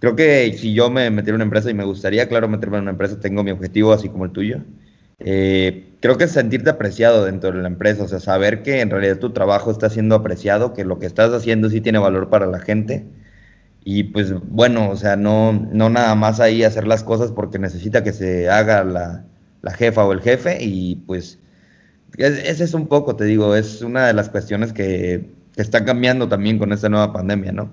creo 0.00 0.16
que 0.16 0.52
si 0.58 0.74
yo 0.74 0.90
me 0.90 1.10
metiera 1.10 1.32
en 1.34 1.36
una 1.36 1.44
empresa 1.44 1.70
y 1.70 1.74
me 1.74 1.84
gustaría, 1.84 2.28
claro, 2.28 2.48
meterme 2.48 2.78
en 2.78 2.82
una 2.84 2.92
empresa, 2.92 3.20
tengo 3.20 3.44
mi 3.44 3.50
objetivo 3.52 3.92
así 3.92 4.08
como 4.10 4.24
el 4.26 4.32
tuyo. 4.32 4.64
eh, 5.18 5.96
creo 6.00 6.18
que 6.18 6.28
sentirte 6.28 6.70
apreciado 6.70 7.24
dentro 7.24 7.52
de 7.52 7.62
la 7.62 7.68
empresa, 7.68 8.04
o 8.04 8.08
sea, 8.08 8.20
saber 8.20 8.62
que 8.62 8.80
en 8.80 8.90
realidad 8.90 9.18
tu 9.18 9.32
trabajo 9.32 9.70
está 9.70 9.90
siendo 9.90 10.14
apreciado, 10.14 10.74
que 10.74 10.84
lo 10.84 10.98
que 10.98 11.06
estás 11.06 11.32
haciendo 11.32 11.70
sí 11.70 11.80
tiene 11.80 11.98
valor 11.98 12.28
para 12.30 12.46
la 12.46 12.60
gente. 12.60 13.06
Y 13.84 14.04
pues 14.04 14.32
bueno, 14.48 14.90
o 14.90 14.96
sea, 14.96 15.16
no, 15.16 15.52
no 15.52 15.88
nada 15.90 16.14
más 16.16 16.40
ahí 16.40 16.64
hacer 16.64 16.86
las 16.86 17.04
cosas 17.04 17.30
porque 17.32 17.58
necesita 17.58 18.02
que 18.02 18.12
se 18.12 18.48
haga 18.50 18.82
la, 18.84 19.26
la 19.62 19.72
jefa 19.72 20.04
o 20.04 20.12
el 20.12 20.20
jefe 20.22 20.58
y 20.60 20.96
pues 21.06 21.40
ese 22.18 22.64
es 22.64 22.74
un 22.74 22.86
poco, 22.86 23.16
te 23.16 23.24
digo, 23.24 23.54
es 23.54 23.82
una 23.82 24.06
de 24.06 24.14
las 24.14 24.28
cuestiones 24.28 24.72
que, 24.72 25.34
está 25.56 25.86
cambiando 25.86 26.28
también 26.28 26.58
con 26.58 26.70
esta 26.70 26.90
nueva 26.90 27.14
pandemia, 27.14 27.50
¿no? 27.50 27.72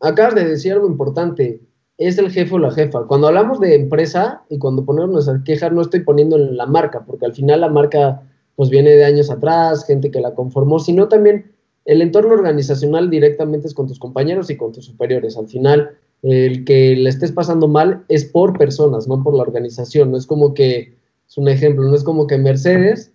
Acabas 0.00 0.34
de 0.34 0.44
decir 0.44 0.74
algo 0.74 0.86
importante, 0.86 1.58
es 1.96 2.18
el 2.18 2.30
jefe 2.30 2.54
o 2.54 2.58
la 2.58 2.70
jefa. 2.70 3.06
Cuando 3.06 3.28
hablamos 3.28 3.60
de 3.60 3.74
empresa 3.74 4.42
y 4.50 4.58
cuando 4.58 4.84
ponemos 4.84 5.10
nuestras 5.10 5.42
quejas, 5.42 5.72
no 5.72 5.80
estoy 5.80 6.00
poniendo 6.00 6.36
en 6.36 6.58
la 6.58 6.66
marca, 6.66 7.04
porque 7.06 7.24
al 7.24 7.32
final 7.34 7.62
la 7.62 7.70
marca 7.70 8.22
pues 8.56 8.68
viene 8.68 8.90
de 8.90 9.04
años 9.06 9.30
atrás, 9.30 9.86
gente 9.86 10.10
que 10.10 10.20
la 10.20 10.34
conformó, 10.34 10.80
sino 10.80 11.08
también 11.08 11.50
el 11.88 12.02
entorno 12.02 12.34
organizacional 12.34 13.08
directamente 13.08 13.66
es 13.66 13.72
con 13.72 13.86
tus 13.86 13.98
compañeros 13.98 14.50
y 14.50 14.56
con 14.58 14.72
tus 14.72 14.84
superiores. 14.84 15.38
Al 15.38 15.48
final, 15.48 15.92
el 16.22 16.64
que 16.64 16.94
le 16.94 17.08
estés 17.08 17.32
pasando 17.32 17.68
mal 17.68 18.04
es 18.08 18.26
por 18.26 18.58
personas, 18.58 19.08
no 19.08 19.22
por 19.22 19.34
la 19.34 19.42
organización. 19.42 20.10
No 20.10 20.18
es 20.18 20.26
como 20.26 20.52
que, 20.52 20.94
es 21.26 21.38
un 21.38 21.48
ejemplo, 21.48 21.84
no 21.84 21.94
es 21.94 22.04
como 22.04 22.26
que 22.26 22.36
Mercedes, 22.36 23.12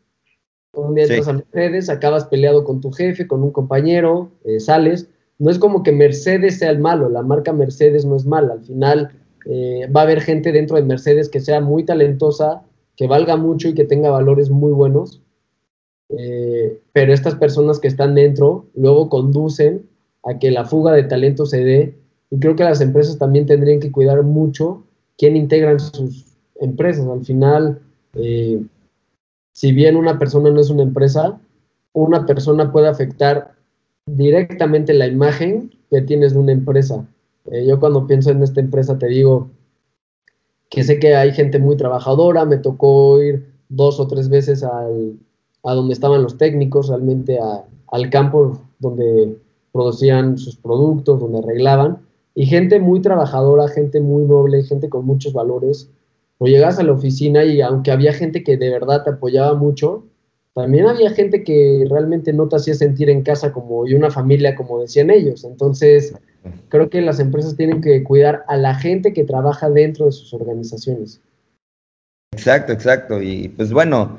un 0.74 0.96
día 0.96 1.06
entras 1.06 1.28
a 1.28 1.34
Mercedes, 1.34 1.90
acabas 1.90 2.26
peleado 2.26 2.64
con 2.64 2.82
tu 2.82 2.92
jefe, 2.92 3.28
con 3.28 3.44
un 3.44 3.52
compañero, 3.52 4.32
eh, 4.44 4.60
sales, 4.60 5.08
no 5.40 5.50
es 5.50 5.60
como 5.60 5.84
que 5.84 5.92
Mercedes 5.92 6.60
sea 6.60 6.72
el 6.72 6.80
malo, 6.80 7.10
la 7.10 7.22
marca 7.22 7.54
Mercedes 7.54 8.06
no 8.06 8.16
es 8.16 8.26
mala, 8.26 8.54
al 8.54 8.62
final 8.62 9.12
eh, 9.46 9.90
va 9.96 10.02
a 10.02 10.04
haber 10.04 10.22
gente 10.22 10.52
dentro 10.52 10.78
de 10.78 10.84
Mercedes 10.84 11.30
que 11.30 11.40
sea 11.40 11.62
muy 11.62 11.84
talentosa, 11.84 12.64
que 12.96 13.08
valga 13.08 13.38
mucho 13.38 13.70
y 13.70 13.74
que 13.74 13.86
tenga 13.86 14.10
valores 14.10 14.50
muy 14.50 14.72
buenos, 14.72 15.22
eh, 16.10 16.80
pero 16.92 17.14
estas 17.14 17.36
personas 17.36 17.80
que 17.80 17.88
están 17.88 18.16
dentro 18.16 18.66
luego 18.76 19.10
conducen 19.10 19.88
a 20.24 20.40
que 20.40 20.52
la 20.52 20.66
fuga 20.66 20.94
de 20.94 21.04
talento 21.04 21.46
se 21.46 21.64
dé. 21.64 21.96
Y 22.30 22.40
creo 22.40 22.56
que 22.56 22.64
las 22.64 22.82
empresas 22.82 23.18
también 23.18 23.46
tendrían 23.46 23.80
que 23.80 23.92
cuidar 23.92 24.24
mucho 24.24 24.84
quién 25.18 25.36
integran 25.36 25.80
sus 25.80 26.26
empresas. 26.60 27.08
Al 27.08 27.26
final, 27.26 27.80
eh, 28.16 28.62
si 29.54 29.72
bien 29.72 29.96
una 29.96 30.20
persona 30.20 30.50
no 30.50 30.60
es 30.60 30.70
una 30.70 30.84
empresa, 30.84 31.40
una 31.94 32.26
persona 32.26 32.72
puede 32.72 32.88
afectar 32.88 33.54
directamente 34.06 34.94
la 34.94 35.08
imagen 35.08 35.72
que 35.90 36.02
tienes 36.02 36.34
de 36.34 36.40
una 36.40 36.52
empresa. 36.52 37.06
Eh, 37.46 37.66
yo 37.68 37.80
cuando 37.80 38.08
pienso 38.08 38.32
en 38.32 38.44
esta 38.44 38.60
empresa 38.60 38.98
te 38.98 39.08
digo 39.08 39.50
que 40.70 40.84
sé 40.84 41.00
que 41.00 41.16
hay 41.16 41.32
gente 41.32 41.60
muy 41.60 41.78
trabajadora, 41.78 42.46
me 42.46 42.58
tocó 42.58 43.22
ir 43.22 43.46
dos 43.70 44.00
o 44.00 44.08
tres 44.08 44.28
veces 44.28 44.64
al, 44.64 45.18
a 45.64 45.74
donde 45.74 45.94
estaban 45.94 46.24
los 46.24 46.38
técnicos, 46.38 46.90
realmente 46.90 47.40
al 47.88 48.10
campo 48.10 48.60
donde 48.80 49.38
producían 49.72 50.38
sus 50.38 50.56
productos, 50.56 51.20
donde 51.20 51.40
arreglaban, 51.40 52.00
y 52.36 52.48
gente 52.48 52.80
muy 52.80 53.02
trabajadora, 53.02 53.68
gente 53.68 54.02
muy 54.02 54.24
noble, 54.24 54.64
gente 54.64 54.90
con 54.90 55.06
muchos 55.06 55.34
valores. 55.34 55.90
O 56.38 56.48
llegas 56.48 56.80
a 56.80 56.84
la 56.84 56.94
oficina 56.94 57.44
y 57.44 57.62
aunque 57.62 57.92
había 57.92 58.14
gente 58.14 58.44
que 58.44 58.58
de 58.58 58.70
verdad 58.70 59.04
te 59.04 59.12
apoyaba 59.12 59.54
mucho, 59.56 60.06
también 60.54 60.88
había 60.88 61.10
gente 61.12 61.44
que 61.44 61.86
realmente 61.90 62.32
no 62.32 62.48
te 62.48 62.58
hacía 62.58 62.76
sentir 62.76 63.10
en 63.10 63.24
casa 63.24 63.52
como 63.52 63.88
y 63.88 63.96
una 63.96 64.12
familia, 64.12 64.56
como 64.56 64.82
decían 64.82 65.10
ellos. 65.10 65.44
Entonces, 65.44 66.14
creo 66.70 66.90
que 66.90 67.02
las 67.02 67.20
empresas 67.20 67.56
tienen 67.56 67.82
que 67.82 68.04
cuidar 68.04 68.44
a 68.48 68.58
la 68.58 68.76
gente 68.76 69.14
que 69.14 69.24
trabaja 69.24 69.70
dentro 69.70 70.06
de 70.06 70.12
sus 70.12 70.34
organizaciones. 70.34 71.22
Exacto, 72.34 72.72
exacto. 72.72 73.22
Y 73.22 73.50
pues 73.50 73.74
bueno, 73.74 74.18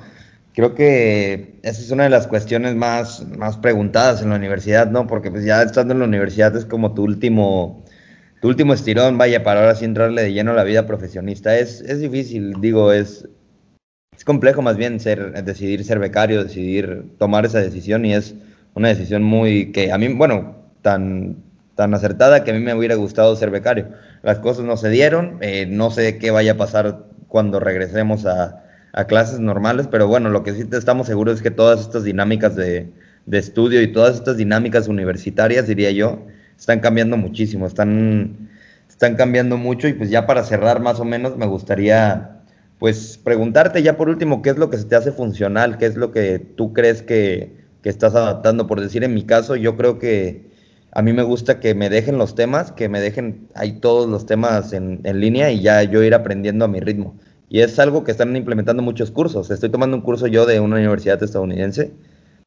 creo 0.54 0.74
que 0.74 1.60
esa 1.62 1.80
es 1.80 1.90
una 1.92 2.04
de 2.04 2.10
las 2.10 2.26
cuestiones 2.26 2.74
más, 2.74 3.26
más 3.36 3.56
preguntadas 3.56 4.20
en 4.22 4.30
la 4.30 4.36
universidad, 4.36 4.90
¿no? 4.90 5.06
Porque 5.06 5.30
pues 5.30 5.44
ya 5.44 5.62
estando 5.62 5.94
en 5.94 6.00
la 6.00 6.06
universidad 6.06 6.56
es 6.56 6.64
como 6.64 6.94
tu 6.94 7.04
último, 7.04 7.83
tu 8.44 8.50
último 8.50 8.74
estirón, 8.74 9.16
vaya, 9.16 9.42
para 9.42 9.60
ahora 9.60 9.74
sí 9.74 9.86
entrarle 9.86 10.20
de 10.20 10.34
lleno 10.34 10.50
a 10.50 10.54
la 10.54 10.64
vida 10.64 10.86
profesionista. 10.86 11.56
Es, 11.56 11.80
es 11.80 12.00
difícil, 12.00 12.52
digo, 12.60 12.92
es, 12.92 13.26
es 14.14 14.22
complejo 14.22 14.60
más 14.60 14.76
bien 14.76 15.00
ser, 15.00 15.42
decidir 15.44 15.82
ser 15.82 15.98
becario, 15.98 16.44
decidir 16.44 17.06
tomar 17.16 17.46
esa 17.46 17.60
decisión 17.60 18.04
y 18.04 18.12
es 18.12 18.34
una 18.74 18.88
decisión 18.88 19.22
muy 19.22 19.72
que 19.72 19.92
a 19.92 19.96
mí, 19.96 20.12
bueno, 20.12 20.56
tan, 20.82 21.42
tan 21.74 21.94
acertada 21.94 22.44
que 22.44 22.50
a 22.50 22.54
mí 22.54 22.60
me 22.60 22.74
hubiera 22.74 22.96
gustado 22.96 23.34
ser 23.34 23.48
becario. 23.48 23.88
Las 24.22 24.40
cosas 24.40 24.66
no 24.66 24.76
se 24.76 24.90
dieron, 24.90 25.38
eh, 25.40 25.64
no 25.64 25.90
sé 25.90 26.18
qué 26.18 26.30
vaya 26.30 26.52
a 26.52 26.58
pasar 26.58 27.06
cuando 27.28 27.60
regresemos 27.60 28.26
a, 28.26 28.62
a, 28.92 29.06
clases 29.06 29.40
normales, 29.40 29.88
pero 29.90 30.06
bueno, 30.06 30.28
lo 30.28 30.42
que 30.42 30.52
sí 30.52 30.68
estamos 30.70 31.06
seguros 31.06 31.36
es 31.36 31.42
que 31.42 31.50
todas 31.50 31.80
estas 31.80 32.04
dinámicas 32.04 32.54
de, 32.56 32.92
de 33.24 33.38
estudio 33.38 33.80
y 33.80 33.90
todas 33.90 34.16
estas 34.16 34.36
dinámicas 34.36 34.86
universitarias, 34.86 35.66
diría 35.66 35.92
yo, 35.92 36.26
están 36.58 36.80
cambiando 36.80 37.16
muchísimo, 37.16 37.66
están, 37.66 38.50
están 38.88 39.16
cambiando 39.16 39.56
mucho 39.56 39.88
y 39.88 39.94
pues 39.94 40.10
ya 40.10 40.26
para 40.26 40.44
cerrar 40.44 40.80
más 40.80 41.00
o 41.00 41.04
menos 41.04 41.36
me 41.36 41.46
gustaría 41.46 42.34
pues 42.78 43.18
preguntarte 43.22 43.82
ya 43.82 43.96
por 43.96 44.08
último, 44.08 44.42
¿qué 44.42 44.50
es 44.50 44.58
lo 44.58 44.70
que 44.70 44.78
se 44.78 44.84
te 44.84 44.96
hace 44.96 45.12
funcional? 45.12 45.78
¿Qué 45.78 45.86
es 45.86 45.96
lo 45.96 46.10
que 46.10 46.38
tú 46.38 46.72
crees 46.72 47.02
que, 47.02 47.56
que 47.82 47.88
estás 47.88 48.14
adaptando? 48.14 48.66
Por 48.66 48.80
decir, 48.80 49.04
en 49.04 49.14
mi 49.14 49.24
caso, 49.24 49.56
yo 49.56 49.76
creo 49.76 49.98
que 49.98 50.50
a 50.92 51.02
mí 51.02 51.12
me 51.12 51.22
gusta 51.22 51.60
que 51.60 51.74
me 51.74 51.88
dejen 51.88 52.18
los 52.18 52.34
temas, 52.34 52.72
que 52.72 52.88
me 52.88 53.00
dejen 53.00 53.48
ahí 53.54 53.80
todos 53.80 54.08
los 54.08 54.26
temas 54.26 54.72
en, 54.72 55.00
en, 55.04 55.20
línea 55.20 55.50
y 55.50 55.60
ya 55.60 55.82
yo 55.82 56.02
ir 56.02 56.14
aprendiendo 56.14 56.64
a 56.64 56.68
mi 56.68 56.80
ritmo. 56.80 57.16
Y 57.48 57.60
es 57.60 57.78
algo 57.78 58.04
que 58.04 58.10
están 58.10 58.34
implementando 58.36 58.82
muchos 58.82 59.10
cursos. 59.10 59.50
Estoy 59.50 59.70
tomando 59.70 59.96
un 59.96 60.02
curso 60.02 60.26
yo 60.26 60.46
de 60.46 60.60
una 60.60 60.76
universidad 60.76 61.22
estadounidense. 61.22 61.92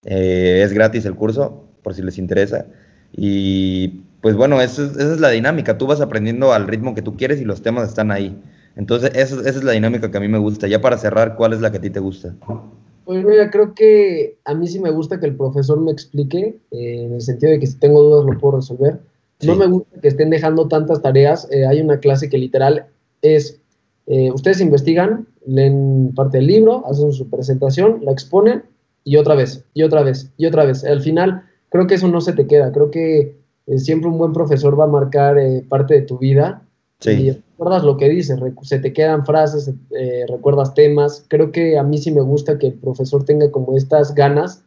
Eh, 0.03 0.61
es 0.63 0.73
gratis 0.73 1.05
el 1.05 1.15
curso, 1.15 1.65
por 1.83 1.93
si 1.93 2.01
les 2.01 2.17
interesa. 2.17 2.65
Y 3.13 4.01
pues 4.21 4.35
bueno, 4.35 4.61
esa 4.61 4.83
es, 4.83 4.91
esa 4.91 5.13
es 5.13 5.19
la 5.19 5.29
dinámica. 5.29 5.77
Tú 5.77 5.87
vas 5.87 6.01
aprendiendo 6.01 6.53
al 6.53 6.67
ritmo 6.67 6.95
que 6.95 7.01
tú 7.01 7.15
quieres 7.15 7.39
y 7.41 7.45
los 7.45 7.61
temas 7.61 7.87
están 7.87 8.11
ahí. 8.11 8.41
Entonces, 8.75 9.11
esa, 9.15 9.39
esa, 9.41 9.49
es 9.49 9.63
la 9.63 9.71
dinámica 9.71 10.11
que 10.11 10.17
a 10.17 10.21
mí 10.21 10.27
me 10.27 10.37
gusta. 10.37 10.67
Ya 10.67 10.81
para 10.81 10.97
cerrar, 10.97 11.35
¿cuál 11.35 11.53
es 11.53 11.61
la 11.61 11.71
que 11.71 11.77
a 11.77 11.81
ti 11.81 11.89
te 11.89 11.99
gusta? 11.99 12.35
Pues 13.07 13.23
mira, 13.23 13.49
creo 13.49 13.73
que 13.73 14.37
a 14.43 14.53
mí 14.53 14.67
sí 14.67 14.79
me 14.79 14.91
gusta 14.91 15.17
que 15.19 15.27
el 15.27 15.35
profesor 15.37 15.79
me 15.79 15.91
explique, 15.91 16.59
eh, 16.71 17.05
en 17.05 17.13
el 17.13 17.21
sentido 17.21 17.53
de 17.53 17.59
que 17.59 17.67
si 17.67 17.79
tengo 17.79 18.03
dudas 18.03 18.25
lo 18.25 18.37
puedo 18.37 18.57
resolver. 18.57 18.99
Sí. 19.39 19.47
No 19.47 19.55
me 19.55 19.65
gusta 19.67 20.01
que 20.01 20.09
estén 20.09 20.29
dejando 20.29 20.67
tantas 20.67 21.01
tareas. 21.01 21.47
Eh, 21.49 21.65
hay 21.65 21.79
una 21.79 22.01
clase 22.01 22.29
que 22.29 22.37
literal 22.37 22.87
es, 23.21 23.61
eh, 24.07 24.29
ustedes 24.33 24.59
investigan, 24.59 25.25
leen 25.45 26.11
parte 26.15 26.39
del 26.39 26.47
libro, 26.47 26.85
hacen 26.85 27.13
su 27.13 27.29
presentación, 27.29 27.99
la 28.03 28.11
exponen 28.11 28.63
y 29.05 29.15
otra 29.15 29.35
vez, 29.35 29.63
y 29.73 29.83
otra 29.83 30.03
vez, 30.03 30.29
y 30.35 30.45
otra 30.45 30.65
vez. 30.65 30.83
Al 30.83 30.99
final, 30.99 31.45
creo 31.69 31.87
que 31.87 31.95
eso 31.95 32.07
no 32.07 32.21
se 32.21 32.33
te 32.33 32.47
queda. 32.47 32.71
Creo 32.71 32.91
que 32.91 33.37
eh, 33.67 33.79
siempre 33.79 34.09
un 34.09 34.17
buen 34.17 34.33
profesor 34.33 34.79
va 34.79 34.85
a 34.85 34.87
marcar 34.87 35.37
eh, 35.37 35.63
parte 35.67 35.93
de 35.93 36.01
tu 36.01 36.17
vida 36.17 36.63
Sí. 36.99 37.11
Y 37.11 37.31
recuerdas 37.31 37.83
lo 37.83 37.97
que 37.97 38.09
dices, 38.09 38.39
se 38.63 38.79
te 38.79 38.93
quedan 38.93 39.25
frases, 39.25 39.71
eh, 39.91 40.25
recuerdas 40.27 40.73
temas. 40.73 41.25
Creo 41.27 41.51
que 41.51 41.77
a 41.77 41.83
mí 41.83 41.97
sí 41.97 42.11
me 42.11 42.21
gusta 42.21 42.57
que 42.57 42.67
el 42.67 42.73
profesor 42.73 43.23
tenga 43.23 43.51
como 43.51 43.77
estas 43.77 44.15
ganas 44.15 44.63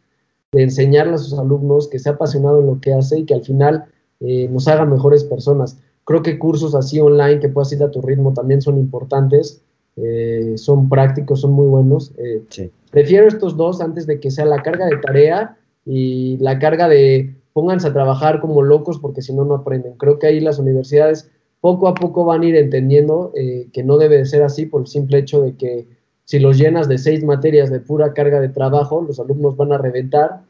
de 0.53 0.63
enseñarle 0.63 1.15
a 1.15 1.19
sus 1.19 1.39
alumnos, 1.39 1.89
que 1.89 1.99
sea 1.99 2.13
apasionado 2.13 2.61
en 2.61 2.67
lo 2.67 2.81
que 2.81 2.93
hace 2.93 3.21
y 3.21 3.25
que 3.25 3.35
al 3.35 3.43
final 3.43 3.85
eh, 4.21 4.49
nos 4.49 4.69
haga 4.69 4.85
mejores 4.85 5.25
personas. 5.25 5.79
Creo 6.05 6.23
que 6.23 6.39
cursos 6.39 6.75
así 6.75 7.01
online 7.01 7.41
que 7.41 7.49
puedas 7.49 7.73
ir 7.73 7.83
a 7.83 7.91
tu 7.91 8.01
ritmo 8.01 8.33
también 8.33 8.63
son 8.63 8.79
importantes, 8.79 9.61
eh, 9.97 10.55
son 10.57 10.89
prácticos, 10.89 11.41
son 11.41 11.53
muy 11.53 11.67
buenos. 11.67 12.13
Eh, 12.17 12.43
sí. 12.49 12.71
Prefiero 12.91 13.29
estos 13.29 13.57
dos 13.57 13.81
antes 13.81 14.07
de 14.07 14.19
que 14.19 14.31
sea 14.31 14.45
la 14.45 14.63
carga 14.63 14.87
de 14.87 14.97
tarea 14.99 15.57
y 15.85 16.37
la 16.39 16.59
carga 16.59 16.89
de 16.89 17.35
pónganse 17.53 17.89
a 17.89 17.93
trabajar 17.93 18.41
como 18.41 18.63
locos 18.63 18.99
porque 18.99 19.23
si 19.23 19.33
no, 19.33 19.45
no 19.45 19.57
aprenden. 19.57 19.95
Creo 19.95 20.19
que 20.19 20.29
ahí 20.29 20.41
las 20.41 20.59
universidades 20.59 21.31
poco 21.61 21.89
a 21.89 21.95
poco 21.95 22.25
van 22.25 22.43
a 22.43 22.47
ir 22.47 22.57
entendiendo 22.57 23.33
eh, 23.35 23.69
que 23.73 23.83
no 23.83 23.99
debe 23.99 24.19
de 24.19 24.27
ser 24.27 24.43
así 24.43 24.67
por 24.67 24.83
el 24.83 24.87
simple 24.87 25.19
hecho 25.19 25.43
de 25.43 25.57
que 25.57 25.87
si 26.25 26.39
los 26.39 26.59
llenas 26.59 26.89
de 26.89 26.97
seis 26.97 27.25
materias 27.25 27.71
de 27.71 27.81
pura 27.81 28.15
carga 28.15 28.41
de 28.41 28.49
trabajo, 28.49 29.03
los 29.03 29.19
alumnos 29.19 29.57
van 29.57 29.73
a 29.73 29.79
reventar 29.79 30.43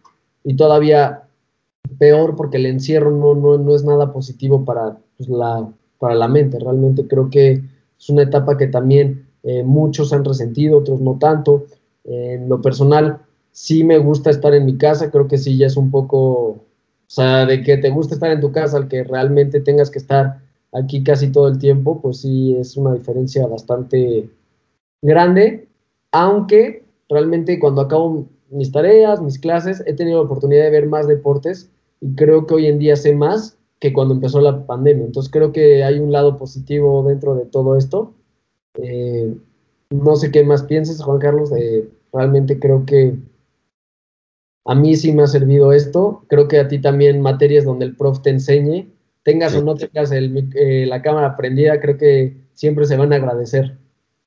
y 0.45 0.55
todavía 0.55 1.23
peor 1.99 2.37
porque 2.37 2.59
el 2.59 2.67
encierro 2.67 3.11
no, 3.11 3.35
no, 3.35 3.59
no 3.59 3.75
es 3.75 3.85
nada 3.85 4.13
positivo 4.13 4.65
para, 4.65 4.99
pues, 5.17 5.29
la, 5.29 5.69
para 5.99 6.15
la 6.15 6.29
mente. 6.29 6.59
Realmente 6.59 7.07
creo 7.07 7.31
que 7.31 7.63
es 7.99 8.11
una 8.11 8.23
etapa 8.23 8.57
que 8.57 8.67
también 8.67 9.27
eh, 9.43 9.63
muchos 9.63 10.13
han 10.13 10.25
resentido, 10.25 10.79
otros 10.79 11.01
no 11.01 11.19
tanto. 11.19 11.65
En 12.05 12.49
lo 12.49 12.61
personal, 12.61 13.21
sí 13.53 13.85
me 13.85 13.99
gusta 13.99 14.31
estar 14.31 14.55
en 14.55 14.67
mi 14.67 14.77
casa, 14.79 15.11
creo 15.11 15.29
que 15.29 15.39
sí 15.39 15.57
ya 15.57 15.67
es 15.67 15.77
un 15.77 15.91
poco, 15.91 16.21
o 16.21 16.65
sea, 17.07 17.47
de 17.47 17.63
que 17.63 17.77
te 17.77 17.91
gusta 17.91 18.15
estar 18.15 18.31
en 18.31 18.41
tu 18.41 18.53
casa, 18.53 18.77
al 18.77 18.89
que 18.89 19.05
realmente 19.05 19.61
tengas 19.61 19.91
que 19.91 19.99
estar 19.99 20.41
aquí 20.73 21.03
casi 21.03 21.31
todo 21.33 21.49
el 21.49 21.59
tiempo, 21.59 22.01
pues 22.01 22.19
sí 22.19 22.57
es 22.57 22.77
una 22.77 22.95
diferencia 22.95 23.47
bastante 23.47 24.31
grande, 25.03 25.69
aunque 26.13 26.85
realmente 27.09 27.59
cuando 27.59 27.83
acabo 27.83 28.27
mis 28.51 28.73
tareas, 28.73 29.21
mis 29.23 29.39
clases, 29.39 29.83
he 29.87 29.95
tenido 29.95 30.19
la 30.19 30.25
oportunidad 30.25 30.65
de 30.65 30.71
ver 30.71 30.87
más 30.87 31.07
deportes 31.07 31.71
y 32.01 32.15
creo 32.15 32.47
que 32.47 32.55
hoy 32.55 32.67
en 32.67 32.79
día 32.79 32.97
sé 32.97 33.15
más 33.15 33.57
que 33.79 33.93
cuando 33.93 34.15
empezó 34.15 34.41
la 34.41 34.67
pandemia. 34.67 35.07
Entonces 35.07 35.31
creo 35.31 35.53
que 35.53 35.85
hay 35.85 35.99
un 35.99 36.13
lado 36.13 36.37
positivo 36.37 37.03
dentro 37.07 37.35
de 37.35 37.47
todo 37.47 37.77
esto. 37.77 38.13
Eh, 38.75 39.35
no 39.91 40.17
sé 40.17 40.31
qué 40.31 40.45
más 40.45 40.63
piensas, 40.65 41.03
Juan 41.03 41.19
Carlos. 41.19 41.51
realmente 42.13 42.59
creo 42.59 42.85
que 42.85 43.17
a 44.65 44.75
mí 44.75 44.97
sí 44.97 45.13
me 45.13 45.23
ha 45.23 45.27
servido 45.27 45.73
esto. 45.73 46.25
Creo 46.29 46.49
que 46.49 46.59
a 46.59 46.69
ti 46.69 46.79
también 46.79 47.21
materias 47.21 47.65
donde 47.65 47.87
el 47.87 47.97
prof 47.97 48.23
te 48.23 48.31
enseñe, 48.31 48.89
tengas 49.23 49.55
o 49.55 49.63
no 49.63 49.75
tengas 49.75 50.13
eh, 50.13 50.85
la 50.87 51.03
cámara 51.03 51.37
prendida, 51.37 51.81
creo 51.81 51.97
que 51.97 52.37
siempre 52.55 52.85
se 52.85 52.97
van 52.97 53.13
a 53.13 53.17
agradecer. 53.17 53.79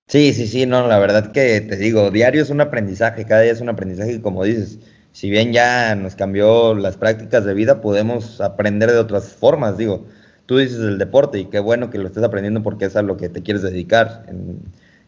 Sí, 0.08 0.34
sí, 0.34 0.48
sí, 0.48 0.66
no, 0.66 0.88
la 0.88 1.00
verdad 1.00 1.32
que 1.32 1.62
te 1.62 1.78
digo, 1.78 2.12
diario 2.12 2.42
es 2.42 2.50
un 2.50 2.62
aprendizaje, 2.62 3.26
cada 3.26 3.42
día 3.42 3.54
es 3.54 3.62
un 3.62 3.70
aprendizaje 3.70 4.14
y 4.14 4.20
como 4.20 4.44
dices, 4.44 4.80
si 5.14 5.30
bien 5.30 5.54
ya 5.54 5.96
nos 5.96 6.16
cambió 6.16 6.76
las 6.76 6.98
prácticas 6.98 7.46
de 7.46 7.54
vida, 7.54 7.80
podemos 7.82 8.42
aprender 8.42 8.92
de 8.92 8.98
otras 8.98 9.34
formas, 9.34 9.78
digo, 9.78 10.06
tú 10.46 10.58
dices 10.58 10.80
el 10.80 10.98
deporte 10.98 11.40
y 11.40 11.46
qué 11.46 11.60
bueno 11.60 11.90
que 11.90 12.00
lo 12.00 12.08
estés 12.08 12.24
aprendiendo 12.24 12.64
porque 12.64 12.86
es 12.86 12.96
a 12.96 13.02
lo 13.02 13.16
que 13.16 13.30
te 13.30 13.42
quieres 13.44 13.64
dedicar. 13.64 14.26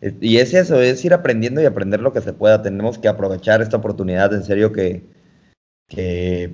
Y 0.01 0.37
es 0.37 0.53
eso, 0.53 0.81
es 0.81 1.03
ir 1.05 1.13
aprendiendo 1.13 1.61
y 1.61 1.65
aprender 1.65 2.01
lo 2.01 2.13
que 2.13 2.21
se 2.21 2.33
pueda. 2.33 2.61
Tenemos 2.61 2.97
que 2.99 3.07
aprovechar 3.07 3.61
esta 3.61 3.77
oportunidad, 3.77 4.33
en 4.33 4.43
serio 4.43 4.71
que, 4.71 5.03
que 5.87 6.53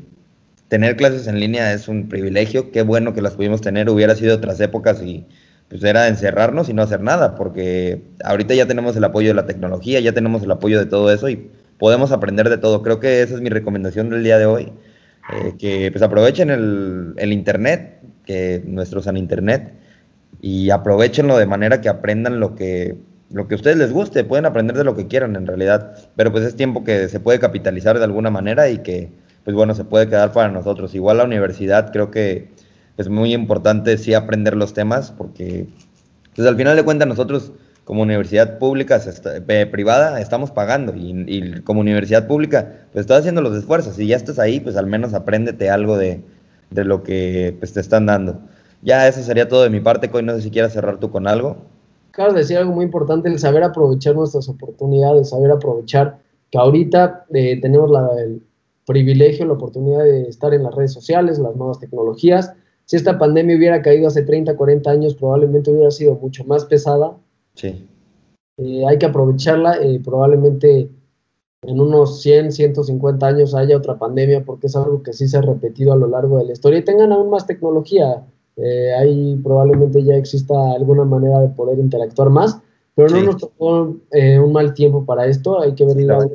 tener 0.71 0.95
clases 0.95 1.27
en 1.27 1.39
línea 1.39 1.73
es 1.73 1.89
un 1.89 2.07
privilegio, 2.07 2.71
qué 2.71 2.81
bueno 2.81 3.13
que 3.13 3.21
las 3.21 3.33
pudimos 3.33 3.59
tener, 3.59 3.89
hubiera 3.89 4.15
sido 4.15 4.35
otras 4.35 4.59
épocas 4.61 5.01
y 5.03 5.27
pues 5.67 5.83
era 5.83 6.07
encerrarnos 6.07 6.69
y 6.69 6.73
no 6.73 6.81
hacer 6.81 7.01
nada, 7.01 7.35
porque 7.35 8.01
ahorita 8.23 8.53
ya 8.53 8.65
tenemos 8.67 8.95
el 8.95 9.03
apoyo 9.03 9.29
de 9.29 9.33
la 9.33 9.45
tecnología, 9.45 9.99
ya 9.99 10.13
tenemos 10.13 10.43
el 10.43 10.51
apoyo 10.51 10.79
de 10.79 10.85
todo 10.85 11.11
eso 11.11 11.27
y 11.27 11.49
podemos 11.77 12.13
aprender 12.13 12.49
de 12.49 12.57
todo. 12.57 12.83
Creo 12.83 13.01
que 13.01 13.21
esa 13.21 13.35
es 13.35 13.41
mi 13.41 13.49
recomendación 13.49 14.09
del 14.09 14.23
día 14.23 14.37
de 14.37 14.45
hoy, 14.45 14.71
eh, 15.33 15.53
que 15.57 15.91
pues 15.91 16.01
aprovechen 16.01 16.49
el, 16.49 17.15
el, 17.17 17.33
Internet, 17.33 17.99
que 18.25 18.61
nuestros 18.65 19.07
en 19.07 19.17
Internet, 19.17 19.73
y 20.41 20.69
aprovechenlo 20.69 21.37
de 21.37 21.47
manera 21.47 21.81
que 21.81 21.89
aprendan 21.89 22.39
lo 22.39 22.55
que, 22.55 22.97
lo 23.33 23.47
que 23.47 23.55
a 23.55 23.57
ustedes 23.57 23.77
les 23.77 23.91
guste, 23.91 24.23
pueden 24.23 24.45
aprender 24.45 24.77
de 24.77 24.83
lo 24.83 24.95
que 24.95 25.07
quieran 25.07 25.35
en 25.35 25.47
realidad, 25.47 25.95
pero 26.15 26.31
pues 26.31 26.43
es 26.43 26.55
tiempo 26.55 26.83
que 26.83 27.09
se 27.09 27.19
puede 27.19 27.39
capitalizar 27.39 27.97
de 27.97 28.03
alguna 28.03 28.29
manera 28.29 28.69
y 28.69 28.79
que 28.79 29.09
pues 29.43 29.55
bueno, 29.55 29.73
se 29.73 29.83
puede 29.83 30.07
quedar 30.07 30.31
para 30.31 30.49
nosotros. 30.49 30.93
Igual 30.93 31.17
la 31.17 31.23
universidad 31.23 31.91
creo 31.91 32.11
que 32.11 32.49
es 32.97 33.09
muy 33.09 33.33
importante 33.33 33.97
sí 33.97 34.13
aprender 34.13 34.55
los 34.55 34.73
temas 34.73 35.11
porque 35.11 35.67
pues 36.35 36.47
al 36.47 36.55
final 36.55 36.75
de 36.75 36.83
cuentas 36.83 37.07
nosotros 37.07 37.51
como 37.83 38.03
universidad 38.03 38.57
pública, 38.59 39.01
privada, 39.71 40.21
estamos 40.21 40.51
pagando 40.51 40.93
y, 40.95 41.61
como 41.63 41.81
universidad 41.81 42.27
pública, 42.27 42.85
pues 42.93 43.03
estás 43.03 43.19
haciendo 43.19 43.41
los 43.41 43.57
esfuerzos. 43.57 43.95
Si 43.95 44.07
ya 44.07 44.15
estás 44.15 44.39
ahí, 44.39 44.59
pues 44.59 44.77
al 44.77 44.85
menos 44.85 45.13
apréndete 45.13 45.69
algo 45.69 45.97
de, 45.97 46.21
lo 46.69 47.03
que 47.03 47.55
pues, 47.59 47.73
te 47.73 47.79
están 47.79 48.05
dando. 48.05 48.39
Ya 48.81 49.07
eso 49.07 49.21
sería 49.23 49.47
todo 49.47 49.63
de 49.63 49.69
mi 49.69 49.79
parte, 49.79 50.09
Coy, 50.09 50.23
no 50.23 50.35
sé 50.35 50.41
si 50.41 50.51
quieras 50.51 50.73
cerrar 50.73 50.99
tú 50.99 51.11
con 51.11 51.27
algo. 51.27 51.65
Acabas 52.11 52.33
de 52.33 52.39
decir 52.41 52.57
algo 52.57 52.73
muy 52.73 52.85
importante, 52.85 53.27
el 53.29 53.39
saber 53.39 53.63
aprovechar 53.63 54.15
nuestras 54.15 54.47
oportunidades, 54.47 55.29
saber 55.29 55.51
aprovechar 55.51 56.19
que 56.49 56.57
ahorita 56.57 57.25
eh, 57.33 57.59
tenemos 57.59 57.89
la, 57.89 58.07
el 58.21 58.41
privilegio, 58.85 59.45
la 59.45 59.53
oportunidad 59.53 60.03
de 60.03 60.23
estar 60.29 60.53
en 60.53 60.63
las 60.63 60.75
redes 60.75 60.93
sociales, 60.93 61.39
las 61.39 61.55
nuevas 61.55 61.79
tecnologías, 61.79 62.53
si 62.91 62.97
esta 62.97 63.17
pandemia 63.17 63.55
hubiera 63.55 63.81
caído 63.81 64.07
hace 64.07 64.23
30, 64.23 64.57
40 64.57 64.91
años, 64.91 65.15
probablemente 65.15 65.71
hubiera 65.71 65.91
sido 65.91 66.15
mucho 66.15 66.43
más 66.43 66.65
pesada. 66.65 67.15
Sí. 67.55 67.87
Eh, 68.57 68.85
hay 68.85 68.97
que 68.97 69.05
aprovecharla. 69.05 69.77
Eh, 69.81 70.01
probablemente 70.03 70.89
en 71.61 71.79
unos 71.79 72.21
100, 72.21 72.51
150 72.51 73.25
años 73.25 73.55
haya 73.55 73.77
otra 73.77 73.97
pandemia, 73.97 74.43
porque 74.43 74.67
es 74.67 74.75
algo 74.75 75.03
que 75.03 75.13
sí 75.13 75.27
se 75.29 75.37
ha 75.37 75.41
repetido 75.41 75.93
a 75.93 75.95
lo 75.95 76.07
largo 76.07 76.37
de 76.39 76.45
la 76.45 76.51
historia. 76.51 76.79
Y 76.79 76.83
tengan 76.83 77.13
aún 77.13 77.29
más 77.29 77.47
tecnología. 77.47 78.25
Eh, 78.57 78.93
ahí 78.93 79.39
probablemente 79.43 80.03
ya 80.03 80.15
exista 80.15 80.53
alguna 80.73 81.05
manera 81.05 81.39
de 81.39 81.49
poder 81.49 81.79
interactuar 81.79 82.29
más, 82.29 82.59
pero 82.95 83.09
no 83.09 83.21
nos 83.23 83.37
tocó 83.37 83.95
un 84.11 84.51
mal 84.51 84.73
tiempo 84.73 85.05
para 85.05 85.25
esto. 85.25 85.59
Hay 85.61 85.73
que 85.73 85.85
ver 85.85 85.97
el 85.97 86.07
lado 86.07 86.31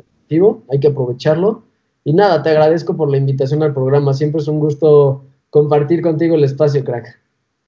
hay 0.69 0.79
que 0.79 0.87
aprovecharlo. 0.87 1.63
Y 2.03 2.13
nada, 2.13 2.41
te 2.41 2.49
agradezco 2.49 2.95
por 2.95 3.09
la 3.09 3.17
invitación 3.17 3.63
al 3.63 3.73
programa. 3.73 4.13
Siempre 4.13 4.41
es 4.41 4.47
un 4.47 4.59
gusto 4.59 5.23
compartir 5.49 6.01
contigo 6.01 6.35
el 6.35 6.43
espacio, 6.43 6.83
crack. 6.83 7.19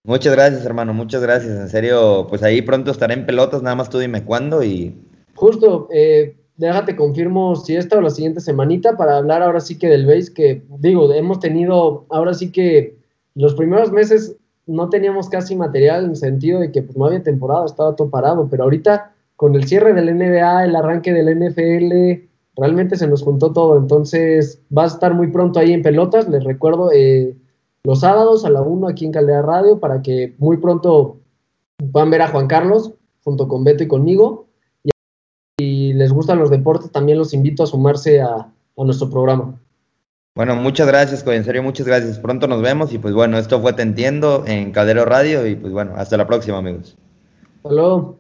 Muchas 0.06 0.34
gracias, 0.34 0.66
hermano, 0.66 0.94
muchas 0.94 1.22
gracias. 1.22 1.60
En 1.60 1.70
serio, 1.70 2.26
pues 2.30 2.42
ahí 2.42 2.62
pronto 2.62 2.92
estaré 2.92 3.14
en 3.14 3.26
pelotas, 3.26 3.62
nada 3.62 3.76
más 3.76 3.90
tú 3.90 4.00
dime 4.00 4.24
cuándo 4.24 4.64
y... 4.64 4.96
Justo, 5.36 5.88
eh, 5.92 6.36
déjate 6.56 6.96
confirmo 6.96 7.56
si 7.56 7.76
esta 7.76 7.98
o 7.98 8.02
la 8.02 8.10
siguiente 8.10 8.40
semanita 8.40 8.96
para 8.98 9.18
hablar 9.18 9.42
ahora 9.42 9.60
sí 9.60 9.78
que 9.78 9.88
del 9.88 10.06
base, 10.06 10.34
que 10.34 10.64
digo, 10.80 11.12
hemos 11.14 11.40
tenido, 11.40 12.06
ahora 12.10 12.34
sí 12.34 12.52
que 12.52 12.98
los 13.36 13.56
primeros 13.56 13.92
meses 13.92 14.36
no 14.70 14.90
teníamos 14.90 15.30
casi 15.30 15.56
material 15.56 16.06
en 16.06 16.10
el 16.12 16.16
sentido 16.16 16.60
de 16.60 16.72
que 16.72 16.84
pues, 16.84 16.98
no 16.98 17.06
había 17.06 17.24
temporada, 17.24 17.66
estaba 17.66 17.96
todo 17.96 18.10
parado, 18.10 18.48
pero 18.50 18.64
ahorita 18.64 19.14
con 19.36 19.56
el 19.56 19.66
cierre 19.66 19.94
del 19.94 20.16
NBA, 20.18 20.66
el 20.66 20.76
arranque 20.76 21.14
del 21.14 21.40
NFL, 21.40 22.28
realmente 22.56 22.96
se 22.98 23.08
nos 23.08 23.24
juntó 23.24 23.54
todo, 23.54 23.78
entonces 23.78 24.62
va 24.76 24.84
a 24.84 24.88
estar 24.88 25.14
muy 25.14 25.28
pronto 25.28 25.60
ahí 25.60 25.72
en 25.72 25.82
pelotas, 25.82 26.28
les 26.28 26.44
recuerdo, 26.44 26.92
eh, 26.92 27.36
los 27.84 28.02
sábados 28.02 28.46
a 28.46 28.50
la 28.50 28.62
1 28.62 28.88
aquí 28.88 29.06
en 29.06 29.12
Caldera 29.12 29.42
Radio 29.42 29.80
para 29.80 30.02
que 30.02 30.36
muy 30.38 30.58
pronto 30.58 31.18
puedan 31.92 32.10
ver 32.10 32.22
a 32.22 32.28
Juan 32.28 32.48
Carlos 32.48 32.94
junto 33.24 33.48
con 33.48 33.64
Beto 33.64 33.84
y 33.84 33.88
conmigo. 33.88 34.48
Y 34.84 34.92
si 35.58 35.94
les 35.94 36.12
gustan 36.12 36.40
los 36.40 36.50
deportes, 36.50 36.92
también 36.92 37.18
los 37.18 37.34
invito 37.34 37.64
a 37.64 37.68
sumarse 37.68 38.22
a, 38.22 38.52
nuestro 38.78 39.10
programa. 39.10 39.60
Bueno, 40.40 40.56
muchas 40.56 40.88
gracias, 40.88 41.22
serio, 41.44 41.62
muchas 41.62 41.86
gracias. 41.86 42.18
Pronto 42.18 42.48
nos 42.48 42.62
vemos 42.62 42.94
y 42.94 42.98
pues 42.98 43.14
bueno, 43.14 43.38
esto 43.38 43.60
fue 43.60 43.74
Te 43.74 43.82
Entiendo 43.82 44.46
en 44.48 44.72
Caldero 44.72 45.04
Radio 45.04 45.46
y 45.46 45.58
pues 45.58 45.74
bueno, 45.74 45.96
hasta 45.98 46.16
la 46.16 46.28
próxima, 46.28 46.60
amigos. 46.60 46.96
Luego. 47.66 48.19